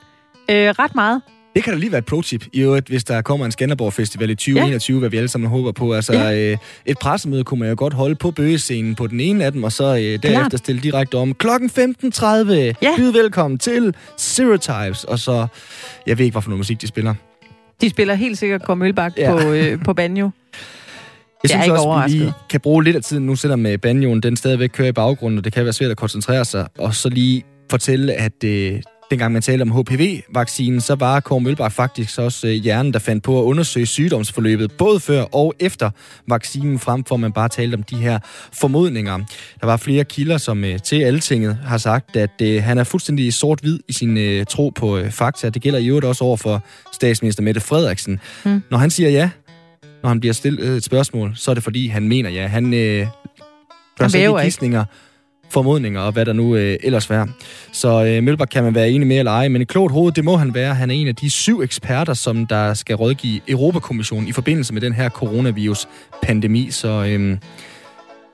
Øh, 0.51 0.69
ret 0.69 0.95
meget. 0.95 1.23
Det 1.55 1.65
kan 1.65 1.73
da 1.73 1.79
lige 1.79 1.93
være 1.93 1.99
et 1.99 2.05
pro-tip, 2.07 2.45
i 2.53 2.61
øvrigt, 2.61 2.89
hvis 2.89 3.05
der 3.05 3.23
kommer 3.23 3.47
en 3.47 3.53
Skanderborg 3.53 3.93
Festival 3.93 4.31
i 4.31 4.35
2021, 4.35 4.95
ja. 4.95 4.99
hvad 4.99 5.11
vi 5.11 5.17
alle 5.17 5.29
sammen 5.29 5.51
håber 5.51 5.73
på. 5.73 5.95
Altså, 5.95 6.13
ja. 6.13 6.51
øh, 6.53 6.59
et 6.87 6.99
pressemøde 6.99 7.45
kunne 7.45 7.61
man 7.61 7.69
jo 7.69 7.75
godt 7.79 7.95
holde 7.95 8.15
på 8.15 8.31
bøgescenen 8.31 8.95
på 8.95 9.07
den 9.07 9.21
ene 9.21 9.45
af 9.45 9.53
dem, 9.53 9.65
og 9.65 9.73
så 9.73 9.85
øh, 9.85 10.01
derefter 10.01 10.29
Klart. 10.29 10.59
stille 10.59 10.81
direkte 10.81 11.15
om 11.15 11.35
klokken 11.35 11.71
15.30. 11.71 12.25
Ja. 12.53 12.75
Byd 12.97 13.13
velkommen 13.13 13.59
til 13.59 13.95
Stereotypes. 14.17 15.05
Og 15.05 15.19
så, 15.19 15.47
jeg 16.07 16.19
ved 16.19 16.25
ikke, 16.25 16.35
hvorfor 16.35 16.51
noget 16.51 16.59
musik 16.59 16.81
de 16.81 16.87
spiller. 16.87 17.15
De 17.81 17.91
spiller 17.91 18.15
helt 18.15 18.39
sikkert 18.39 18.63
Kåre 18.63 18.77
Mølbak 18.77 19.13
ja. 19.17 19.33
på, 19.33 19.53
øh, 19.53 19.85
på 19.85 19.95
banjo. 19.95 20.31
Jeg 21.53 21.65
synes 21.65 21.67
jeg 21.67 21.75
er 21.75 21.79
også, 21.79 22.05
at 22.05 22.13
vi 22.13 22.19
lige 22.19 22.33
kan 22.51 22.61
bruge 22.61 22.85
lidt 22.85 22.97
af 22.97 23.03
tiden 23.03 23.27
nu, 23.27 23.37
selvom 23.37 23.59
med 23.59 23.79
banjoen 23.79 24.21
den 24.21 24.37
stadigvæk 24.37 24.71
kører 24.73 24.89
i 24.89 24.93
baggrunden, 24.93 25.39
og 25.39 25.45
det 25.45 25.53
kan 25.53 25.65
være 25.65 25.73
svært 25.73 25.91
at 25.91 25.97
koncentrere 25.97 26.45
sig, 26.45 26.69
og 26.79 26.95
så 26.95 27.09
lige 27.09 27.45
fortælle, 27.71 28.13
at 28.13 28.45
øh, 28.45 28.81
dengang 29.11 29.33
man 29.33 29.43
talte 29.43 29.63
om 29.63 29.71
HPV-vaccinen, 29.71 30.81
så 30.81 30.95
var 30.95 31.21
Kåre 31.21 31.41
Mølbak 31.41 31.73
faktisk 31.73 32.19
også 32.19 32.47
øh, 32.47 32.53
hjernen, 32.53 32.93
der 32.93 32.99
fandt 32.99 33.25
på 33.25 33.41
at 33.41 33.45
undersøge 33.45 33.87
sygdomsforløbet, 33.87 34.73
både 34.73 35.01
før 35.01 35.23
og 35.23 35.55
efter 35.61 35.91
vaccinen, 36.29 36.79
frem 36.79 37.05
for 37.05 37.15
at 37.15 37.21
man 37.21 37.33
bare 37.33 37.49
talte 37.49 37.75
om 37.75 37.83
de 37.83 37.97
her 37.97 38.19
formodninger. 38.53 39.19
Der 39.61 39.67
var 39.67 39.77
flere 39.77 40.05
kilder, 40.05 40.39
som 40.39 40.65
øh, 40.65 40.79
til 40.79 41.03
Altinget 41.03 41.59
har 41.65 41.79
sagt, 41.79 42.17
at 42.17 42.43
øh, 42.43 42.63
han 42.63 42.79
er 42.79 42.85
fuldstændig 42.85 43.35
sort-hvid 43.35 43.79
i 43.89 43.93
sin 43.93 44.19
øh, 44.19 44.47
tro 44.47 44.73
på 44.77 44.99
øh, 44.99 45.11
fakta. 45.11 45.49
Det 45.49 45.63
gælder 45.63 45.79
i 45.79 45.87
øvrigt 45.87 46.07
også 46.07 46.25
over 46.25 46.37
for 46.37 46.63
statsminister 46.93 47.43
Mette 47.43 47.61
Frederiksen. 47.61 48.21
Mm. 48.45 48.63
Når 48.71 48.79
han 48.79 48.91
siger 48.91 49.11
ja, 49.11 49.31
når 50.07 50.11
han 50.11 50.21
bliver 50.21 50.33
stillet 50.33 50.77
et 50.77 50.85
spørgsmål, 50.85 51.33
så 51.35 51.51
er 51.51 51.55
det 51.55 51.65
fordi, 51.65 51.87
han 51.87 52.09
mener 52.09 52.31
ja. 52.31 52.47
Han 52.47 52.75
øh, 52.75 53.07
gør 53.99 54.09
sig 54.09 54.21
ikke 54.21 54.43
gidsninger 54.43 54.85
formodninger 55.51 56.01
og 56.01 56.13
hvad 56.13 56.27
der 56.27 56.33
nu 56.33 56.57
øh, 56.57 56.77
ellers 56.83 57.11
være. 57.11 57.29
Så 57.73 58.05
øh, 58.05 58.23
Mølbak 58.23 58.49
kan 58.49 58.65
man 58.65 58.75
være 58.75 58.91
enig 58.91 59.07
med 59.07 59.19
eller 59.19 59.33
ej, 59.33 59.49
men 59.49 59.63
et 59.63 59.69
klogt 59.69 59.93
hoved, 59.93 60.13
det 60.13 60.25
må 60.25 60.37
han 60.37 60.55
være. 60.55 60.75
Han 60.75 60.91
er 60.91 60.95
en 60.95 61.09
af 61.09 61.17
de 61.17 61.31
syv 61.31 61.61
eksperter, 61.61 62.15
som 62.15 62.47
der 62.47 62.75
skal 62.75 62.97
rådgive 62.97 63.41
Europakommissionen 63.49 64.29
i 64.29 64.33
forbindelse 64.33 64.75
med 64.75 64.81
den 64.81 64.93
her 64.93 65.09
coronavirus-pandemi. 65.09 66.71
Så 66.71 66.89
øh, 66.89 67.39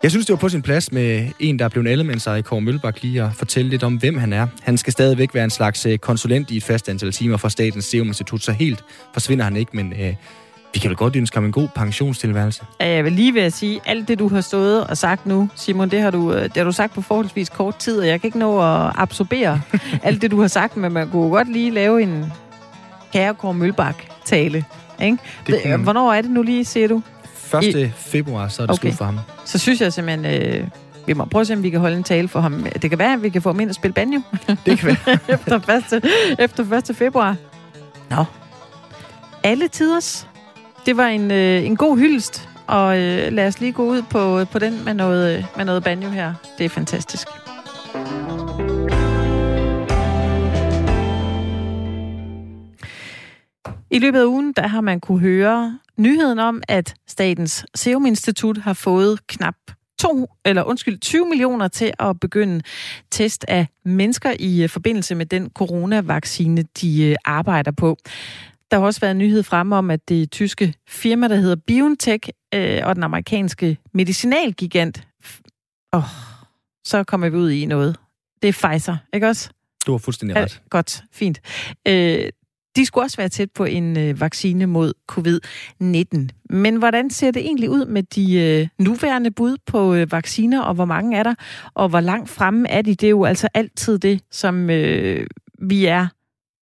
jeg 0.02 0.10
synes, 0.10 0.26
det 0.26 0.32
var 0.32 0.38
på 0.38 0.48
sin 0.48 0.62
plads 0.62 0.92
med 0.92 1.28
en, 1.40 1.58
der 1.58 1.64
er 1.64 1.68
blevet 1.68 2.22
sig 2.22 2.38
i 2.38 2.42
Kåre 2.42 2.60
Mølbak 2.60 3.02
lige 3.02 3.22
at 3.22 3.30
fortælle 3.34 3.70
lidt 3.70 3.82
om, 3.82 3.94
hvem 3.94 4.18
han 4.18 4.32
er. 4.32 4.46
Han 4.62 4.78
skal 4.78 4.92
stadigvæk 4.92 5.34
være 5.34 5.44
en 5.44 5.50
slags 5.50 5.86
øh, 5.86 5.98
konsulent 5.98 6.50
i 6.50 6.56
et 6.56 6.62
fast 6.64 6.88
antal 6.88 7.12
timer 7.12 7.36
fra 7.36 7.50
Statens 7.50 7.84
Serum 7.84 8.06
Institut, 8.06 8.42
så 8.42 8.52
helt 8.52 8.84
forsvinder 9.12 9.44
han 9.44 9.56
ikke, 9.56 9.76
men... 9.76 9.92
Øh, 9.92 10.14
vi 10.74 10.78
kan 10.78 10.88
vel 10.88 10.96
godt 10.96 11.16
ønske 11.16 11.36
ham 11.36 11.44
en 11.44 11.52
god 11.52 11.68
pensionstilværelse. 11.74 12.62
Jeg 12.80 13.04
vil 13.04 13.12
lige 13.12 13.34
ved 13.34 13.42
at 13.42 13.52
sige, 13.52 13.80
alt 13.86 14.08
det, 14.08 14.18
du 14.18 14.28
har 14.28 14.40
stået 14.40 14.86
og 14.86 14.96
sagt 14.96 15.26
nu, 15.26 15.48
Simon, 15.56 15.90
det 15.90 16.00
har 16.00 16.10
du, 16.10 16.34
det 16.34 16.56
har 16.56 16.64
du 16.64 16.72
sagt 16.72 16.94
på 16.94 17.02
forholdsvis 17.02 17.48
kort 17.48 17.76
tid, 17.76 17.98
og 17.98 18.06
jeg 18.06 18.20
kan 18.20 18.28
ikke 18.28 18.38
nå 18.38 18.60
at 18.60 18.92
absorbere 18.94 19.60
alt 20.02 20.22
det, 20.22 20.30
du 20.30 20.40
har 20.40 20.48
sagt, 20.48 20.76
men 20.76 20.92
man 20.92 21.10
kunne 21.10 21.30
godt 21.30 21.52
lige 21.52 21.70
lave 21.70 22.02
en 22.02 22.32
Kærekår 23.12 23.52
Mølbak-tale. 23.52 24.64
Ikke? 25.02 25.18
Det 25.46 25.80
Hvornår 25.80 26.12
er 26.12 26.20
det 26.20 26.30
nu 26.30 26.42
lige, 26.42 26.64
siger 26.64 26.88
du? 26.88 27.02
1. 27.58 27.64
I... 27.64 27.90
februar, 27.96 28.48
så 28.48 28.62
er 28.62 28.66
det 28.66 28.72
okay. 28.72 28.88
slut 28.88 28.98
for 28.98 29.04
ham. 29.04 29.18
Så 29.44 29.58
synes 29.58 29.80
jeg 29.80 29.92
simpelthen, 29.92 30.42
øh, 30.42 30.68
vi 31.06 31.12
må 31.12 31.24
prøve 31.24 31.40
at 31.40 31.46
se, 31.46 31.54
om 31.54 31.62
vi 31.62 31.70
kan 31.70 31.80
holde 31.80 31.96
en 31.96 32.04
tale 32.04 32.28
for 32.28 32.40
ham. 32.40 32.66
Det 32.82 32.90
kan 32.90 32.98
være, 32.98 33.12
at 33.12 33.22
vi 33.22 33.28
kan 33.28 33.42
få 33.42 33.48
ham 33.48 33.60
ind 33.60 33.68
og 33.68 33.74
spille 33.74 33.94
banjo. 33.94 34.20
Det 34.66 34.78
kan 34.78 34.86
være. 34.86 35.18
efter, 35.34 35.94
1. 35.96 36.04
efter 36.38 36.90
1. 36.90 36.96
februar. 36.96 37.36
Nå. 38.10 38.24
Alle 39.42 39.68
tiders 39.68 40.28
det 40.86 40.96
var 40.96 41.06
en, 41.06 41.30
øh, 41.30 41.66
en 41.66 41.76
god 41.76 41.98
hyldest, 41.98 42.48
og 42.66 42.98
øh, 43.00 43.32
lad 43.32 43.46
os 43.46 43.60
lige 43.60 43.72
gå 43.72 43.84
ud 43.84 44.02
på, 44.02 44.44
på 44.44 44.58
den 44.58 44.84
med 44.84 44.94
noget, 44.94 45.38
øh, 45.38 45.44
med 45.56 45.64
noget 45.64 45.84
banjo 45.84 46.08
her. 46.08 46.34
Det 46.58 46.64
er 46.64 46.68
fantastisk. 46.68 47.28
I 53.90 53.98
løbet 53.98 54.20
af 54.20 54.24
ugen, 54.24 54.52
der 54.52 54.66
har 54.66 54.80
man 54.80 55.00
kunne 55.00 55.20
høre 55.20 55.78
nyheden 55.96 56.38
om, 56.38 56.62
at 56.68 56.94
Statens 57.08 57.66
Serum 57.74 58.06
Institut 58.06 58.58
har 58.58 58.72
fået 58.72 59.26
knap 59.26 59.54
to, 59.98 60.28
eller 60.44 60.62
undskyld, 60.62 60.98
20 60.98 61.28
millioner 61.28 61.68
til 61.68 61.92
at 61.98 62.20
begynde 62.20 62.62
test 63.10 63.44
af 63.48 63.66
mennesker 63.84 64.32
i 64.40 64.62
øh, 64.62 64.68
forbindelse 64.68 65.14
med 65.14 65.26
den 65.26 65.50
coronavaccine, 65.54 66.62
de 66.80 67.04
øh, 67.04 67.16
arbejder 67.24 67.70
på. 67.70 67.96
Der 68.72 68.78
har 68.78 68.86
også 68.86 69.00
været 69.00 69.10
en 69.10 69.18
nyhed 69.18 69.42
frem 69.42 69.72
om, 69.72 69.90
at 69.90 70.08
det 70.08 70.30
tyske 70.30 70.74
firma, 70.88 71.28
der 71.28 71.36
hedder 71.36 71.56
BioNTech, 71.66 72.28
øh, 72.54 72.80
og 72.84 72.94
den 72.94 73.02
amerikanske 73.02 73.78
medicinalgigant, 73.94 75.08
åh, 75.92 76.02
så 76.84 77.04
kommer 77.04 77.28
vi 77.28 77.36
ud 77.36 77.50
i 77.50 77.66
noget. 77.66 77.96
Det 78.42 78.48
er 78.48 78.52
Pfizer, 78.52 78.96
ikke 79.14 79.28
også? 79.28 79.50
Du 79.86 79.92
har 79.92 79.98
fuldstændig 79.98 80.36
ret. 80.36 80.60
Ja, 80.64 80.68
godt, 80.70 81.04
fint. 81.12 81.40
Øh, 81.88 82.28
de 82.76 82.86
skulle 82.86 83.04
også 83.04 83.16
være 83.16 83.28
tæt 83.28 83.50
på 83.50 83.64
en 83.64 83.98
øh, 83.98 84.20
vaccine 84.20 84.66
mod 84.66 84.92
covid-19. 85.12 86.56
Men 86.56 86.76
hvordan 86.76 87.10
ser 87.10 87.30
det 87.30 87.42
egentlig 87.42 87.70
ud 87.70 87.86
med 87.86 88.02
de 88.02 88.34
øh, 88.34 88.68
nuværende 88.78 89.30
bud 89.30 89.56
på 89.66 89.94
øh, 89.94 90.12
vacciner, 90.12 90.62
og 90.62 90.74
hvor 90.74 90.84
mange 90.84 91.16
er 91.16 91.22
der, 91.22 91.34
og 91.74 91.88
hvor 91.88 92.00
langt 92.00 92.30
fremme 92.30 92.68
er 92.68 92.82
de? 92.82 92.94
Det 92.94 93.06
er 93.06 93.10
jo 93.10 93.24
altså 93.24 93.48
altid 93.54 93.98
det, 93.98 94.20
som 94.30 94.70
øh, 94.70 95.26
vi 95.58 95.86
er 95.86 96.06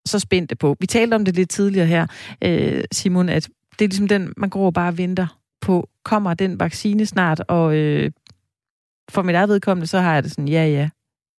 så 0.07 0.18
spændte 0.18 0.57
på. 0.57 0.76
Vi 0.80 0.86
talte 0.86 1.14
om 1.14 1.24
det 1.24 1.36
lidt 1.36 1.51
tidligere 1.51 1.86
her, 1.86 2.07
øh, 2.44 2.84
Simon, 2.92 3.28
at 3.28 3.48
det 3.78 3.84
er 3.84 3.88
ligesom 3.88 4.09
den, 4.09 4.32
man 4.36 4.51
går 4.51 4.66
og 4.66 4.74
bare 4.74 4.98
venter 4.98 5.26
på. 5.61 5.88
Kommer 6.05 6.34
den 6.34 6.61
vaccine 6.61 7.07
snart? 7.07 7.40
Og 7.48 7.76
øh, 7.76 8.11
for 9.11 9.22
mit 9.22 9.34
eget 9.34 9.48
vedkommende, 9.48 9.86
så 9.86 9.98
har 9.98 10.14
jeg 10.14 10.22
det 10.22 10.30
sådan, 10.30 10.48
ja, 10.48 10.66
ja. 10.66 10.88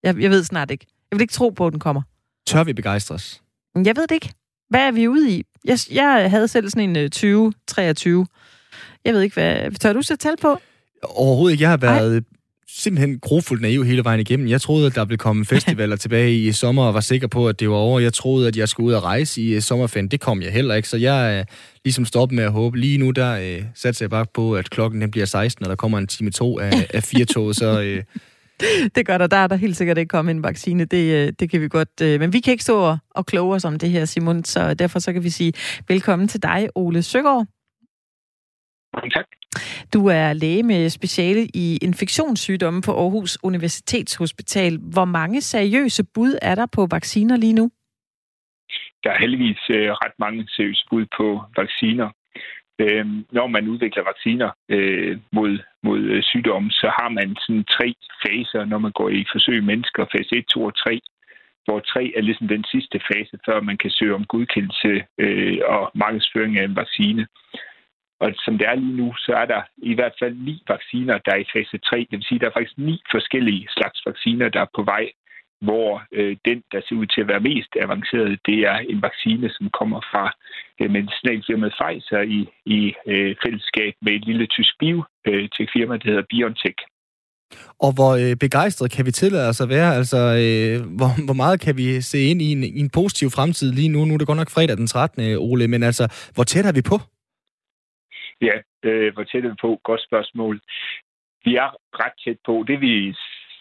Jeg, 0.03 0.22
jeg 0.22 0.30
ved 0.30 0.43
snart 0.43 0.72
ikke. 0.72 0.86
Jeg 1.12 1.18
vil 1.18 1.22
ikke 1.22 1.34
tro 1.34 1.49
på, 1.49 1.68
at 1.68 1.74
den 1.74 1.80
kommer. 1.80 2.01
Tør 2.47 2.64
vi 2.64 2.74
begejstres? 2.74 3.41
Jeg 3.76 3.95
ved 3.95 4.07
det 4.07 4.12
ikke. 4.12 4.34
Hvad 4.70 4.88
er 4.88 4.91
vi 4.91 5.07
ude 5.07 5.32
i? 5.32 5.43
Jeg, 5.66 5.78
jeg 5.91 6.30
havde 6.30 6.47
selv 6.47 6.70
sådan 6.70 6.97
en 6.97 7.12
2023. 7.12 8.22
Øh, 8.22 8.26
jeg 9.05 9.14
ved 9.14 9.22
ikke, 9.22 9.34
hvad... 9.34 9.72
Tør 9.72 9.93
du 9.93 10.01
sætte 10.01 10.24
tal 10.24 10.38
på? 10.41 10.59
Overhovedet 11.03 11.51
ikke. 11.51 11.62
Jeg 11.62 11.70
har 11.70 11.78
været 11.78 12.18
Ej 12.18 12.24
simpelthen 12.78 13.19
grofuldt 13.19 13.61
naiv 13.61 13.84
hele 13.84 14.03
vejen 14.03 14.19
igennem. 14.19 14.47
Jeg 14.47 14.61
troede, 14.61 14.86
at 14.88 14.95
der 14.95 15.05
ville 15.05 15.17
komme 15.17 15.45
festivaler 15.55 15.95
tilbage 15.95 16.36
i 16.36 16.51
sommer, 16.51 16.84
og 16.84 16.93
var 16.93 16.99
sikker 16.99 17.28
på, 17.28 17.47
at 17.47 17.59
det 17.59 17.69
var 17.69 17.76
over. 17.76 17.99
Jeg 17.99 18.13
troede, 18.13 18.47
at 18.47 18.57
jeg 18.57 18.69
skulle 18.69 18.88
ud 18.88 18.93
og 18.93 19.03
rejse 19.03 19.41
i 19.41 19.61
sommerferien. 19.61 20.07
Det 20.07 20.19
kom 20.19 20.41
jeg 20.41 20.51
heller 20.51 20.76
ikke, 20.76 20.89
så 20.89 20.97
jeg 20.97 21.39
er 21.39 21.43
ligesom 21.84 22.05
stoppet 22.05 22.36
med 22.36 22.43
at 22.43 22.51
håbe. 22.51 22.80
Lige 22.80 22.97
nu, 22.97 23.11
der 23.11 23.57
øh, 23.57 23.63
satser 23.76 24.05
jeg 24.05 24.09
bare 24.09 24.26
på, 24.34 24.55
at 24.55 24.69
klokken 24.69 25.01
den 25.01 25.11
bliver 25.11 25.26
16, 25.26 25.65
og 25.65 25.69
der 25.69 25.76
kommer 25.76 25.97
en 25.97 26.07
time 26.07 26.32
to 26.32 26.59
af, 26.59 26.88
af 26.97 27.03
fire 27.03 27.26
tog, 27.26 27.55
så... 27.55 27.82
Øh, 27.82 28.03
det 28.95 29.05
gør 29.05 29.17
der. 29.17 29.28
Der 29.28 29.38
er 29.38 29.47
der 29.47 29.55
helt 29.55 29.78
sikkert 29.78 29.97
ikke 29.97 30.09
kommet 30.09 30.36
en 30.36 30.43
vaccine. 30.43 30.86
Det, 30.86 31.28
øh, 31.28 31.34
det 31.39 31.49
kan 31.49 31.61
vi 31.61 31.67
godt. 31.67 32.01
Øh, 32.01 32.19
men 32.19 32.34
vi 32.34 32.39
kan 32.39 32.51
ikke 32.51 32.63
stå 32.63 32.97
og 33.11 33.26
kloge 33.26 33.55
os 33.55 33.65
om 33.65 33.80
det 33.80 33.89
her, 33.89 34.05
Simon, 34.05 34.43
så 34.43 34.74
derfor 34.74 34.99
så 34.99 35.13
kan 35.13 35.24
vi 35.24 35.30
sige 35.30 35.53
velkommen 35.88 36.28
til 36.28 36.43
dig, 36.43 36.69
Ole 36.76 37.03
Søgaard. 37.03 37.45
Tak. 39.13 39.40
Du 39.93 40.08
er 40.08 40.34
læge 40.34 40.64
med 40.64 40.89
speciale 40.89 41.41
i 41.54 41.78
infektionssygdomme 41.82 42.82
på 42.82 42.91
Aarhus 42.91 43.38
Universitetshospital. 43.43 44.80
Hvor 44.93 45.06
mange 45.06 45.41
seriøse 45.41 46.04
bud 46.14 46.38
er 46.41 46.56
der 46.56 46.66
på 46.76 46.88
vacciner 46.91 47.38
lige 47.38 47.54
nu? 47.54 47.72
Der 49.04 49.12
er 49.12 49.20
heldigvis 49.20 49.62
øh, 49.70 49.91
ret 49.91 50.18
mange 50.20 50.47
seriøse 50.47 50.86
bud 50.89 51.06
på 51.18 51.43
vacciner. 51.58 52.10
Øh, 52.80 53.06
når 53.32 53.47
man 53.47 53.68
udvikler 53.68 54.04
vacciner 54.04 54.49
øh, 54.70 55.18
mod, 55.32 55.60
mod 55.84 55.99
øh, 55.99 56.24
sygdomme, 56.24 56.72
så 56.72 56.88
har 56.99 57.10
man 57.10 57.36
sådan 57.39 57.64
tre 57.64 57.93
faser, 58.26 58.66
når 58.66 58.78
man 58.78 58.91
går 58.91 59.10
i 59.10 59.26
forsøg 59.32 59.56
med 59.56 59.68
mennesker. 59.72 60.06
Fase 60.12 60.36
1, 60.38 60.45
2 60.45 60.64
og 60.64 60.76
3 60.76 61.02
hvor 61.66 61.80
3 61.80 62.14
er 62.18 62.22
ligesom 62.22 62.47
den 62.47 62.64
sidste 62.72 62.99
fase, 63.10 63.36
før 63.45 63.62
man 63.62 63.78
kan 63.78 63.91
søge 63.91 64.16
om 64.16 64.26
godkendelse 64.26 65.04
øh, 65.18 65.58
og 65.66 65.91
markedsføring 65.95 66.60
af 66.60 66.66
en 66.66 66.76
vaccine. 66.76 67.28
Og 68.22 68.28
som 68.45 68.57
det 68.57 68.67
er 68.67 68.76
lige 68.76 68.97
nu, 69.01 69.13
så 69.26 69.32
er 69.41 69.45
der 69.53 69.61
i 69.91 69.93
hvert 69.95 70.15
fald 70.19 70.36
ni 70.47 70.63
vacciner, 70.67 71.17
der 71.26 71.32
er 71.34 71.41
i 71.41 71.51
fase 71.53 71.78
3. 71.78 71.97
Det 72.09 72.17
vil 72.17 72.28
sige, 72.28 72.38
at 72.38 72.41
der 72.41 72.47
er 72.47 72.57
faktisk 72.57 72.78
ni 72.78 72.95
forskellige 73.11 73.67
slags 73.76 73.99
vacciner, 74.09 74.49
der 74.49 74.61
er 74.61 74.76
på 74.76 74.84
vej, 74.93 75.05
hvor 75.67 76.03
øh, 76.17 76.38
den, 76.47 76.63
der 76.72 76.80
ser 76.82 76.95
ud 77.01 77.05
til 77.05 77.22
at 77.22 77.28
være 77.28 77.47
mest 77.49 77.72
avanceret, 77.84 78.39
det 78.45 78.59
er 78.72 78.78
en 78.91 79.01
vaccine, 79.07 79.47
som 79.57 79.65
kommer 79.80 79.99
fra 80.11 80.26
øh, 80.80 80.89
medicinalfirmaet 80.97 81.74
Pfizer 81.80 82.22
i, 82.38 82.41
i 82.78 82.80
øh, 83.11 83.36
fællesskab 83.43 83.93
med 84.01 84.13
et 84.13 84.26
lille 84.30 84.45
tysk 84.55 84.74
biotekfirma, 84.80 85.93
øh, 85.95 86.01
der 86.01 86.09
hedder 86.09 86.30
BioNTech. 86.32 86.80
Og 87.86 87.91
hvor 87.93 88.11
øh, 88.22 88.36
begejstret 88.36 88.91
kan 88.91 89.05
vi 89.05 89.11
tillade 89.11 89.49
os 89.49 89.61
at 89.61 89.69
være? 89.69 89.95
Altså, 89.95 90.17
øh, 90.17 90.95
hvor, 90.97 91.26
hvor 91.26 91.34
meget 91.34 91.61
kan 91.61 91.78
vi 91.78 92.01
se 92.01 92.19
ind 92.19 92.41
i 92.41 92.51
en, 92.51 92.63
i 92.63 92.80
en 92.80 92.89
positiv 92.89 93.30
fremtid 93.30 93.72
lige 93.72 93.89
nu? 93.89 94.05
Nu 94.05 94.13
er 94.13 94.17
det 94.17 94.28
godt 94.28 94.38
nok 94.38 94.49
fredag 94.49 94.78
den 94.78 94.88
13. 94.88 95.36
Ole, 95.38 95.67
men 95.67 95.84
altså, 95.84 96.32
hvor 96.36 96.43
tæt 96.43 96.65
er 96.65 96.72
vi 96.72 96.82
på? 96.82 96.99
Ja, 98.41 98.55
øh, 98.83 99.13
hvor 99.13 99.23
tæt 99.23 99.45
er 99.45 99.49
vi 99.49 99.55
på? 99.61 99.79
Godt 99.83 100.03
spørgsmål. 100.03 100.61
Vi 101.45 101.55
er 101.55 101.69
ret 102.01 102.13
tæt 102.23 102.37
på. 102.45 102.65
Det 102.67 102.81
vi 102.81 103.13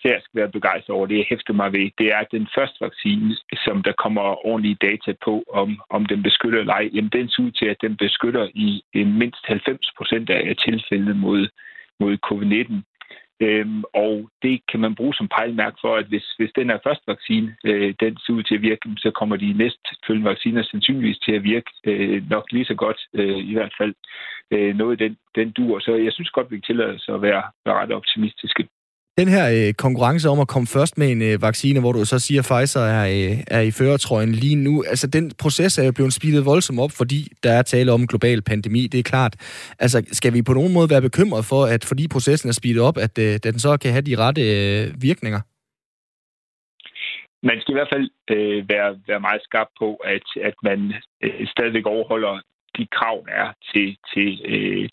ser 0.03 0.19
skal 0.21 0.41
være 0.41 0.57
begejstret 0.57 0.97
over, 0.97 1.07
det 1.07 1.17
jeg 1.19 1.27
hæfter 1.31 1.53
mig 1.53 1.73
ved, 1.73 1.91
det 1.99 2.09
er 2.17 2.25
den 2.37 2.49
første 2.55 2.79
vaccine, 2.81 3.37
som 3.65 3.83
der 3.83 3.93
kommer 3.93 4.47
ordentlige 4.47 4.79
data 4.89 5.13
på, 5.25 5.45
om, 5.53 5.81
om 5.91 6.07
den 6.07 6.23
beskytter 6.23 6.59
eller 6.61 6.75
ej. 6.75 6.91
Jamen, 6.95 7.11
den 7.13 7.29
ser 7.29 7.43
ud 7.43 7.51
til, 7.51 7.67
at 7.67 7.81
den 7.81 7.97
beskytter 7.97 8.49
i 8.55 8.83
mindst 9.05 9.45
90 9.47 9.93
procent 9.97 10.31
af 10.31 10.57
tilfældene 10.57 11.15
mod, 11.15 11.49
mod 12.01 12.13
covid-19. 12.27 12.90
Øhm, 13.43 13.83
og 13.95 14.31
det 14.43 14.61
kan 14.71 14.81
man 14.81 14.95
bruge 14.95 15.15
som 15.15 15.29
pejlemærke 15.29 15.77
for, 15.81 15.97
at 15.97 16.07
hvis, 16.07 16.27
hvis 16.39 16.51
den 16.57 16.71
her 16.71 16.79
første 16.87 17.05
vaccine, 17.07 17.57
øh, 17.65 17.95
den 18.01 18.19
ser 18.19 18.33
ud 18.33 18.43
til 18.43 18.55
at 18.55 18.63
virke, 18.63 18.89
så 18.99 19.11
kommer 19.11 19.37
de 19.37 19.53
næstfølgende 19.53 20.31
vacciner 20.31 20.63
sandsynligvis 20.63 21.19
til 21.19 21.33
at 21.33 21.45
virke 21.45 21.71
øh, 21.85 22.31
nok 22.31 22.53
lige 22.53 22.65
så 22.65 22.75
godt, 22.75 23.01
øh, 23.15 23.39
i 23.39 23.53
hvert 23.53 23.75
fald 23.79 23.95
øh, 24.51 24.77
noget 24.77 24.99
den, 24.99 25.17
den 25.35 25.51
dur. 25.51 25.79
Så 25.79 25.95
jeg 25.95 26.13
synes 26.13 26.31
godt, 26.31 26.51
vi 26.51 26.57
kan 26.57 26.63
tillade 26.63 26.95
os 26.95 27.09
at 27.09 27.23
være, 27.23 27.43
være 27.65 27.75
ret 27.75 27.93
optimistiske. 27.93 28.69
Den 29.21 29.29
her 29.29 29.47
øh, 29.59 29.75
konkurrence 29.75 30.29
om 30.29 30.41
at 30.41 30.49
komme 30.49 30.67
først 30.67 30.99
med 30.99 31.09
en 31.13 31.23
øh, 31.23 31.43
vaccine, 31.43 31.81
hvor 31.81 31.93
du 31.93 32.05
så 32.05 32.19
siger, 32.19 32.41
at 32.43 32.49
Pfizer 32.51 32.81
er, 32.81 33.05
øh, 33.17 33.37
er 33.57 33.61
i 33.61 33.71
føretrøjen 33.71 34.33
lige 34.33 34.57
nu, 34.57 34.85
altså 34.93 35.07
den 35.07 35.33
proces 35.43 35.79
er 35.79 35.85
jo 35.85 35.93
blevet 35.93 36.13
speedet 36.13 36.45
voldsomt 36.45 36.81
op, 36.81 36.93
fordi 37.01 37.21
der 37.45 37.53
er 37.53 37.63
tale 37.63 37.93
om 37.93 38.01
en 38.01 38.07
global 38.07 38.43
pandemi, 38.43 38.83
det 38.93 38.99
er 38.99 39.11
klart. 39.15 39.35
Altså 39.79 39.99
skal 40.13 40.33
vi 40.35 40.43
på 40.43 40.53
nogen 40.53 40.73
måde 40.73 40.91
være 40.91 41.03
bekymret 41.03 41.45
for, 41.45 41.63
at 41.75 41.85
fordi 41.85 42.09
processen 42.09 42.49
er 42.49 42.53
speedet 42.53 42.83
op, 42.83 42.97
at, 42.99 43.19
øh, 43.19 43.39
den 43.45 43.59
så 43.59 43.77
kan 43.83 43.93
have 43.93 44.07
de 44.09 44.17
rette 44.17 44.43
øh, 44.43 45.03
virkninger? 45.03 45.41
man 47.43 47.61
skal 47.61 47.73
i 47.73 47.79
hvert 47.79 47.93
fald 47.95 48.11
øh, 48.31 48.69
være, 48.69 48.91
være 49.09 49.21
meget 49.21 49.43
skarp 49.43 49.71
på, 49.79 49.95
at, 49.95 50.27
at 50.49 50.55
man 50.63 50.95
øh, 51.23 51.47
stadigvæk 51.47 51.87
overholder 51.87 52.41
de 52.77 52.87
krav, 52.97 53.25
der 53.27 53.33
er 53.33 53.53
til, 53.75 53.97
til 54.15 54.29
øh, 54.45 54.89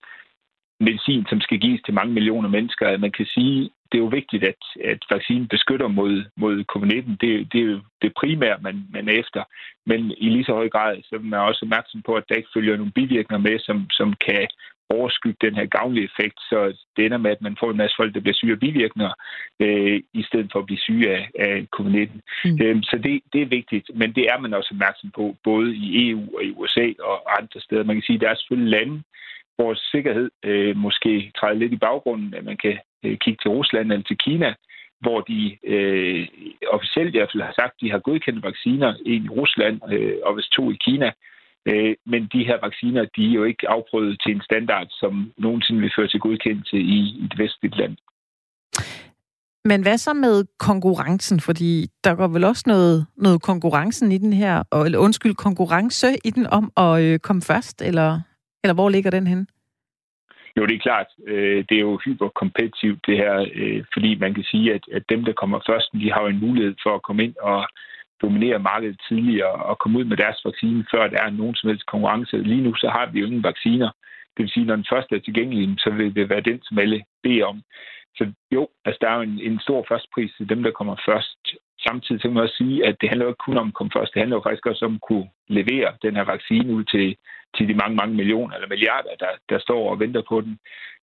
medicin, 0.80 1.26
som 1.30 1.40
skal 1.42 1.60
gives 1.60 1.82
til 1.86 1.94
mange 1.94 2.14
millioner 2.14 2.50
mennesker. 2.50 2.98
Man 2.98 3.12
kan 3.12 3.26
sige, 3.26 3.70
det 3.92 3.98
er 3.98 4.06
jo 4.06 4.16
vigtigt, 4.20 4.44
at, 4.44 4.62
at 4.92 5.00
vaccinen 5.10 5.48
beskytter 5.48 5.88
mod, 5.88 6.26
mod 6.38 6.56
covid-19. 6.72 7.12
Det, 7.22 7.54
det 7.54 7.60
er 7.62 7.66
jo 7.66 7.80
det 8.02 8.12
primære, 8.22 8.58
man, 8.62 8.86
man 8.94 9.10
er 9.10 9.14
efter. 9.24 9.44
Men 9.86 10.12
i 10.18 10.30
lige 10.30 10.46
så 10.46 10.54
høj 10.54 10.70
grad, 10.70 10.98
så 11.04 11.16
er 11.16 11.20
man 11.20 11.40
også 11.40 11.62
opmærksom 11.66 12.02
på, 12.02 12.14
at 12.16 12.24
der 12.30 12.36
ikke 12.36 12.54
følger 12.54 12.78
nogle 12.78 12.92
bivirkninger 12.92 13.50
med, 13.50 13.60
som, 13.60 13.90
som 13.90 14.14
kan 14.28 14.48
overskygge 14.90 15.38
den 15.42 15.56
her 15.56 15.66
gavnlige 15.66 16.10
effekt, 16.12 16.40
så 16.50 16.58
det 16.98 17.06
ender 17.06 17.18
med, 17.18 17.32
at 17.32 17.42
man 17.42 17.58
får 17.60 17.72
en 17.72 17.78
masse 17.78 17.96
folk, 18.00 18.14
der 18.14 18.20
bliver 18.20 18.34
syge 18.34 18.52
af 18.52 18.60
bivirkninger, 18.60 19.14
øh, 19.60 20.02
i 20.14 20.24
stedet 20.24 20.50
for 20.52 20.60
at 20.60 20.66
blive 20.66 20.80
syge 20.80 21.10
af, 21.16 21.30
af 21.40 21.68
covid-19. 21.76 22.20
Mm. 22.46 22.58
Øh, 22.64 22.84
så 22.84 23.00
det, 23.04 23.22
det 23.34 23.42
er 23.42 23.56
vigtigt, 23.58 23.92
men 23.96 24.10
det 24.16 24.26
er 24.32 24.40
man 24.40 24.54
også 24.54 24.70
opmærksom 24.74 25.12
på, 25.16 25.36
både 25.44 25.76
i 25.76 26.10
EU 26.10 26.36
og 26.36 26.44
i 26.44 26.52
USA 26.52 26.88
og 27.00 27.38
andre 27.42 27.60
steder. 27.62 27.84
Man 27.84 27.96
kan 27.96 28.04
sige, 28.04 28.16
at 28.16 28.22
der 28.22 28.30
er 28.30 28.36
selvfølgelig 28.36 28.72
lande, 28.80 29.04
hvor 29.56 29.74
sikkerhed 29.92 30.30
øh, 30.44 30.78
måske 30.78 31.32
træder 31.38 31.54
lidt 31.62 31.74
i 31.74 31.84
baggrunden, 31.88 32.34
at 32.34 32.44
man 32.44 32.58
kan 32.58 32.78
øh, 33.04 33.18
kigge 33.18 33.40
til 33.42 33.52
Rusland 33.52 33.92
eller 33.92 34.08
til 34.08 34.18
Kina, 34.18 34.54
hvor 35.02 35.22
de 35.22 35.58
øh, 35.74 36.28
officielt 36.76 37.16
i 37.16 37.18
hvert 37.18 37.32
fald 37.34 37.44
har 37.44 37.54
sagt, 37.62 37.74
at 37.76 37.82
de 37.82 37.92
har 37.92 38.00
godkendt 38.00 38.44
vacciner, 38.44 38.94
en 39.06 39.26
i 39.26 39.30
Rusland 39.30 39.76
øh, 39.94 40.16
og 40.24 40.34
hvis 40.34 40.48
to 40.48 40.72
i 40.72 40.78
Kina. 40.86 41.12
Øh, 41.70 41.96
men 42.06 42.22
de 42.34 42.48
her 42.50 42.58
vacciner, 42.62 43.06
de 43.16 43.24
er 43.30 43.34
jo 43.40 43.44
ikke 43.44 43.70
afprøvet 43.70 44.22
til 44.24 44.32
en 44.36 44.42
standard, 44.42 44.88
som 44.90 45.34
nogensinde 45.38 45.82
vil 45.82 45.96
føre 45.98 46.08
til 46.08 46.20
godkendelse 46.20 46.78
i 46.78 47.00
et 47.26 47.34
vestligt 47.38 47.78
land. 47.78 47.98
Men 49.66 49.82
hvad 49.82 49.98
så 49.98 50.14
med 50.14 50.46
konkurrencen? 50.60 51.40
Fordi 51.40 51.88
der 52.04 52.16
går 52.16 52.28
vel 52.28 52.44
også 52.44 52.64
noget, 52.68 53.06
noget 53.18 53.42
konkurrencen 53.42 54.12
i 54.12 54.18
den 54.18 54.34
her, 54.34 54.64
og, 54.72 54.86
eller 54.86 55.00
undskyld, 55.00 55.36
konkurrence 55.36 56.08
i 56.26 56.30
den 56.30 56.48
om 56.48 56.72
at 56.78 57.04
øh, 57.04 57.20
komme 57.20 57.42
først, 57.42 57.82
eller, 57.82 58.20
eller 58.64 58.74
hvor 58.74 58.90
ligger 58.90 59.12
den 59.12 59.28
hen? 59.28 59.48
Jo, 60.58 60.66
det 60.66 60.76
er 60.76 60.88
klart. 60.88 61.08
Øh, 61.28 61.66
det 61.70 61.76
er 61.78 61.86
jo 61.90 62.00
hyperkompetitivt 62.06 63.06
det 63.08 63.18
her, 63.18 63.46
øh, 63.54 63.84
fordi 63.94 64.16
man 64.16 64.34
kan 64.34 64.44
sige, 64.44 64.74
at, 64.74 64.84
at 64.92 65.04
dem, 65.10 65.26
der 65.26 65.34
kommer 65.34 65.60
først, 65.70 65.88
de 65.94 66.12
har 66.12 66.22
jo 66.22 66.28
en 66.28 66.40
mulighed 66.40 66.76
for 66.84 66.96
at 66.96 67.02
komme 67.02 67.24
ind 67.24 67.36
og 67.42 67.68
dominere 68.22 68.60
markedet 68.60 69.02
tidligere 69.08 69.52
og 69.70 69.80
komme 69.80 70.00
ud 70.00 70.04
med 70.04 70.18
deres 70.18 70.46
vaccine, 70.46 70.86
før 70.92 71.08
der 71.08 71.22
er 71.22 71.30
nogen 71.30 71.56
som 71.56 71.70
helst 71.70 71.86
konkurrence. 71.86 72.38
Lige 72.38 72.62
nu 72.62 72.76
så 72.76 72.90
har 72.90 73.06
vi 73.06 73.20
jo 73.20 73.26
ingen 73.26 73.44
vacciner. 73.44 73.90
Det 74.38 74.44
vil 74.44 74.50
sige, 74.50 74.66
når 74.66 74.76
den 74.76 74.92
første 74.94 75.16
er 75.16 75.20
tilgængelig, 75.20 75.76
så 75.80 75.90
vil 75.90 76.16
det 76.16 76.30
være 76.30 76.42
den, 76.50 76.60
som 76.64 76.80
alle 76.80 77.04
beder 77.24 77.46
om. 77.46 77.62
Så 78.16 78.32
jo, 78.52 78.68
altså 78.86 78.98
der 79.02 79.10
er 79.10 79.16
jo 79.16 79.22
en, 79.22 79.40
en 79.40 79.60
stor 79.60 79.86
førstpris 79.90 80.32
til 80.38 80.50
dem, 80.50 80.64
der 80.64 80.72
kommer 80.72 80.96
først. 81.06 81.42
Samtidig 81.88 82.22
kan 82.22 82.34
man 82.34 82.44
også 82.44 82.58
sige, 82.62 82.78
at 82.88 82.96
det 83.02 83.10
handler 83.10 83.26
jo 83.26 83.34
ikke 83.34 83.48
kun 83.48 83.62
om 83.62 83.72
at 83.72 83.78
komme 83.78 83.92
først. 83.98 84.14
Det 84.14 84.22
handler 84.22 84.38
jo 84.38 84.46
faktisk 84.46 84.66
også 84.66 84.86
om 84.86 84.96
at 84.98 85.06
kunne 85.08 85.28
levere 85.60 85.90
den 86.06 86.14
her 86.18 86.26
vaccine 86.34 86.74
ud 86.78 86.84
til, 86.94 87.08
til 87.56 87.66
de 87.70 87.80
mange, 87.82 87.96
mange 88.02 88.16
millioner 88.20 88.54
eller 88.56 88.70
milliarder, 88.74 89.14
der, 89.24 89.32
der 89.52 89.60
står 89.66 89.82
og 89.92 90.00
venter 90.04 90.24
på 90.32 90.38
den. 90.46 90.54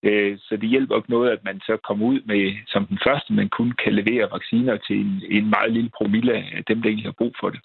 Øh, 0.08 0.32
så 0.46 0.52
det 0.60 0.68
hjælper 0.72 0.96
ikke 0.96 1.14
noget, 1.16 1.28
at 1.30 1.42
man 1.48 1.56
så 1.68 1.74
kommer 1.88 2.04
ud 2.12 2.20
med 2.30 2.42
som 2.72 2.86
den 2.90 2.98
første, 3.06 3.32
man 3.32 3.48
kun 3.58 3.70
kan 3.82 3.92
levere 4.00 4.32
vacciner 4.36 4.76
til 4.86 4.96
en, 5.04 5.12
en 5.36 5.46
meget 5.56 5.72
lille 5.76 5.90
promille 5.98 6.32
af 6.56 6.62
dem, 6.68 6.78
der 6.82 6.88
egentlig 6.88 7.10
har 7.10 7.20
brug 7.20 7.34
for 7.40 7.50
det. 7.50 7.60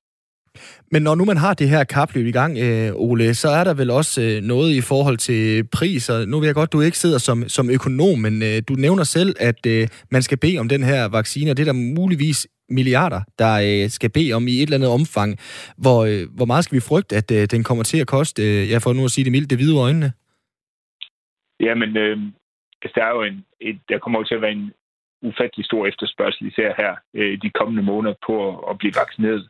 Men 0.92 1.02
når 1.04 1.16
nu 1.16 1.26
man 1.26 1.38
har 1.38 1.54
det 1.54 1.70
her 1.70 1.84
kapløb 1.84 2.28
i 2.28 2.32
gang, 2.32 2.58
øh, 2.58 2.92
Ole, 2.96 3.34
så 3.34 3.50
er 3.50 3.64
der 3.64 3.74
vel 3.74 3.90
også 3.92 4.22
øh, 4.22 4.42
noget 4.42 4.72
i 4.72 4.82
forhold 4.82 5.18
til 5.18 5.68
priser. 5.78 6.26
Nu 6.26 6.40
ved 6.40 6.48
jeg 6.48 6.56
godt, 6.56 6.74
du 6.74 6.82
ikke 6.82 6.98
sidder 6.98 7.18
som, 7.18 7.50
som 7.50 7.70
økonom, 7.70 8.20
men 8.20 8.44
øh, 8.44 8.62
du 8.68 8.74
nævner 8.74 9.04
selv, 9.04 9.36
at 9.40 9.66
øh, 9.68 9.88
man 10.12 10.22
skal 10.22 10.38
bede 10.38 10.58
om 10.60 10.70
den 10.70 10.84
her 10.84 11.06
vaccine, 11.06 11.52
og 11.52 11.58
det 11.58 11.68
er 11.68 11.74
der 11.74 11.80
muligvis 12.00 12.48
milliarder, 12.70 13.22
der 13.40 13.54
øh, 13.68 13.90
skal 13.90 14.10
bede 14.10 14.34
om 14.34 14.48
i 14.48 14.56
et 14.58 14.62
eller 14.62 14.78
andet 14.78 14.90
omfang. 14.90 15.38
Hvor, 15.78 16.00
øh, 16.10 16.24
hvor 16.38 16.46
meget 16.46 16.64
skal 16.64 16.76
vi 16.76 16.90
frygte, 16.90 17.16
at 17.16 17.32
øh, 17.32 17.44
den 17.54 17.64
kommer 17.64 17.84
til 17.84 18.00
at 18.02 18.08
koste, 18.08 18.42
øh, 18.44 18.70
jeg 18.70 18.82
får 18.82 18.94
nu 18.94 19.04
at 19.06 19.12
sige 19.12 19.26
det 19.26 19.32
mildt, 19.32 19.50
det 19.50 19.58
hvide 19.58 19.80
øjnene? 19.86 20.12
Jamen, 21.60 21.98
øh, 21.98 22.18
altså, 22.82 22.94
der 22.96 23.06
er 23.06 23.14
jo 23.18 23.24
en, 23.24 23.46
et, 23.62 23.80
der 23.90 23.98
kommer 24.00 24.20
jo 24.20 24.26
til 24.26 24.36
at 24.36 24.42
være 24.42 24.52
en 24.52 24.72
ufattelig 25.22 25.66
stor 25.66 25.88
efterspørgsel, 25.88 26.48
især 26.48 26.74
her 26.78 26.96
øh, 27.14 27.42
de 27.42 27.50
kommende 27.50 27.84
måneder 27.84 28.16
på 28.26 28.34
at, 28.50 28.56
at 28.70 28.78
blive 28.78 28.94
vaccineret. 29.02 29.50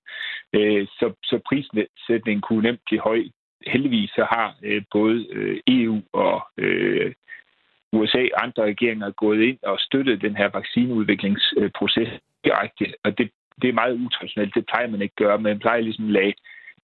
Øh, 0.53 0.87
så, 0.87 1.13
så 1.23 1.39
prissætningen 1.47 2.41
kunne 2.41 2.63
nemt 2.63 2.81
blive 2.85 3.01
høj. 3.01 3.19
Heldigvis 3.67 4.09
så 4.09 4.23
har 4.31 4.55
øh, 4.63 4.81
både 4.91 5.27
øh, 5.31 5.59
EU 5.67 6.01
og 6.13 6.47
øh, 6.57 7.13
USA 7.93 8.23
og 8.33 8.43
andre 8.43 8.63
regeringer 8.63 9.11
gået 9.11 9.41
ind 9.41 9.57
og 9.63 9.79
støttet 9.79 10.21
den 10.21 10.35
her 10.35 10.49
vaccineudviklingsproces 10.53 12.09
direkte, 12.45 12.85
og 13.03 13.17
det, 13.17 13.31
det 13.61 13.67
er 13.69 13.73
meget 13.81 13.99
utraditionelt. 14.05 14.55
Det 14.55 14.65
plejer 14.65 14.87
man 14.87 15.01
ikke 15.01 15.13
at 15.17 15.23
gøre. 15.25 15.39
Man 15.39 15.59
plejer 15.59 15.81
ligesom 15.81 16.05
at 16.05 16.11
lade 16.11 16.33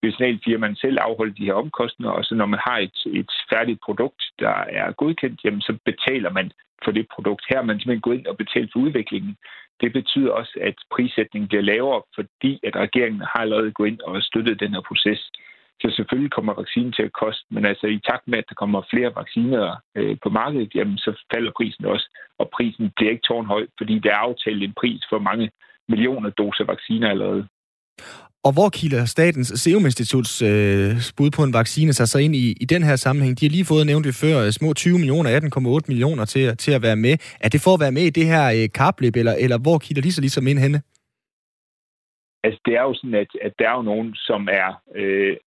medicinalfirmaen 0.03 0.75
selv 0.75 0.97
afholde 1.01 1.35
de 1.39 1.45
her 1.45 1.53
omkostninger, 1.53 2.11
og 2.11 2.23
så 2.25 2.35
når 2.35 2.45
man 2.45 2.59
har 2.67 2.77
et, 2.77 2.97
et 3.21 3.31
færdigt 3.53 3.79
produkt, 3.85 4.21
der 4.39 4.55
er 4.79 4.91
godkendt, 4.91 5.39
jamen 5.43 5.61
så 5.61 5.77
betaler 5.85 6.31
man 6.31 6.51
for 6.83 6.91
det 6.91 7.07
produkt. 7.15 7.43
Her 7.49 7.57
er 7.57 7.67
man 7.69 7.79
simpelthen 7.79 8.01
gået 8.01 8.17
ind 8.17 8.27
og 8.27 8.37
betalt 8.37 8.69
for 8.73 8.79
udviklingen. 8.79 9.37
Det 9.81 9.93
betyder 9.93 10.31
også, 10.31 10.59
at 10.61 10.75
prissætningen 10.91 11.47
bliver 11.47 11.63
lavere, 11.63 12.01
fordi 12.15 12.59
at 12.63 12.75
regeringen 12.75 13.21
har 13.21 13.39
allerede 13.45 13.71
gået 13.71 13.87
ind 13.87 14.01
og 14.01 14.23
støttet 14.23 14.59
den 14.59 14.73
her 14.73 14.81
proces. 14.81 15.31
Så 15.81 15.87
selvfølgelig 15.95 16.31
kommer 16.31 16.53
vaccinen 16.61 16.93
til 16.93 17.03
at 17.03 17.17
koste, 17.21 17.45
men 17.51 17.65
altså 17.65 17.87
i 17.87 17.99
takt 18.09 18.25
med, 18.27 18.37
at 18.37 18.49
der 18.49 18.55
kommer 18.61 18.89
flere 18.93 19.11
vacciner 19.15 19.63
øh, 19.97 20.17
på 20.23 20.29
markedet, 20.29 20.75
jamen 20.75 20.97
så 20.97 21.11
falder 21.33 21.51
prisen 21.57 21.85
også, 21.85 22.07
og 22.39 22.49
prisen 22.55 22.91
bliver 22.95 23.11
ikke 23.11 23.27
tårnhøj, 23.27 23.63
fordi 23.79 23.99
der 23.99 24.11
er 24.13 24.25
aftalt 24.27 24.63
en 24.63 24.73
pris 24.81 25.01
for 25.11 25.19
mange 25.19 25.49
millioner 25.89 26.29
doser 26.29 26.65
vacciner 26.73 27.09
allerede. 27.09 27.47
Og 28.47 28.53
hvor 28.53 28.69
kilder 28.69 29.05
Statens 29.05 29.47
Serum 29.47 29.85
Instituts 29.85 30.41
øh, 30.41 30.95
bud 31.17 31.31
på 31.31 31.43
en 31.43 31.53
vaccine 31.53 31.93
sig 31.93 32.07
så 32.07 32.17
ind 32.17 32.35
i, 32.35 32.55
i 32.61 32.65
den 32.65 32.83
her 32.83 32.95
sammenhæng? 32.95 33.39
De 33.39 33.45
har 33.45 33.49
lige 33.49 33.65
fået 33.65 33.85
nævnt 33.85 34.05
det 34.05 34.15
før, 34.15 34.39
øh, 34.45 34.51
små 34.51 34.73
20 34.73 34.97
millioner, 34.97 35.39
18,8 35.79 35.85
millioner 35.87 36.25
til, 36.25 36.57
til 36.57 36.71
at 36.71 36.81
være 36.81 36.95
med. 36.95 37.17
Er 37.39 37.49
det 37.49 37.61
for 37.61 37.73
at 37.73 37.79
være 37.79 37.91
med 37.91 38.01
i 38.01 38.09
det 38.09 38.25
her 38.25 38.45
øh, 38.51 38.69
kapløb, 38.73 39.15
eller, 39.15 39.33
eller 39.33 39.57
hvor 39.57 39.77
kilder 39.77 40.01
de 40.01 40.11
så 40.11 40.21
ligesom 40.21 40.47
ind 40.47 40.59
henne? 40.59 40.81
Altså, 42.45 42.59
det 42.65 42.73
er 42.75 42.81
jo 42.81 42.93
sådan, 42.93 43.19
at, 43.23 43.31
at 43.41 43.53
der 43.59 43.69
er 43.69 43.75
jo 43.75 43.81
nogen, 43.81 44.15
som 44.15 44.47
er 44.51 44.69
øh, 44.95 45.37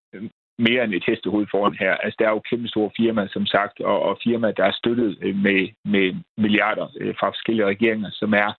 mere 0.58 0.84
end 0.84 0.94
et 0.94 1.04
hestehoved 1.06 1.46
foran 1.50 1.76
her. 1.82 1.94
Altså, 1.94 2.16
der 2.18 2.26
er 2.26 2.30
jo 2.30 2.48
kæmpe 2.50 2.68
store 2.68 2.90
firmaer, 2.96 3.28
som 3.28 3.46
sagt, 3.46 3.80
og, 3.80 4.02
og 4.02 4.18
firmaer, 4.24 4.52
der 4.52 4.64
er 4.64 4.78
støttet 4.80 5.18
øh, 5.22 5.36
med, 5.36 5.68
med 5.84 6.06
milliarder 6.36 6.88
øh, 7.00 7.14
fra 7.20 7.28
forskellige 7.28 7.66
regeringer, 7.66 8.10
som 8.12 8.32
er 8.34 8.50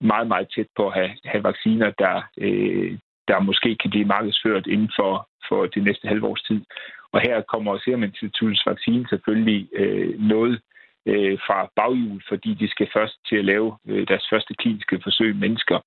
meget, 0.00 0.28
meget 0.28 0.48
tæt 0.54 0.66
på 0.76 0.88
at 0.88 0.94
have, 0.94 1.10
have 1.24 1.44
vacciner, 1.44 1.90
der, 1.98 2.16
øh, 2.38 2.98
der 3.28 3.40
måske 3.40 3.76
kan 3.76 3.90
blive 3.90 4.12
markedsført 4.16 4.66
inden 4.66 4.90
for, 4.98 5.28
for 5.48 5.66
det 5.66 5.82
næste 5.82 6.08
halve 6.08 6.26
års 6.26 6.42
tid. 6.42 6.60
Og 7.12 7.20
her 7.20 7.40
kommer 7.40 7.78
Serum 7.78 8.02
Instituttets 8.02 8.66
vaccine 8.66 9.06
selvfølgelig 9.08 9.68
øh, 9.72 10.20
noget 10.20 10.60
øh, 11.06 11.38
fra 11.46 11.68
baghjul, 11.76 12.22
fordi 12.28 12.54
de 12.54 12.68
skal 12.68 12.88
først 12.96 13.16
til 13.28 13.36
at 13.36 13.44
lave 13.44 13.78
øh, 13.88 14.08
deres 14.08 14.26
første 14.30 14.54
kliniske 14.54 15.00
forsøg 15.04 15.28
med 15.34 15.40
mennesker 15.48 15.78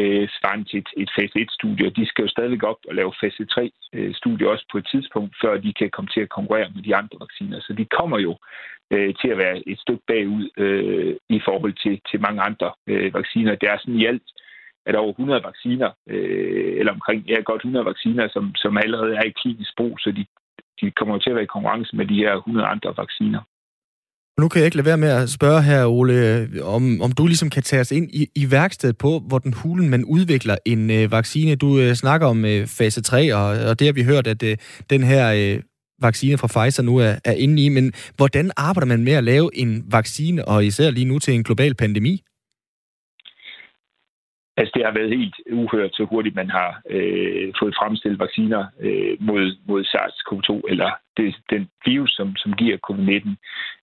øh, 0.00 0.28
svarende 0.36 0.64
til 0.68 0.78
et, 0.78 0.88
et 1.02 1.10
fase 1.16 1.34
1-studie. 1.44 1.90
De 1.98 2.06
skal 2.06 2.22
jo 2.22 2.28
stadigvæk 2.28 2.62
op 2.62 2.80
og 2.88 2.94
lave 2.94 3.12
fase 3.20 3.42
3-studie 3.54 4.46
øh, 4.46 4.52
også 4.52 4.66
på 4.72 4.78
et 4.78 4.86
tidspunkt, 4.92 5.32
før 5.42 5.52
de 5.56 5.72
kan 5.72 5.90
komme 5.90 6.10
til 6.14 6.20
at 6.20 6.34
konkurrere 6.36 6.70
med 6.74 6.82
de 6.82 6.96
andre 6.96 7.16
vacciner. 7.20 7.60
Så 7.60 7.72
de 7.72 7.84
kommer 7.98 8.18
jo 8.18 8.32
øh, 8.90 9.14
til 9.20 9.28
at 9.28 9.38
være 9.38 9.68
et 9.68 9.78
stykke 9.80 10.02
bagud 10.06 10.50
øh, 10.56 11.16
i 11.28 11.40
forhold 11.44 11.74
til, 11.82 12.00
til 12.10 12.20
mange 12.20 12.40
andre 12.48 12.72
øh, 12.86 13.14
vacciner. 13.14 13.54
Det 13.54 13.68
er 13.68 13.78
sådan 13.78 14.00
i 14.00 14.06
alt 14.06 14.22
at 14.86 14.96
over 14.96 15.10
100 15.10 15.42
vacciner, 15.44 15.90
øh, 16.06 16.78
eller 16.78 16.92
omkring 16.92 17.20
ja, 17.28 17.40
godt 17.40 17.60
100 17.60 17.84
vacciner, 17.84 18.28
som, 18.28 18.54
som 18.54 18.76
allerede 18.76 19.14
er 19.16 19.22
i 19.22 19.38
klinisk 19.40 19.76
brug, 19.76 19.98
så 20.00 20.10
de, 20.10 20.26
de 20.80 20.90
kommer 20.90 21.18
til 21.18 21.30
at 21.30 21.36
være 21.36 21.48
i 21.48 21.54
konkurrence 21.54 21.96
med 21.96 22.06
de 22.06 22.14
her 22.14 22.36
100 22.36 22.66
andre 22.66 22.94
vacciner. 22.96 23.40
Nu 24.38 24.48
kan 24.48 24.58
jeg 24.58 24.64
ikke 24.64 24.76
lade 24.76 24.86
være 24.86 24.98
med 24.98 25.08
at 25.08 25.30
spørge 25.30 25.62
her, 25.62 25.86
Ole, 25.86 26.48
om, 26.62 27.02
om 27.02 27.12
du 27.12 27.26
ligesom 27.26 27.50
kan 27.50 27.62
tage 27.62 27.80
os 27.80 27.90
ind 27.90 28.10
i, 28.12 28.28
i 28.34 28.50
værkstedet 28.50 28.98
på, 28.98 29.18
hvor 29.18 29.38
den 29.38 29.52
hulen 29.52 29.88
man 29.88 30.04
udvikler 30.04 30.56
en 30.64 30.90
øh, 30.90 31.12
vaccine. 31.12 31.54
Du 31.54 31.78
øh, 31.78 31.94
snakker 31.94 32.26
om 32.26 32.44
øh, 32.44 32.66
fase 32.66 33.02
3, 33.02 33.34
og, 33.34 33.44
og 33.44 33.78
det 33.78 33.86
har 33.86 33.92
vi 33.92 34.02
hørt, 34.02 34.26
at 34.26 34.42
øh, 34.42 34.56
den 34.90 35.02
her 35.02 35.32
øh, 35.32 35.62
vaccine 36.02 36.38
fra 36.38 36.46
Pfizer 36.46 36.82
nu 36.82 36.96
er, 36.96 37.14
er 37.24 37.32
inde 37.32 37.64
i. 37.64 37.68
Men 37.68 37.92
hvordan 38.16 38.50
arbejder 38.56 38.86
man 38.86 39.04
med 39.04 39.12
at 39.12 39.24
lave 39.24 39.50
en 39.54 39.84
vaccine, 39.90 40.48
og 40.48 40.66
især 40.66 40.90
lige 40.90 41.04
nu 41.04 41.18
til 41.18 41.34
en 41.34 41.44
global 41.44 41.74
pandemi? 41.74 42.22
Altså, 44.60 44.72
det 44.76 44.84
har 44.84 44.94
været 44.98 45.16
helt 45.18 45.36
uhørt, 45.52 45.92
så 45.94 46.04
hurtigt 46.04 46.34
man 46.34 46.50
har 46.50 46.70
øh, 46.90 47.52
fået 47.60 47.74
fremstillet 47.80 48.20
vacciner 48.20 48.62
øh, 48.80 49.16
mod, 49.20 49.44
mod 49.68 49.84
SARS-CoV-2, 49.92 50.52
eller 50.70 50.90
det, 51.16 51.36
den 51.50 51.68
virus, 51.84 52.10
som, 52.18 52.36
som 52.36 52.52
giver 52.52 52.76
covid-19. 52.86 53.28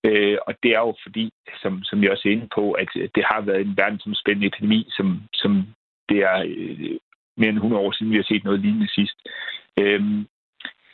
Øh, 0.09 0.38
og 0.47 0.53
det 0.63 0.71
er 0.71 0.80
jo 0.80 0.93
fordi, 1.05 1.32
som, 1.61 1.84
som 1.84 2.03
jeg 2.03 2.11
også 2.11 2.28
er 2.28 2.32
inde 2.32 2.49
på, 2.55 2.71
at 2.71 2.89
det 3.15 3.23
har 3.32 3.41
været 3.41 3.61
en 3.61 3.78
verdensomspændende 3.78 4.47
epidemi, 4.47 4.88
som, 4.97 5.21
som 5.34 5.51
det 6.09 6.19
er 6.32 6.38
øh, 6.47 6.97
mere 7.38 7.49
end 7.49 7.57
100 7.57 7.84
år 7.84 7.91
siden, 7.91 8.11
vi 8.11 8.17
har 8.17 8.28
set 8.28 8.43
noget 8.43 8.59
lignende 8.59 8.89
sidst. 8.97 9.17
Øh, 9.80 10.01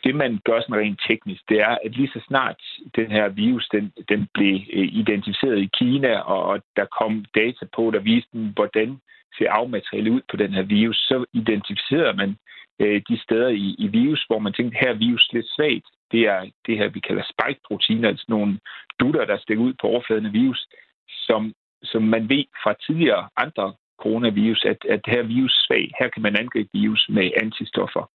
det, 0.04 0.16
man 0.16 0.40
gør 0.46 0.62
sådan 0.62 0.76
rent 0.76 1.02
teknisk, 1.10 1.42
det 1.50 1.60
er, 1.62 1.78
at 1.86 1.92
lige 1.98 2.12
så 2.14 2.22
snart 2.28 2.62
den 2.96 3.12
her 3.12 3.28
virus, 3.30 3.68
den, 3.72 3.94
den 4.10 4.28
blev 4.34 4.56
øh, 4.74 4.88
identificeret 5.02 5.60
i 5.60 5.70
Kina, 5.80 6.20
og 6.20 6.62
der 6.76 6.86
kom 6.86 7.26
data 7.36 7.66
på, 7.76 7.92
der 7.92 8.00
viste, 8.00 8.38
hvordan 8.56 9.00
ser 9.38 9.52
afmateriale 9.52 10.12
ud 10.12 10.22
på 10.32 10.38
den 10.38 10.54
her 10.54 10.62
virus, 10.62 10.98
så 10.98 11.26
identificerer 11.34 12.14
man 12.16 12.38
øh, 12.80 13.02
de 13.10 13.20
steder 13.24 13.48
i, 13.48 13.76
i 13.80 13.88
virus, 13.88 14.24
hvor 14.28 14.40
man 14.40 14.54
tænkte, 14.54 14.78
her 14.82 14.90
er 14.90 15.04
virus 15.08 15.30
lidt 15.34 15.50
svagt. 15.56 15.88
Det 16.12 16.22
er 16.22 16.42
det 16.66 16.78
her, 16.78 16.88
vi 16.88 17.00
kalder 17.00 17.24
spike-proteiner, 17.24 18.08
altså 18.10 18.26
nogle 18.28 18.60
dutter, 19.00 19.26
der 19.26 19.38
stikker 19.38 19.64
ud 19.64 19.74
på 19.82 19.88
overfladen 19.88 20.26
af 20.26 20.34
virus, 20.34 20.68
som, 21.10 21.54
som 21.84 22.04
man 22.04 22.30
ved 22.30 22.46
fra 22.64 22.74
tidligere 22.86 23.30
andre 23.38 23.74
coronavirus, 24.04 24.66
at, 24.66 24.78
at 24.90 25.00
det 25.06 25.14
her 25.16 25.24
virus 25.24 25.66
svag. 25.68 25.92
Her 26.00 26.08
kan 26.08 26.22
man 26.22 26.36
angribe 26.40 26.70
virus 26.74 27.06
med 27.10 27.32
antistoffer. 27.44 28.10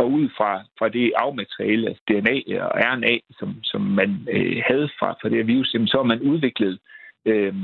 Og 0.00 0.06
ud 0.18 0.28
fra, 0.36 0.52
fra 0.78 0.88
det 0.88 1.12
afmateriale, 1.16 1.88
altså 1.88 2.02
DNA 2.08 2.36
og 2.64 2.70
RNA, 2.86 3.14
som, 3.38 3.48
som 3.70 3.80
man 3.80 4.10
øh, 4.34 4.62
havde 4.68 4.88
fra, 4.98 5.08
fra 5.20 5.28
det 5.28 5.36
her 5.36 5.52
virus, 5.54 5.74
jamen, 5.74 5.88
så 5.88 5.96
har 5.96 6.08
man 6.12 6.20
udviklet 6.20 6.78
øh, 7.30 7.54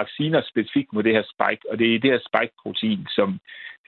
vacciner 0.00 0.40
specifikt 0.52 0.92
mod 0.92 1.02
det 1.02 1.16
her 1.16 1.26
spike, 1.34 1.62
og 1.70 1.78
det 1.78 1.86
er 1.86 1.98
det 1.98 2.10
her 2.14 2.22
spike-protein, 2.28 3.02
som, 3.16 3.28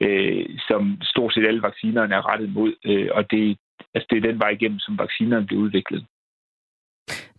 øh, 0.04 0.44
som 0.68 0.82
stort 1.02 1.32
set 1.34 1.46
alle 1.46 1.62
vaccinerne 1.62 2.14
er 2.14 2.28
rettet 2.30 2.50
mod, 2.58 2.72
øh, 2.84 3.08
og 3.16 3.30
det, 3.30 3.58
altså, 3.94 4.06
det 4.10 4.16
er 4.16 4.28
den 4.30 4.38
vej 4.38 4.50
igennem, 4.50 4.78
som 4.78 4.98
vaccinerne 4.98 5.46
bliver 5.46 5.62
udviklet. 5.62 6.04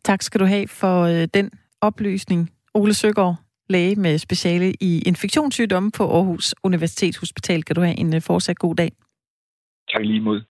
Tak 0.04 0.22
skal 0.22 0.40
du 0.40 0.46
have 0.46 0.68
for 0.68 0.96
øh, 1.12 1.28
den 1.34 1.52
oplysning, 1.82 2.52
Ole 2.74 2.94
Søgaard, 2.94 3.36
læge 3.70 3.96
med 3.96 4.18
speciale 4.18 4.74
i 4.82 5.02
infektionssygdomme 5.06 5.92
på 5.98 6.04
Aarhus 6.04 6.56
Universitetshospital. 6.64 7.64
Kan 7.64 7.76
du 7.76 7.82
have 7.82 8.00
en 8.00 8.16
øh, 8.16 8.22
fortsat 8.22 8.60
god 8.60 8.76
dag? 8.76 8.92
Tak 9.92 10.02
lige 10.02 10.16
imod. 10.16 10.42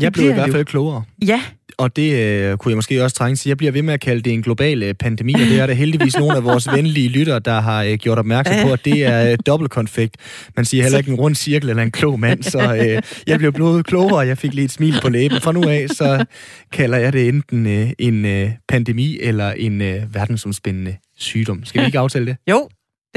Jeg 0.00 0.12
blev 0.12 0.30
i 0.30 0.32
hvert 0.32 0.50
fald 0.50 0.64
klogere. 0.64 1.04
Ja. 1.26 1.42
Og 1.78 1.96
det 1.96 2.12
øh, 2.12 2.56
kunne 2.56 2.70
jeg 2.70 2.76
måske 2.76 3.04
også 3.04 3.16
trænge 3.16 3.36
til. 3.36 3.48
Jeg 3.48 3.56
bliver 3.56 3.72
ved 3.72 3.82
med 3.82 3.94
at 3.94 4.00
kalde 4.00 4.22
det 4.22 4.32
en 4.32 4.42
global 4.42 4.82
øh, 4.82 4.94
pandemi, 4.94 5.34
og 5.34 5.40
det 5.40 5.60
er 5.60 5.66
der 5.66 5.74
heldigvis 5.74 6.18
nogle 6.18 6.36
af 6.36 6.44
vores 6.44 6.68
venlige 6.76 7.08
lyttere, 7.08 7.38
der 7.38 7.60
har 7.60 7.82
øh, 7.82 7.94
gjort 7.94 8.18
opmærksom 8.18 8.54
på, 8.66 8.72
at 8.72 8.84
det 8.84 9.04
er 9.04 9.32
øh, 9.32 9.38
dobbeltkonfekt. 9.46 10.16
Man 10.56 10.64
siger 10.64 10.82
heller 10.82 10.98
ikke 10.98 11.10
en 11.10 11.16
rund 11.16 11.34
cirkel 11.34 11.70
eller 11.70 11.82
en 11.82 11.90
klog 11.90 12.20
mand, 12.20 12.42
så 12.42 12.74
øh, 12.74 13.02
jeg 13.26 13.38
blev 13.38 13.52
blevet 13.52 13.86
klogere, 13.86 14.16
og 14.16 14.28
jeg 14.28 14.38
fik 14.38 14.54
lige 14.54 14.64
et 14.64 14.70
smil 14.70 14.94
på 15.02 15.08
læben. 15.08 15.40
Fra 15.40 15.52
nu 15.52 15.68
af, 15.68 15.88
så 15.88 16.24
kalder 16.72 16.98
jeg 16.98 17.12
det 17.12 17.28
enten 17.28 17.66
øh, 17.66 17.90
en 17.98 18.24
øh, 18.24 18.50
pandemi 18.68 19.18
eller 19.20 19.52
en 19.52 19.80
øh, 19.80 20.14
verdensomspændende 20.14 20.96
sygdom. 21.16 21.64
Skal 21.64 21.80
vi 21.80 21.86
ikke 21.86 21.98
aftale 21.98 22.26
det? 22.26 22.36
Jo, 22.50 22.68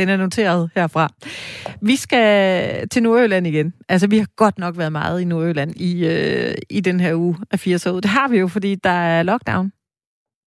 den 0.02 0.10
er 0.10 0.18
noteret 0.18 0.70
herfra. 0.76 1.14
Vi 1.82 1.95
skal 1.95 2.89
til 2.89 3.04
Nordjylland 3.04 3.47
igen. 3.47 3.74
Altså, 3.89 4.08
vi 4.08 4.18
har 4.18 4.28
godt 4.36 4.60
nok 4.60 4.78
været 4.78 4.91
meget 4.91 5.22
i 5.22 5.26
Nordjylland 5.26 5.76
i, 5.76 6.06
øh, 6.06 6.56
i 6.70 6.80
den 6.80 6.99
her 6.99 7.16
uge 7.16 7.38
af 7.52 7.60
80 7.60 7.86
år. 7.86 7.99
Det 7.99 8.10
har 8.10 8.28
vi 8.28 8.38
jo, 8.38 8.47
fordi 8.47 8.76
der 8.76 8.89
er 8.89 9.24
lockdown. 9.24 9.72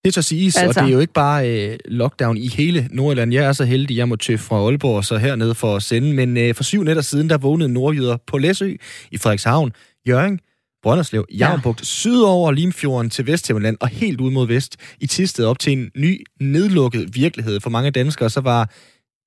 Det 0.05 0.19
at 0.19 0.25
siges, 0.25 0.57
altså. 0.57 0.81
og 0.81 0.87
det 0.87 0.91
er 0.91 0.95
jo 0.95 1.01
ikke 1.01 1.13
bare 1.13 1.51
øh, 1.51 1.79
lockdown 1.85 2.37
i 2.37 2.49
hele 2.49 2.89
Nordjylland. 2.91 3.33
Jeg 3.33 3.45
er 3.45 3.53
så 3.53 3.65
heldig, 3.65 3.97
jeg 3.97 4.09
må 4.09 4.17
tøffe 4.17 4.47
fra 4.47 4.57
Aalborg 4.57 5.05
så 5.05 5.17
hernede 5.17 5.55
for 5.55 5.77
at 5.77 5.83
sende. 5.83 6.13
Men 6.13 6.37
øh, 6.37 6.55
for 6.55 6.65
syv 6.65 6.83
nætter 6.83 7.03
siden, 7.03 7.31
der 7.31 7.39
vågnede 7.39 7.73
nordjyder 7.73 8.17
på 8.27 8.39
Læsø, 8.39 8.75
i 9.11 9.19
Frederikshavn, 9.19 9.73
Jørgen, 10.09 10.41
Brønderslev, 10.85 11.27
Javnbugt, 11.39 11.81
ja. 11.81 11.85
sydover 11.85 12.53
Limfjorden 12.53 13.11
til 13.11 13.27
Vesthimmerland 13.27 13.77
og 13.81 13.89
helt 13.89 14.21
ud 14.21 14.31
mod 14.31 14.47
vest 14.47 14.77
i 15.01 15.07
Tisted 15.07 15.45
op 15.45 15.59
til 15.59 15.73
en 15.73 15.91
ny 15.97 16.27
nedlukket 16.41 17.15
virkelighed 17.15 17.61
for 17.61 17.71
mange 17.71 17.91
danskere. 17.91 18.31
Så 18.31 18.41
var 18.41 18.71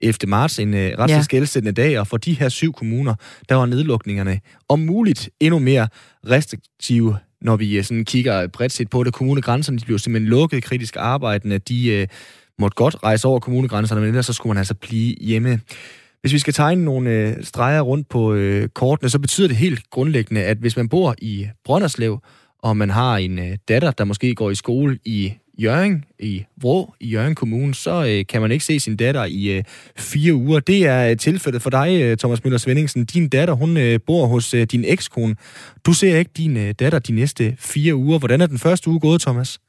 11. 0.01 0.29
marts 0.29 0.59
en 0.59 0.73
øh, 0.73 0.91
ret 0.99 1.09
ja. 1.09 1.21
skældsættende 1.21 1.81
dag, 1.81 1.99
og 1.99 2.07
for 2.07 2.17
de 2.17 2.33
her 2.33 2.49
syv 2.49 2.73
kommuner, 2.73 3.15
der 3.49 3.55
var 3.55 3.65
nedlukningerne 3.65 4.39
om 4.69 4.79
muligt 4.79 5.29
endnu 5.39 5.59
mere 5.59 5.87
restriktive, 6.29 7.17
når 7.41 7.55
vi 7.55 7.77
øh, 7.77 7.83
sådan 7.83 8.05
kigger 8.05 8.47
bredt 8.47 8.71
set 8.71 8.89
på 8.89 9.03
det. 9.03 9.13
Kommunegrænserne 9.13 9.77
de 9.77 9.85
blev 9.85 9.99
simpelthen 9.99 10.29
lukket, 10.29 10.63
kritisk 10.63 10.95
arbejdende, 10.99 11.57
de 11.57 11.87
øh, 11.87 12.07
måtte 12.59 12.75
godt 12.75 12.95
rejse 13.03 13.27
over 13.27 13.39
kommunegrænserne, 13.39 14.01
men 14.01 14.07
ellers 14.07 14.25
så 14.25 14.33
skulle 14.33 14.51
man 14.51 14.57
altså 14.57 14.73
blive 14.73 15.15
hjemme. 15.21 15.59
Hvis 16.21 16.33
vi 16.33 16.39
skal 16.39 16.53
tegne 16.53 16.85
nogle 16.85 17.09
øh, 17.09 17.43
streger 17.43 17.81
rundt 17.81 18.09
på 18.09 18.33
øh, 18.33 18.69
kortene, 18.69 19.09
så 19.09 19.19
betyder 19.19 19.47
det 19.47 19.57
helt 19.57 19.89
grundlæggende, 19.89 20.43
at 20.43 20.57
hvis 20.57 20.77
man 20.77 20.89
bor 20.89 21.15
i 21.21 21.47
Brønderslev, 21.65 22.19
og 22.63 22.77
man 22.77 22.89
har 22.89 23.17
en 23.17 23.39
øh, 23.39 23.57
datter, 23.67 23.91
der 23.91 24.03
måske 24.03 24.35
går 24.35 24.51
i 24.51 24.55
skole 24.55 24.99
i 25.05 25.33
Jørgen, 25.63 26.05
i 26.19 26.45
Vrå, 26.61 26.93
i 26.99 27.07
Jørgen 27.13 27.35
Kommune, 27.35 27.73
så 27.73 27.95
øh, 28.09 28.25
kan 28.31 28.41
man 28.41 28.51
ikke 28.51 28.65
se 28.65 28.79
sin 28.79 28.97
datter 28.97 29.25
i 29.39 29.41
øh, 29.57 29.63
fire 30.11 30.33
uger. 30.33 30.59
Det 30.59 30.79
er 30.93 31.09
øh, 31.09 31.17
tilfældet 31.17 31.61
for 31.61 31.69
dig, 31.69 31.89
øh, 32.03 32.17
Thomas 32.17 32.43
Møller 32.43 32.57
Svendingsen. 32.57 33.05
Din 33.05 33.29
datter, 33.29 33.53
hun 33.53 33.71
øh, 33.77 33.99
bor 34.07 34.25
hos 34.33 34.53
øh, 34.53 34.63
din 34.73 34.83
ekskone. 34.93 35.35
Du 35.85 35.91
ser 35.99 36.17
ikke 36.21 36.31
din 36.41 36.57
øh, 36.57 36.69
datter 36.81 36.99
de 36.99 37.13
næste 37.15 37.43
fire 37.73 37.95
uger. 37.95 38.19
Hvordan 38.19 38.41
er 38.41 38.47
den 38.47 38.59
første 38.65 38.89
uge 38.89 38.99
gået, 38.99 39.21
Thomas? 39.21 39.59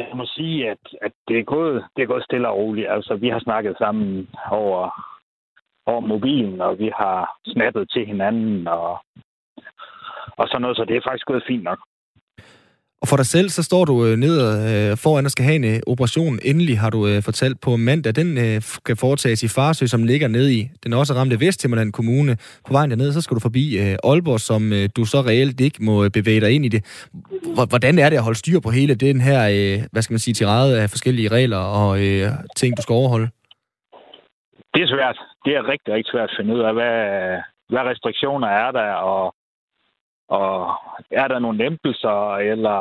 Jeg 0.00 0.10
må 0.14 0.24
sige, 0.36 0.70
at, 0.70 0.82
at 1.02 1.12
det, 1.28 1.38
er 1.38 1.44
gået, 1.44 1.84
det 1.96 2.02
er 2.02 2.06
gået 2.12 2.24
stille 2.24 2.48
og 2.48 2.56
roligt. 2.56 2.90
Altså, 2.90 3.14
vi 3.14 3.28
har 3.28 3.40
snakket 3.40 3.74
sammen 3.78 4.28
over, 4.50 4.82
over 5.86 6.00
mobilen, 6.00 6.60
og 6.60 6.78
vi 6.78 6.90
har 6.96 7.16
snappet 7.46 7.90
til 7.90 8.06
hinanden, 8.06 8.68
og, 8.68 8.98
og 10.40 10.44
sådan 10.48 10.62
noget, 10.62 10.76
så 10.76 10.84
det 10.84 10.96
er 10.96 11.06
faktisk 11.08 11.26
gået 11.26 11.44
fint 11.48 11.62
nok. 11.62 11.78
Og 13.02 13.08
for 13.08 13.16
dig 13.16 13.26
selv, 13.26 13.48
så 13.48 13.62
står 13.62 13.84
du 13.84 13.94
øh, 14.06 14.16
ned 14.24 14.36
øh, 14.70 14.96
foran 15.04 15.24
og 15.24 15.30
skal 15.30 15.44
have 15.44 15.56
en 15.56 15.64
øh, 15.64 15.80
operation. 15.86 16.38
Endelig 16.44 16.78
har 16.78 16.90
du 16.90 17.00
øh, 17.06 17.22
fortalt 17.22 17.60
på 17.60 17.70
mandag, 17.76 18.12
den 18.14 18.38
øh, 18.38 18.62
kan 18.86 18.96
foretages 18.96 19.42
i 19.42 19.48
Farsø, 19.48 19.86
som 19.86 20.02
ligger 20.02 20.28
ned 20.28 20.48
i 20.48 20.60
den 20.84 20.92
også 20.92 21.12
ramte 21.14 21.40
Vesthimmerland 21.40 21.92
Kommune. 21.92 22.36
På 22.66 22.72
vejen 22.72 22.90
derned, 22.90 23.12
så 23.12 23.20
skal 23.20 23.34
du 23.34 23.40
forbi 23.40 23.64
øh, 23.82 23.96
Aalborg, 24.10 24.40
som 24.40 24.72
øh, 24.72 24.88
du 24.96 25.04
så 25.04 25.18
reelt 25.30 25.60
ikke 25.60 25.84
må 25.88 26.04
øh, 26.04 26.10
bevæge 26.10 26.40
dig 26.40 26.50
ind 26.54 26.64
i 26.64 26.68
det. 26.68 26.80
Hvordan 27.72 27.98
er 27.98 28.08
det 28.10 28.16
at 28.16 28.22
holde 28.22 28.38
styr 28.38 28.60
på 28.60 28.70
hele 28.70 28.94
den 28.94 29.20
her, 29.20 29.40
øh, 29.56 29.78
hvad 29.92 30.02
skal 30.02 30.14
man 30.14 30.24
sige, 30.24 30.34
tirade 30.34 30.82
af 30.82 30.90
forskellige 30.90 31.28
regler 31.28 31.62
og 31.80 31.90
øh, 32.04 32.22
ting, 32.56 32.76
du 32.76 32.82
skal 32.82 32.92
overholde? 32.92 33.28
Det 34.74 34.82
er 34.82 34.90
svært. 34.94 35.18
Det 35.44 35.52
er 35.56 35.68
rigtig, 35.72 35.94
rigtig 35.94 36.10
svært 36.12 36.30
at 36.30 36.36
finde 36.38 36.54
ud 36.54 36.60
af, 36.68 36.72
hvad, 36.78 36.96
hvad 37.72 37.82
restriktioner 37.90 38.48
er 38.48 38.70
der, 38.78 38.90
og 39.12 39.34
og 40.30 40.74
er 41.10 41.28
der 41.28 41.38
nogle 41.38 41.58
lempelser, 41.58 42.34
eller 42.34 42.78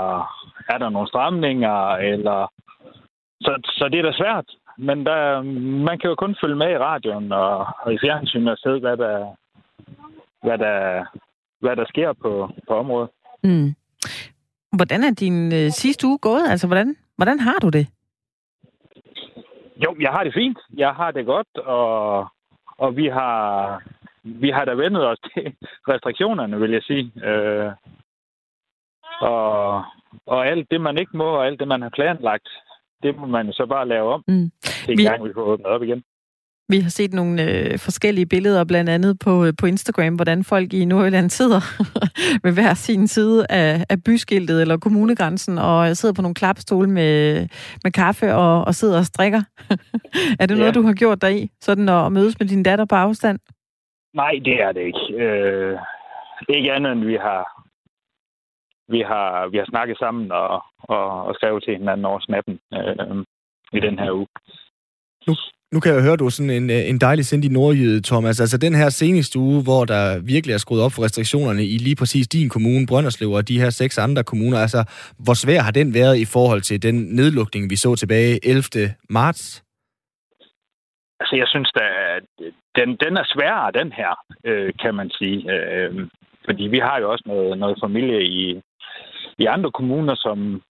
er 0.69 0.77
der 0.77 0.89
nogle 0.89 1.07
stramninger, 1.07 1.95
eller... 2.11 2.51
Så, 3.41 3.51
så 3.63 3.89
det 3.91 3.99
er 3.99 4.03
da 4.03 4.11
svært. 4.11 4.45
Men 4.77 5.05
der, 5.05 5.41
man 5.87 5.99
kan 5.99 6.09
jo 6.09 6.15
kun 6.15 6.35
følge 6.41 6.55
med 6.55 6.71
i 6.71 6.77
radioen 6.77 7.31
og, 7.31 7.67
og 7.81 7.93
i 7.93 7.97
fjernsynet 8.03 8.51
og 8.51 8.57
se, 8.57 8.79
hvad 8.79 8.97
der, 8.97 9.35
hvad 10.43 10.57
der, 10.57 11.05
hvad 11.59 11.75
der 11.75 11.85
sker 11.87 12.13
på, 12.13 12.49
på 12.67 12.73
området. 12.73 13.09
Mm. 13.43 13.75
Hvordan 14.77 15.03
er 15.03 15.13
din 15.19 15.53
øh, 15.53 15.69
sidste 15.71 16.07
uge 16.07 16.17
gået? 16.17 16.43
Altså, 16.49 16.67
hvordan, 16.67 16.95
hvordan 17.15 17.39
har 17.39 17.59
du 17.61 17.69
det? 17.69 17.87
Jo, 19.85 19.95
jeg 19.99 20.11
har 20.11 20.23
det 20.23 20.33
fint. 20.33 20.57
Jeg 20.77 20.91
har 20.91 21.11
det 21.11 21.25
godt, 21.25 21.57
og, 21.57 22.27
og 22.77 22.95
vi 22.95 23.07
har 23.07 23.81
vi 24.23 24.49
har 24.49 24.65
da 24.65 24.71
vendet 24.71 25.07
os 25.07 25.19
til 25.33 25.53
restriktionerne, 25.87 26.59
vil 26.59 26.71
jeg 26.71 26.83
sige. 26.83 27.11
Øh, 27.23 27.71
og, 29.21 29.83
og 30.25 30.47
alt 30.47 30.71
det, 30.71 30.81
man 30.81 30.97
ikke 30.97 31.17
må, 31.17 31.25
og 31.25 31.45
alt 31.45 31.59
det, 31.59 31.67
man 31.67 31.81
har 31.81 31.89
planlagt, 31.89 32.49
det 33.03 33.17
må 33.17 33.25
man 33.25 33.53
så 33.53 33.65
bare 33.65 33.87
lave 33.87 34.13
om, 34.13 34.23
mm. 34.27 34.51
til 34.85 34.97
vi... 34.97 35.03
gang 35.03 35.23
vi 35.23 35.33
får 35.33 35.41
åbnet 35.41 35.65
op 35.65 35.83
igen. 35.83 36.03
Vi 36.71 36.79
har 36.79 36.89
set 36.89 37.13
nogle 37.13 37.43
øh, 37.43 37.79
forskellige 37.79 38.25
billeder, 38.25 38.63
blandt 38.63 38.89
andet 38.89 39.19
på, 39.19 39.45
øh, 39.45 39.53
på 39.59 39.65
Instagram, 39.65 40.15
hvordan 40.15 40.43
folk 40.43 40.73
i 40.73 40.85
Nordjylland 40.85 41.29
sidder 41.29 41.61
ved 42.43 42.53
hver 42.53 42.73
sin 42.73 43.07
side 43.07 43.45
af, 43.49 43.85
af 43.89 44.03
byskiltet 44.03 44.61
eller 44.61 44.77
kommunegrænsen, 44.77 45.57
og 45.57 45.97
sidder 45.97 46.13
på 46.13 46.21
nogle 46.21 46.35
klapstole 46.35 46.89
med, 46.89 47.47
med 47.83 47.91
kaffe 47.91 48.35
og, 48.35 48.65
og 48.65 48.75
sidder 48.75 48.97
og 48.97 49.05
strikker. 49.05 49.41
er 50.39 50.45
det 50.45 50.55
ja. 50.55 50.59
noget, 50.59 50.75
du 50.75 50.81
har 50.81 50.93
gjort 50.93 51.21
dig 51.21 51.43
i, 51.43 51.51
sådan 51.61 51.89
at 51.89 52.11
mødes 52.11 52.39
med 52.39 52.47
din 52.47 52.63
datter 52.63 52.85
på 52.85 52.95
afstand? 52.95 53.39
Nej, 54.13 54.31
det 54.45 54.61
er 54.61 54.71
det 54.71 54.81
ikke. 54.81 55.23
Øh, 55.23 55.79
ikke 56.49 56.71
andet 56.73 56.91
end 56.91 57.05
vi 57.05 57.15
har, 57.15 57.43
vi 58.87 59.01
har, 59.01 59.47
vi 59.47 59.57
har 59.57 59.65
snakket 59.65 59.97
sammen 59.97 60.31
og, 60.31 60.63
og, 60.77 61.23
og 61.27 61.35
skrevet 61.35 61.63
til 61.63 61.77
hinanden 61.77 62.05
over 62.05 62.19
snappen 62.19 62.59
øh, 62.73 63.25
i 63.73 63.79
den 63.79 63.99
her 63.99 64.11
uge. 64.11 64.27
Nu, 65.27 65.33
nu 65.73 65.79
kan 65.79 65.93
jeg 65.93 66.03
høre, 66.03 66.17
du 66.17 66.25
er 66.25 66.29
sådan 66.29 66.55
en, 66.61 66.69
en 66.69 66.99
dejlig 66.99 67.25
sindig 67.25 67.51
nordjyde, 67.51 68.01
Thomas. 68.01 68.39
Altså 68.39 68.57
den 68.57 68.75
her 68.75 68.89
seneste 68.89 69.39
uge, 69.39 69.63
hvor 69.63 69.85
der 69.85 70.19
virkelig 70.33 70.53
er 70.53 70.57
skruet 70.57 70.83
op 70.83 70.91
for 70.91 71.03
restriktionerne 71.03 71.63
i 71.65 71.77
lige 71.77 71.95
præcis 71.95 72.27
din 72.27 72.49
kommune, 72.49 72.87
Brønderslev, 72.87 73.31
og 73.31 73.47
de 73.47 73.61
her 73.61 73.69
seks 73.69 73.97
andre 73.97 74.23
kommuner. 74.23 74.59
Altså, 74.59 74.81
hvor 75.25 75.33
svær 75.33 75.61
har 75.61 75.71
den 75.71 75.93
været 75.93 76.17
i 76.17 76.25
forhold 76.25 76.61
til 76.61 76.83
den 76.83 76.95
nedlukning, 76.95 77.69
vi 77.69 77.75
så 77.75 77.95
tilbage 77.95 78.39
11. 78.43 78.63
marts? 79.09 79.63
Altså, 81.21 81.35
jeg 81.35 81.47
synes, 81.47 81.71
at 81.75 81.98
den, 82.75 82.89
den 83.03 83.17
er 83.17 83.23
sværere, 83.33 83.71
den 83.71 83.91
her, 83.91 84.11
øh, 84.43 84.73
kan 84.81 84.95
man 84.95 85.09
sige. 85.09 85.51
Øh, 85.53 86.07
fordi 86.45 86.63
vi 86.63 86.79
har 86.79 86.99
jo 86.99 87.11
også 87.11 87.23
noget, 87.27 87.57
noget 87.57 87.77
familie 87.83 88.23
i, 88.23 88.61
i 89.37 89.45
andre 89.45 89.71
kommuner, 89.71 90.15
som 90.15 90.61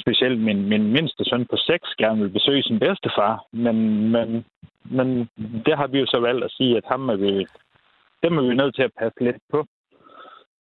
specielt 0.00 0.40
min, 0.40 0.68
min 0.68 0.92
mindste 0.92 1.24
søn 1.24 1.46
på 1.50 1.56
seks 1.56 1.88
gerne 1.98 2.20
vil 2.20 2.36
besøge 2.38 2.62
sin 2.62 2.78
bedstefar. 2.78 3.44
Men, 3.52 3.76
men, 4.10 4.44
men 4.84 5.28
det 5.66 5.76
har 5.76 5.86
vi 5.86 5.98
jo 5.98 6.06
så 6.06 6.20
valgt 6.20 6.44
at 6.44 6.50
sige, 6.50 6.76
at 6.76 6.84
ham 6.88 7.08
er 7.08 7.16
vi, 7.16 7.46
dem 8.22 8.38
er 8.38 8.42
vi 8.42 8.54
nødt 8.54 8.74
til 8.74 8.82
at 8.82 8.96
passe 8.98 9.24
lidt 9.24 9.42
på. 9.50 9.66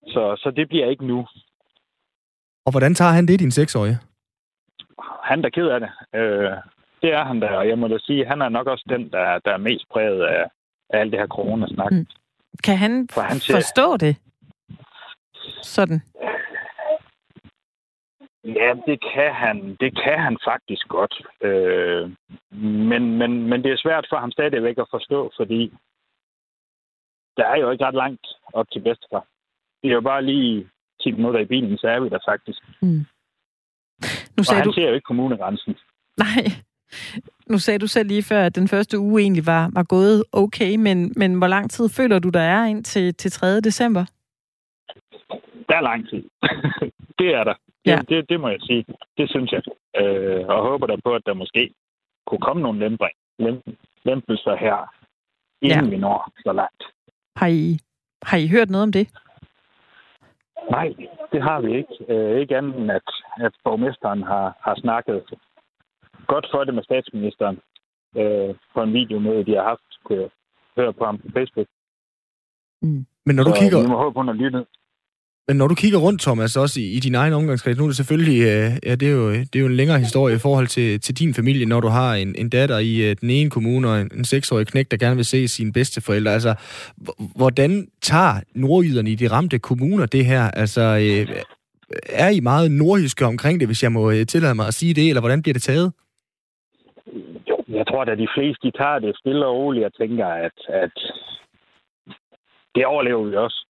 Så, 0.08 0.36
så 0.38 0.52
det 0.56 0.68
bliver 0.68 0.90
ikke 0.90 1.08
nu. 1.08 1.28
Og 2.66 2.72
hvordan 2.72 2.94
tager 2.94 3.12
han 3.12 3.28
det, 3.28 3.40
din 3.40 3.52
seksårige? 3.52 3.98
Han 5.24 5.46
er 5.46 5.50
ked 5.50 5.68
af 5.68 5.80
det. 5.80 5.92
Øh, 6.20 6.58
det 7.04 7.14
er 7.14 7.24
han 7.24 7.40
da, 7.40 7.48
og 7.48 7.68
jeg 7.68 7.78
må 7.80 7.88
da 7.88 7.98
sige, 7.98 8.26
han 8.26 8.42
er 8.42 8.50
nok 8.50 8.68
også 8.68 8.86
den, 8.90 9.12
der, 9.12 9.40
der 9.46 9.52
er 9.52 9.58
mest 9.58 9.86
præget 9.90 10.22
af, 10.24 10.50
af 10.90 11.00
alt 11.00 11.12
det 11.12 11.20
her 11.20 11.28
corona-snak. 11.28 11.92
Mm. 11.92 12.08
Kan 12.64 12.78
han, 12.78 13.08
For 13.12 13.22
han 13.22 13.40
ser- 13.40 13.54
forstå 13.56 13.98
det? 13.98 14.16
Sådan. 15.62 16.02
Ja, 18.44 18.74
det 18.88 18.98
kan 19.14 19.34
han, 19.34 19.76
det 19.80 19.92
kan 20.04 20.20
han 20.20 20.38
faktisk 20.44 20.88
godt. 20.88 21.16
Øh, 21.42 22.12
men, 22.92 23.18
men, 23.18 23.32
men 23.50 23.64
det 23.64 23.72
er 23.72 23.78
svært 23.78 24.06
for 24.10 24.18
ham 24.18 24.32
stadigvæk 24.32 24.78
at 24.78 24.88
forstå, 24.92 25.32
fordi 25.38 25.74
der 27.38 27.46
er 27.46 27.58
jo 27.62 27.72
ikke 27.72 27.86
ret 27.86 27.94
langt 27.96 28.28
op 28.54 28.66
til 28.72 28.80
bedstefar. 28.82 29.26
Det 29.84 29.90
er 29.90 29.94
jo 29.94 30.02
bare 30.02 30.22
lige 30.26 30.70
10 31.02 31.12
minutter 31.12 31.40
i 31.40 31.46
bilen, 31.46 31.78
så 31.78 31.88
er 31.88 32.00
vi 32.00 32.10
der 32.10 32.20
faktisk. 32.28 32.62
Nu 32.82 33.06
Og 34.38 34.46
sagde 34.46 34.60
han 34.62 34.68
du, 34.68 34.74
ser 34.74 34.88
jo 34.90 34.94
ikke 34.96 35.06
kommunegrænsen. 35.06 35.78
nej, 36.18 36.44
nu 37.50 37.58
sagde 37.58 37.80
du 37.80 37.88
selv 37.88 38.08
lige 38.08 38.24
før, 38.24 38.42
at 38.46 38.56
den 38.56 38.68
første 38.68 39.00
uge 39.00 39.22
egentlig 39.22 39.46
var, 39.46 39.70
var 39.74 39.84
gået 39.84 40.24
okay, 40.32 40.76
men, 40.76 41.14
men 41.16 41.38
hvor 41.38 41.48
lang 41.48 41.72
tid 41.72 41.90
føler 41.90 42.20
du, 42.20 42.30
der 42.30 42.40
er 42.40 42.66
ind 42.66 42.84
til, 42.84 43.16
til 43.16 43.32
3. 43.32 43.60
december? 43.62 44.06
Der 45.70 45.76
er 45.76 45.82
lang 45.82 46.10
tid. 46.10 46.24
det 47.20 47.30
er 47.36 47.44
der. 47.44 47.54
Ja. 47.86 47.96
Det, 47.98 48.10
det, 48.10 48.30
det 48.30 48.40
må 48.40 48.50
jeg 48.50 48.60
sige. 48.62 48.86
Det 49.18 49.30
synes 49.30 49.52
jeg. 49.52 49.62
Øh, 50.02 50.48
og 50.48 50.64
håber 50.70 50.88
der 50.88 50.98
på, 51.06 51.16
at 51.16 51.22
der 51.26 51.34
måske 51.34 51.74
kunne 52.28 52.42
komme 52.42 52.62
nogle 52.62 52.80
lempring, 52.80 53.16
lemp, 53.40 53.64
lempelser 54.06 54.56
her, 54.56 54.94
inden 55.62 55.86
Ja. 55.86 55.90
vi 55.90 55.98
når 55.98 56.32
så 56.46 56.54
langt. 56.54 56.84
Har 57.36 57.48
I, 57.48 57.80
har 58.24 58.38
I 58.38 58.48
hørt 58.48 58.70
noget 58.70 58.84
om 58.84 58.92
det? 58.92 59.08
Nej, 60.72 60.94
det 61.32 61.42
har 61.44 61.62
vi 61.62 61.76
ikke. 61.78 61.96
Øh, 62.10 62.40
ikke 62.42 62.58
andet 62.58 62.76
end, 62.76 62.92
at, 62.92 63.10
at 63.46 63.52
borgmesteren 63.64 64.24
har, 64.24 64.58
har 64.62 64.76
snakket 64.76 65.24
godt 66.34 66.48
for 66.52 66.62
det 66.68 66.74
med 66.78 66.84
statsministeren 66.90 67.58
øh, 68.20 68.50
på 68.74 68.80
en 68.86 68.94
videomøde, 69.00 69.46
de 69.48 69.54
har 69.58 69.66
haft, 69.72 69.90
kunne 70.06 70.20
jeg 70.22 70.30
høre 70.78 70.94
på 71.00 71.04
ham 71.06 71.18
på 71.24 71.28
Facebook. 71.36 71.68
Men 73.28 73.36
når 73.36 73.44
du 73.44 73.52
så 73.54 73.60
kigger... 73.62 73.82
vi 73.82 73.88
må 73.94 73.98
håbe, 74.04 74.20
hun 74.20 74.28
har 74.28 74.40
lyttet. 74.44 74.66
Men 75.48 75.58
når 75.58 75.68
du 75.68 75.76
kigger 75.76 76.00
rundt, 76.00 76.22
Thomas, 76.22 76.58
også 76.58 76.80
i, 76.80 76.84
i 76.98 77.00
din 77.00 77.16
egen 77.16 77.34
omgangskreds, 77.34 77.78
nu 77.78 77.84
er 77.84 77.88
det 77.88 77.96
selvfølgelig, 77.96 78.42
øh, 78.42 78.72
ja, 78.88 78.96
det 78.96 79.08
er, 79.08 79.12
jo, 79.12 79.32
det 79.32 79.56
er 79.56 79.60
jo 79.60 79.66
en 79.66 79.76
længere 79.76 80.00
historie 80.00 80.36
i 80.36 80.40
forhold 80.40 80.68
til, 80.68 81.02
til 81.02 81.18
din 81.20 81.34
familie, 81.34 81.66
når 81.66 81.80
du 81.82 81.88
har 81.88 82.16
en, 82.16 82.36
en 82.38 82.50
datter 82.50 82.78
i 82.78 83.10
øh, 83.10 83.16
den 83.22 83.30
ene 83.30 83.50
kommune 83.50 83.90
og 83.90 84.02
en, 84.02 84.12
en 84.18 84.26
seksårig 84.26 84.68
knæk, 84.68 84.92
der 84.92 84.98
gerne 84.98 85.16
vil 85.16 85.26
se 85.26 85.48
sine 85.48 85.74
bedsteforældre. 85.74 86.32
Altså, 86.32 86.56
h- 86.98 87.24
hvordan 87.36 87.88
tager 88.02 88.36
nordjyderne 88.56 89.10
i 89.10 89.16
de 89.16 89.28
ramte 89.28 89.60
kommuner 89.60 90.06
det 90.06 90.26
her? 90.26 90.44
Altså, 90.52 90.82
øh, 90.82 91.36
er 92.10 92.30
I 92.30 92.40
meget 92.40 92.72
nordjyske 92.72 93.26
omkring 93.26 93.60
det, 93.60 93.68
hvis 93.68 93.84
jeg 93.84 93.92
må 93.92 94.12
øh, 94.12 94.26
tillade 94.26 94.56
mig 94.56 94.68
at 94.68 94.74
sige 94.74 94.94
det, 94.94 95.10
eller 95.10 95.22
hvordan 95.22 95.42
bliver 95.42 95.54
det 95.54 95.64
taget? 95.64 95.94
Jo, 97.50 97.58
jeg 97.68 97.88
tror 97.88 98.02
at 98.02 98.18
de 98.18 98.28
fleste 98.36 98.68
de 98.68 98.72
tager 98.78 99.00
det 99.00 99.18
stille 99.18 99.46
og 99.46 99.56
roligt 99.56 99.86
og 99.86 99.94
tænker, 99.94 100.28
at, 100.28 100.58
at 100.68 100.98
det 102.76 102.86
overlever 102.86 103.24
vi 103.24 103.36
også. 103.36 103.68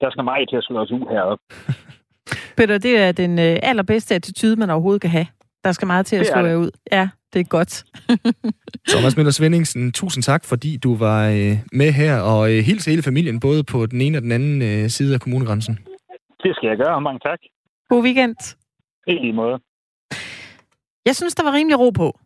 Der 0.00 0.10
skal 0.10 0.24
meget 0.24 0.48
til 0.48 0.56
at 0.56 0.64
slå 0.64 0.78
os 0.78 0.90
ud 0.90 1.06
heroppe. 1.10 1.44
Peter, 2.56 2.78
det 2.78 2.98
er 2.98 3.12
den 3.12 3.38
øh, 3.38 3.56
allerbedste 3.62 4.14
attitude, 4.14 4.56
man 4.56 4.70
overhovedet 4.70 5.02
kan 5.02 5.10
have. 5.10 5.26
Der 5.64 5.72
skal 5.72 5.86
meget 5.86 6.06
til 6.06 6.16
at 6.16 6.26
slå 6.26 6.40
jer 6.40 6.56
ud. 6.56 6.70
Ja, 6.92 7.08
det 7.32 7.40
er 7.40 7.44
godt. 7.44 7.84
Thomas 8.92 9.16
Møller 9.16 9.32
Svendingsen, 9.32 9.92
tusind 9.92 10.22
tak, 10.22 10.44
fordi 10.44 10.76
du 10.76 10.96
var 10.96 11.28
øh, 11.28 11.54
med 11.72 11.92
her, 11.92 12.20
og 12.20 12.52
øh, 12.52 12.58
hils 12.64 12.84
hele 12.84 13.02
familien, 13.02 13.40
både 13.40 13.64
på 13.64 13.86
den 13.86 14.00
ene 14.00 14.18
og 14.18 14.22
den 14.22 14.32
anden 14.32 14.88
side 14.90 15.14
af 15.14 15.20
kommunegrænsen. 15.20 15.78
Det 16.42 16.56
skal 16.56 16.68
jeg 16.68 16.76
gøre. 16.76 17.00
Mange 17.00 17.20
tak. 17.28 17.38
God 17.88 18.02
weekend. 18.02 18.36
I 19.06 19.12
lige 19.12 19.32
måde. 19.32 19.58
Jeg 21.06 21.16
synes, 21.16 21.34
der 21.34 21.42
var 21.42 21.52
rimelig 21.52 21.78
ro 21.78 21.90
på 21.90 22.18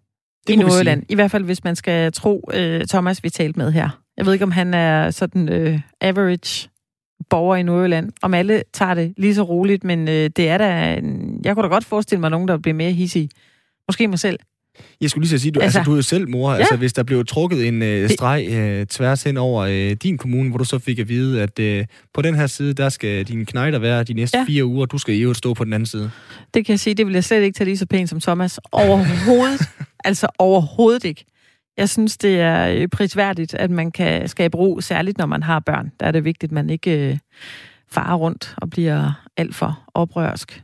Det 0.47 0.53
i 0.53 0.57
Nordjylland. 0.57 1.03
I 1.09 1.15
hvert 1.15 1.31
fald, 1.31 1.45
hvis 1.45 1.65
man 1.65 1.77
skal 1.77 2.13
tro 2.13 2.51
øh, 2.55 2.87
Thomas, 2.87 3.25
vi 3.25 3.31
talte 3.31 3.59
med 3.59 3.73
her. 3.73 4.01
Jeg 4.17 4.27
ved 4.27 4.33
ikke, 4.33 4.43
om 4.43 4.51
han 4.51 4.75
er 4.75 5.11
sådan 5.11 5.49
øh, 5.49 5.81
average 6.01 6.69
borger 7.31 7.57
i 7.57 7.63
Nordjylland. 7.63 8.13
Om 8.23 8.35
alle 8.35 8.63
tager 8.73 8.95
det 8.95 9.15
lige 9.17 9.35
så 9.35 9.43
roligt, 9.43 9.85
men 9.85 10.09
øh, 10.09 10.31
det 10.37 10.49
er 10.49 10.59
da... 10.59 10.95
En, 10.95 11.41
jeg 11.45 11.55
kunne 11.55 11.63
da 11.63 11.69
godt 11.69 11.85
forestille 11.85 12.21
mig 12.21 12.31
nogen, 12.31 12.49
der 12.49 12.59
bliver 12.59 12.75
mere 12.75 12.93
hissige. 12.93 13.29
Måske 13.89 14.09
mig 14.09 14.19
selv. 14.19 14.39
Jeg 15.01 15.11
skulle 15.11 15.23
lige 15.23 15.39
så 15.39 15.43
sige, 15.43 15.53
du, 15.53 15.61
altså, 15.61 15.79
Altså- 15.79 15.89
du 15.91 15.93
er 15.93 15.97
jo 15.97 16.03
selv 16.03 16.29
mor. 16.29 16.53
Ja. 16.53 16.59
Altså, 16.59 16.77
hvis 16.77 16.93
der 16.93 17.03
blev 17.03 17.25
trukket 17.27 17.69
en 17.69 17.83
øh, 17.83 18.11
streg 18.11 18.47
øh, 18.51 18.87
tværs 18.87 19.23
hen 19.23 19.37
over 19.37 19.63
øh, 19.63 19.91
din 19.91 20.19
kommune, 20.19 20.49
hvor 20.49 20.59
du 20.59 20.65
så 20.65 20.79
fik 20.79 20.99
at 20.99 21.09
vide, 21.09 21.43
at 21.43 21.59
øh, 21.59 21.87
på 22.15 22.23
den 22.23 22.35
her 22.35 22.47
side, 22.47 22.73
der 22.75 22.89
skal 22.89 23.25
dine 23.25 23.47
knejder 23.47 23.79
være 23.79 24.05
de 24.05 24.13
næste 24.15 24.39
Ja. 24.39 24.45
fire 24.49 24.65
uger, 24.65 24.87
du 24.87 24.99
skal 24.99 25.15
i 25.15 25.21
øvrigt 25.21 25.39
stå 25.39 25.55
på 25.55 25.65
den 25.65 25.73
anden 25.73 25.87
side. 25.87 26.11
Det 26.55 26.67
kan 26.67 26.73
jeg 26.73 26.81
sige, 26.81 26.95
det 26.95 27.07
vil 27.07 27.13
jeg 27.13 27.25
slet 27.25 27.43
ikke 27.43 27.57
tage 27.57 27.65
lige 27.65 27.79
så 27.79 27.87
pænt 27.87 28.11
som 28.11 28.21
Thomas. 28.21 28.61
Overhovedet. 28.73 29.61
altså 30.05 30.27
overhovedet 30.39 31.05
ikke. 31.05 31.25
Jeg 31.77 31.89
synes, 31.89 32.17
det 32.19 32.41
er 32.41 32.69
øh, 32.69 32.89
prisværdigt, 32.89 33.55
at 33.55 33.71
man 33.71 33.93
kan 33.93 34.29
skabe 34.29 34.57
ro, 34.57 34.81
særligt 34.81 35.19
når 35.19 35.27
man 35.27 35.43
har 35.43 35.61
børn. 35.61 35.93
Der 36.01 36.07
er 36.07 36.11
det 36.13 36.25
vigtigt, 36.25 36.51
at 36.51 36.55
man 36.55 36.71
ikke 36.71 37.09
øh, 37.11 37.19
farer 37.93 38.15
rundt 38.17 38.55
og 38.57 38.71
bliver 38.71 39.23
alt 39.37 39.55
for 39.55 39.83
oprørsk. 39.95 40.63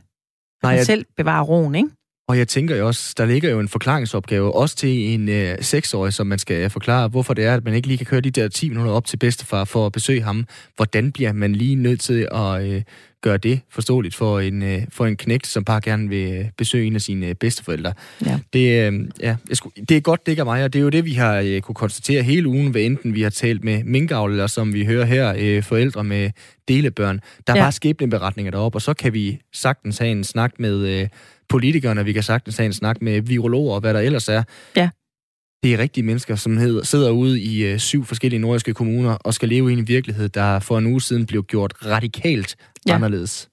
Man 0.63 0.69
Nej, 0.69 0.75
jeg- 0.77 0.85
selv 0.85 1.05
bevarer 1.17 1.43
roen, 1.43 1.75
ikke? 1.75 1.89
Og 2.27 2.37
jeg 2.37 2.47
tænker 2.47 2.75
jo 2.75 2.87
også, 2.87 3.13
der 3.17 3.25
ligger 3.25 3.49
jo 3.49 3.59
en 3.59 3.67
forklaringsopgave, 3.67 4.55
også 4.55 4.75
til 4.75 4.89
en 5.13 5.29
øh, 5.29 5.57
seksårig, 5.61 6.13
som 6.13 6.27
man 6.27 6.39
skal 6.39 6.69
forklare, 6.69 7.07
hvorfor 7.07 7.33
det 7.33 7.45
er, 7.45 7.53
at 7.53 7.63
man 7.65 7.73
ikke 7.73 7.87
lige 7.87 7.97
kan 7.97 8.05
køre 8.05 8.21
de 8.21 8.31
der 8.31 8.47
10 8.47 8.69
minutter 8.69 8.91
op 8.91 9.05
til 9.05 9.17
bedstefar 9.17 9.63
for 9.65 9.85
at 9.85 9.91
besøge 9.91 10.21
ham. 10.21 10.45
Hvordan 10.75 11.11
bliver 11.11 11.31
man 11.33 11.53
lige 11.53 11.75
nødt 11.75 11.99
til 12.01 12.27
at 12.31 12.63
øh, 12.63 12.81
gøre 13.21 13.37
det 13.37 13.59
forståeligt 13.69 14.15
for 14.15 14.39
en, 14.39 14.63
øh, 14.63 14.81
for 14.89 15.05
en 15.05 15.15
knægt, 15.15 15.47
som 15.47 15.63
bare 15.63 15.81
gerne 15.81 16.09
vil 16.09 16.33
øh, 16.33 16.45
besøge 16.57 16.87
en 16.87 16.95
af 16.95 17.01
sine 17.01 17.27
øh, 17.27 17.35
bedsteforældre? 17.35 17.93
Ja. 18.25 18.39
Det, 18.53 18.93
øh, 18.93 18.99
ja, 19.21 19.35
jeg 19.49 19.57
skulle, 19.57 19.73
det 19.89 19.97
er 19.97 20.01
godt, 20.01 20.25
det 20.25 20.31
ikke 20.31 20.39
er 20.39 20.43
mig, 20.43 20.63
og 20.63 20.73
det 20.73 20.79
er 20.79 20.83
jo 20.83 20.89
det, 20.89 21.05
vi 21.05 21.13
har 21.13 21.39
øh, 21.45 21.61
kunne 21.61 21.75
konstatere 21.75 22.23
hele 22.23 22.47
ugen, 22.47 22.67
hvad 22.71 22.81
enten 22.81 23.15
vi 23.15 23.21
har 23.21 23.29
talt 23.29 23.63
med 23.63 23.83
minkavlere, 23.83 24.49
som 24.49 24.73
vi 24.73 24.85
hører 24.85 25.05
her, 25.05 25.33
øh, 25.37 25.63
forældre 25.63 26.03
med 26.03 26.29
delebørn. 26.67 27.19
Der 27.47 27.53
er 27.53 27.57
Ja. 27.57 27.63
bare 27.63 27.71
skæbneberetninger 27.71 28.51
deroppe, 28.51 28.75
og 28.77 28.81
så 28.81 28.93
kan 28.93 29.13
vi 29.13 29.39
sagtens 29.53 29.97
have 29.97 30.11
en 30.11 30.23
snak 30.23 30.51
med 30.59 31.01
øh, 31.01 31.07
politikerne, 31.49 32.05
vi 32.05 32.13
kan 32.13 32.23
sagtens 32.23 32.57
have 32.57 32.65
en 32.65 32.73
snak 32.73 33.01
med 33.01 33.21
virologer 33.21 33.73
og 33.73 33.79
hvad 33.81 33.93
der 33.93 33.99
ellers 33.99 34.29
er. 34.29 34.43
Ja. 34.75 34.89
Det 35.63 35.73
er 35.73 35.77
rigtige 35.77 36.03
mennesker, 36.03 36.35
som 36.35 36.57
hedder, 36.57 36.83
sidder 36.83 37.09
ude 37.11 37.41
i 37.41 37.63
øh, 37.65 37.79
syv 37.79 38.05
forskellige 38.05 38.39
nordiske 38.39 38.73
kommuner 38.73 39.11
og 39.11 39.33
skal 39.33 39.49
leve 39.49 39.69
i 39.69 39.73
en 39.73 39.87
virkelighed, 39.87 40.29
der 40.29 40.59
for 40.59 40.77
en 40.77 40.85
uge 40.85 41.01
siden 41.01 41.25
blev 41.25 41.43
gjort 41.43 41.73
radikalt 41.85 42.55
Ja. 42.87 42.95
anderledes. 42.95 43.49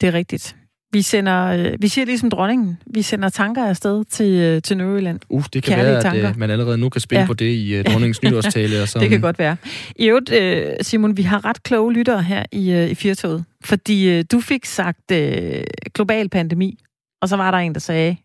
Det 0.00 0.06
er 0.08 0.12
rigtigt. 0.12 0.56
Vi 0.92 1.02
sender, 1.02 1.44
øh, 1.46 1.72
vi 1.82 1.88
siger 1.88 2.04
ligesom 2.04 2.30
dronningen, 2.30 2.78
vi 2.86 3.02
sender 3.02 3.28
tanker 3.28 3.64
afsted 3.66 4.04
til, 4.04 4.32
øh, 4.32 4.62
til 4.62 4.76
Nordjylland. 4.76 5.20
Uh, 5.28 5.44
det 5.52 5.62
kan 5.62 5.74
Kærlige 5.74 5.86
være, 5.88 5.96
at 5.96 6.02
tanker. 6.02 6.28
øh, 6.30 6.38
man 6.38 6.50
allerede 6.50 6.78
nu 6.78 6.88
kan 6.88 7.00
spille 7.00 7.20
Ja. 7.20 7.26
på 7.26 7.34
det 7.34 7.44
i 7.54 7.74
øh, 7.74 7.84
dronningens 7.92 8.22
nytårstale. 8.22 8.82
Og 8.82 8.88
så, 8.88 8.98
Det 8.98 9.10
kan 9.10 9.20
godt 9.20 9.38
være. 9.38 9.56
I 9.96 10.06
øvrigt, 10.08 10.32
øh, 10.32 10.72
Simon, 10.82 11.16
vi 11.16 11.22
har 11.22 11.44
ret 11.44 11.62
kloge 11.62 11.92
lyttere 11.92 12.22
her 12.22 12.44
i, 12.52 12.70
øh, 12.72 12.90
i 12.90 12.94
Firtoget, 12.94 13.44
fordi 13.64 14.08
øh, 14.10 14.24
du 14.32 14.40
fik 14.40 14.64
sagt 14.64 15.10
øh, 15.12 15.64
global 15.94 16.28
pandemi, 16.28 16.78
og 17.22 17.28
så 17.28 17.36
var 17.36 17.50
der 17.50 17.58
en, 17.58 17.74
der 17.74 17.80
sagde, 17.80 18.16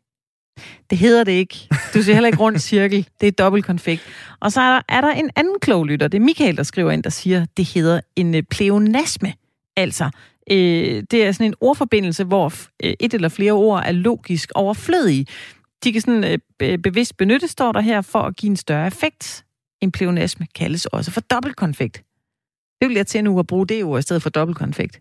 det 0.89 0.97
hedder 0.97 1.23
det 1.23 1.31
ikke. 1.31 1.67
Du 1.93 2.01
siger 2.01 2.13
heller 2.13 2.27
ikke 2.27 2.39
rundt 2.39 2.61
cirkel. 2.61 3.07
Det 3.21 3.27
er 3.27 3.31
dobbelt 3.31 3.65
konfekt. 3.65 4.01
Og 4.39 4.51
så 4.51 4.61
er 4.61 4.73
der, 4.73 4.81
er 4.89 5.01
der 5.01 5.11
en 5.11 5.29
anden 5.35 5.59
klog 5.61 5.85
lytter. 5.85 6.07
Det 6.07 6.17
er 6.17 6.21
Michael, 6.21 6.57
der 6.57 6.63
skriver 6.63 6.91
ind, 6.91 7.03
der 7.03 7.09
siger, 7.09 7.45
det 7.57 7.65
hedder 7.65 8.01
en 8.15 8.35
øh, 8.35 8.43
pleonasme. 8.43 9.33
Altså, 9.75 10.09
øh, 10.51 11.03
det 11.11 11.25
er 11.25 11.31
sådan 11.31 11.47
en 11.47 11.55
ordforbindelse, 11.61 12.23
hvor 12.23 12.53
øh, 12.83 12.93
et 12.99 13.13
eller 13.13 13.29
flere 13.29 13.51
ord 13.51 13.83
er 13.85 13.91
logisk 13.91 14.51
overflødige. 14.55 15.25
De 15.83 15.91
kan 15.91 16.01
sådan 16.01 16.39
øh, 16.61 16.77
bevidst 16.77 17.17
benyttes, 17.17 17.51
står 17.51 17.71
der 17.71 17.81
her, 17.81 18.01
for 18.01 18.19
at 18.19 18.35
give 18.35 18.49
en 18.49 18.57
større 18.57 18.87
effekt. 18.87 19.45
En 19.81 19.91
pleonasme 19.91 20.47
kaldes 20.55 20.85
også 20.85 21.11
for 21.11 21.21
dobbeltkonfekt. 21.21 22.03
Det 22.81 22.89
vil 22.89 22.95
jeg 22.95 23.07
til 23.07 23.23
nu 23.23 23.39
at 23.39 23.47
bruge 23.47 23.67
det 23.67 23.83
ord 23.83 23.99
i 23.99 24.01
stedet 24.01 24.21
for 24.21 24.29
dobbeltkonfekt. 24.29 24.99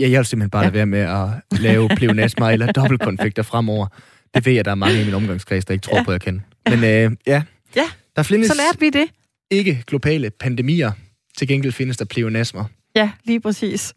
Ja, 0.00 0.10
jeg 0.10 0.18
vil 0.18 0.26
simpelthen 0.26 0.50
bare 0.50 0.64
Ja. 0.64 0.70
være 0.70 0.86
med 0.86 0.98
at 1.00 1.58
lave 1.60 1.88
pleonasmer 1.96 2.50
eller 2.50 2.72
dobbeltkonfekter 2.72 3.42
fremover. 3.42 3.86
Det 4.34 4.46
ved 4.46 4.52
jeg, 4.52 4.64
der 4.64 4.70
er 4.70 4.74
mange 4.74 5.02
i 5.02 5.04
min 5.04 5.14
omgangskreds, 5.14 5.64
der 5.64 5.72
ikke 5.72 5.82
tror 5.82 5.94
Ja. 5.94 5.98
ja. 5.98 6.04
på, 6.04 6.10
at 6.10 6.14
jeg 6.14 6.20
kan. 6.20 6.42
Men 6.70 6.84
øh, 6.84 7.16
ja, 7.26 7.42
Ja, 7.76 7.84
der 8.16 8.22
findes 8.22 8.48
Så 8.48 8.54
lærte 8.54 8.80
vi 8.80 8.90
det. 8.90 9.06
ikke 9.50 9.82
globale 9.86 10.30
pandemier. 10.30 10.90
Til 11.38 11.48
gengæld 11.48 11.72
findes 11.72 11.96
der 11.96 12.04
pleonasmer. 12.04 12.64
Ja, 12.96 13.10
lige 13.24 13.40
præcis. 13.40 13.94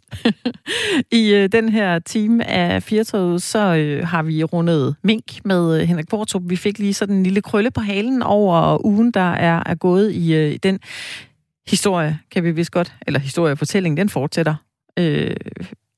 I 1.12 1.34
øh, 1.34 1.50
den 1.52 1.70
her 1.70 2.00
time 2.00 2.46
af 2.48 2.84
Firtoget, 2.84 3.42
så 3.42 3.76
øh, 3.76 4.08
har 4.08 4.24
vi 4.24 4.44
rundet 4.44 4.96
mink 5.04 5.24
med 5.46 5.82
øh, 5.82 5.88
Henrik 5.88 6.08
Bortrup. 6.10 6.42
Vi 6.46 6.56
fik 6.56 6.80
lige 6.80 6.94
sådan 6.94 7.16
en 7.16 7.24
lille 7.24 7.42
krølle 7.42 7.72
på 7.72 7.82
halen 7.82 8.22
over 8.24 8.86
ugen, 8.86 9.12
der 9.12 9.32
er, 9.34 9.64
er 9.66 9.76
gået 9.76 10.12
i 10.12 10.34
øh, 10.36 10.56
den 10.64 10.80
historie, 11.68 12.20
kan 12.32 12.44
vi 12.44 12.52
vist 12.52 12.72
godt, 12.72 12.94
eller 13.08 13.20
historiefortælling, 13.20 13.98
den 13.98 14.10
fortsætter 14.10 14.56
øh, 15.00 15.36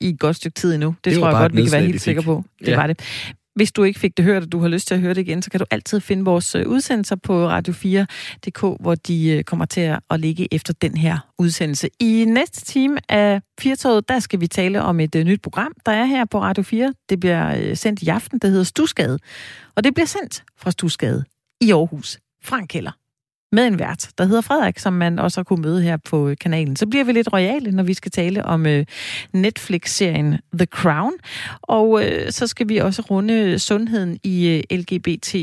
i 0.03 0.09
et 0.09 0.19
godt 0.19 0.35
stykke 0.35 0.55
tid 0.55 0.73
endnu. 0.73 0.87
Det, 0.87 1.05
Det 1.05 1.19
tror 1.19 1.27
jeg 1.29 1.37
godt, 1.37 1.55
vi 1.55 1.63
kan 1.63 1.71
være 1.71 1.81
helt 1.81 2.01
sikre 2.01 2.21
på. 2.23 2.43
Det 2.59 2.67
Ja. 2.67 2.75
var 2.75 2.87
det. 2.87 2.99
Hvis 3.55 3.71
du 3.71 3.83
ikke 3.83 3.99
fik 3.99 4.17
det 4.17 4.25
hørt, 4.25 4.43
og 4.43 4.51
du 4.51 4.59
har 4.59 4.67
lyst 4.67 4.87
til 4.87 4.95
at 4.95 5.01
høre 5.01 5.13
det 5.13 5.21
igen, 5.21 5.41
så 5.41 5.51
kan 5.51 5.59
du 5.59 5.65
altid 5.71 5.99
finde 5.99 6.25
vores 6.25 6.55
øh, 6.55 6.67
udsendelser 6.67 7.15
på 7.15 7.49
radio4.dk, 7.49 8.59
hvor 8.81 8.95
de 8.95 9.29
øh, 9.29 9.43
kommer 9.43 9.65
til 9.65 9.95
at 10.09 10.19
ligge 10.19 10.53
efter 10.53 10.73
den 10.73 10.97
her 10.97 11.17
udsendelse. 11.39 11.89
I 11.99 12.25
næste 12.27 12.65
time 12.65 12.97
af 13.09 13.41
Firtoget, 13.59 14.09
der 14.09 14.19
skal 14.19 14.39
vi 14.41 14.47
tale 14.47 14.81
om 14.81 14.99
et 14.99 15.15
uh, 15.15 15.21
nyt 15.21 15.41
program, 15.41 15.71
der 15.85 15.91
er 15.91 16.05
her 16.05 16.25
på 16.25 16.41
Radio 16.41 16.63
4. 16.63 16.93
Det 17.09 17.19
bliver 17.19 17.75
sendt 17.75 18.01
i 18.01 18.07
aften, 18.07 18.39
det 18.39 18.49
hedder 18.49 18.63
Stusgade. 18.63 19.19
Og 19.75 19.83
det 19.83 19.93
bliver 19.93 20.07
sendt 20.07 20.43
fra 20.57 20.71
Stusgade 20.71 21.23
i 21.61 21.71
Aarhus. 21.71 22.17
Frank 22.43 22.67
Keller 22.69 22.91
med 23.53 23.67
en 23.67 23.79
vært, 23.79 24.09
der 24.17 24.25
hedder 24.25 24.41
Frederik, 24.41 24.79
som 24.79 24.93
man 24.93 25.19
også 25.19 25.39
har 25.39 25.43
kunne 25.43 25.61
møde 25.61 25.81
her 25.81 25.97
på 25.97 26.29
øh, 26.29 26.37
kanalen. 26.41 26.75
Så 26.75 26.87
bliver 26.87 27.03
vi 27.05 27.11
lidt 27.11 27.33
royale, 27.33 27.71
når 27.71 27.83
vi 27.83 27.93
skal 27.93 28.11
tale 28.11 28.45
om 28.45 28.65
øh, 28.65 28.85
Netflix-serien 29.33 30.39
The 30.53 30.65
Crown. 30.65 31.13
Og 31.61 32.05
øh, 32.05 32.31
så 32.31 32.47
skal 32.47 32.69
vi 32.69 32.77
også 32.77 33.01
runde 33.01 33.59
sundheden 33.59 34.19
i 34.23 34.47
øh, 34.47 34.77
LGBT, 34.77 35.35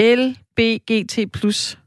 LBGT 0.00 1.32
plus 1.32 1.78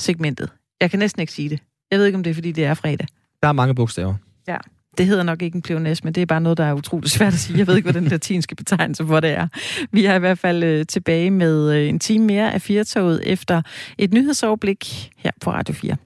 segmentet. 0.00 0.50
Jeg 0.80 0.90
kan 0.90 0.98
næsten 0.98 1.20
ikke 1.20 1.32
sige 1.32 1.50
det. 1.50 1.60
Jeg 1.90 1.98
ved 1.98 2.06
ikke, 2.06 2.16
om 2.16 2.22
det 2.22 2.30
er, 2.30 2.34
fordi 2.34 2.52
det 2.52 2.64
er 2.64 2.74
fredag. 2.74 3.06
Der 3.42 3.48
er 3.48 3.52
mange 3.52 3.74
bogstaver. 3.74 4.14
Ja. 4.48 4.56
Det 4.98 5.06
hedder 5.06 5.22
nok 5.22 5.42
ikke 5.42 5.56
en 5.56 5.62
pleonasme, 5.62 6.10
det 6.10 6.20
er 6.20 6.26
bare 6.26 6.40
noget, 6.40 6.58
der 6.58 6.64
er 6.64 6.72
utroligt 6.72 7.12
svært 7.12 7.32
at 7.32 7.38
sige. 7.38 7.58
Jeg 7.58 7.66
ved 7.66 7.76
ikke, 7.76 7.90
hvad 7.90 8.00
den 8.00 8.08
latinske 8.08 8.54
betegnelse 8.54 9.06
for 9.06 9.20
det 9.20 9.30
er. 9.30 9.48
Vi 9.92 10.04
er 10.04 10.14
i 10.14 10.18
hvert 10.18 10.38
fald 10.38 10.62
øh, 10.62 10.86
tilbage 10.86 11.30
med 11.30 11.72
øh, 11.72 11.88
en 11.88 11.98
time 11.98 12.26
mere 12.26 12.54
af 12.54 12.62
Firtoget 12.62 13.22
efter 13.24 13.62
et 13.98 14.12
nyhedsoverblik 14.12 15.10
her 15.16 15.30
på 15.40 15.50
Radio 15.50 15.74
4. 15.74 15.96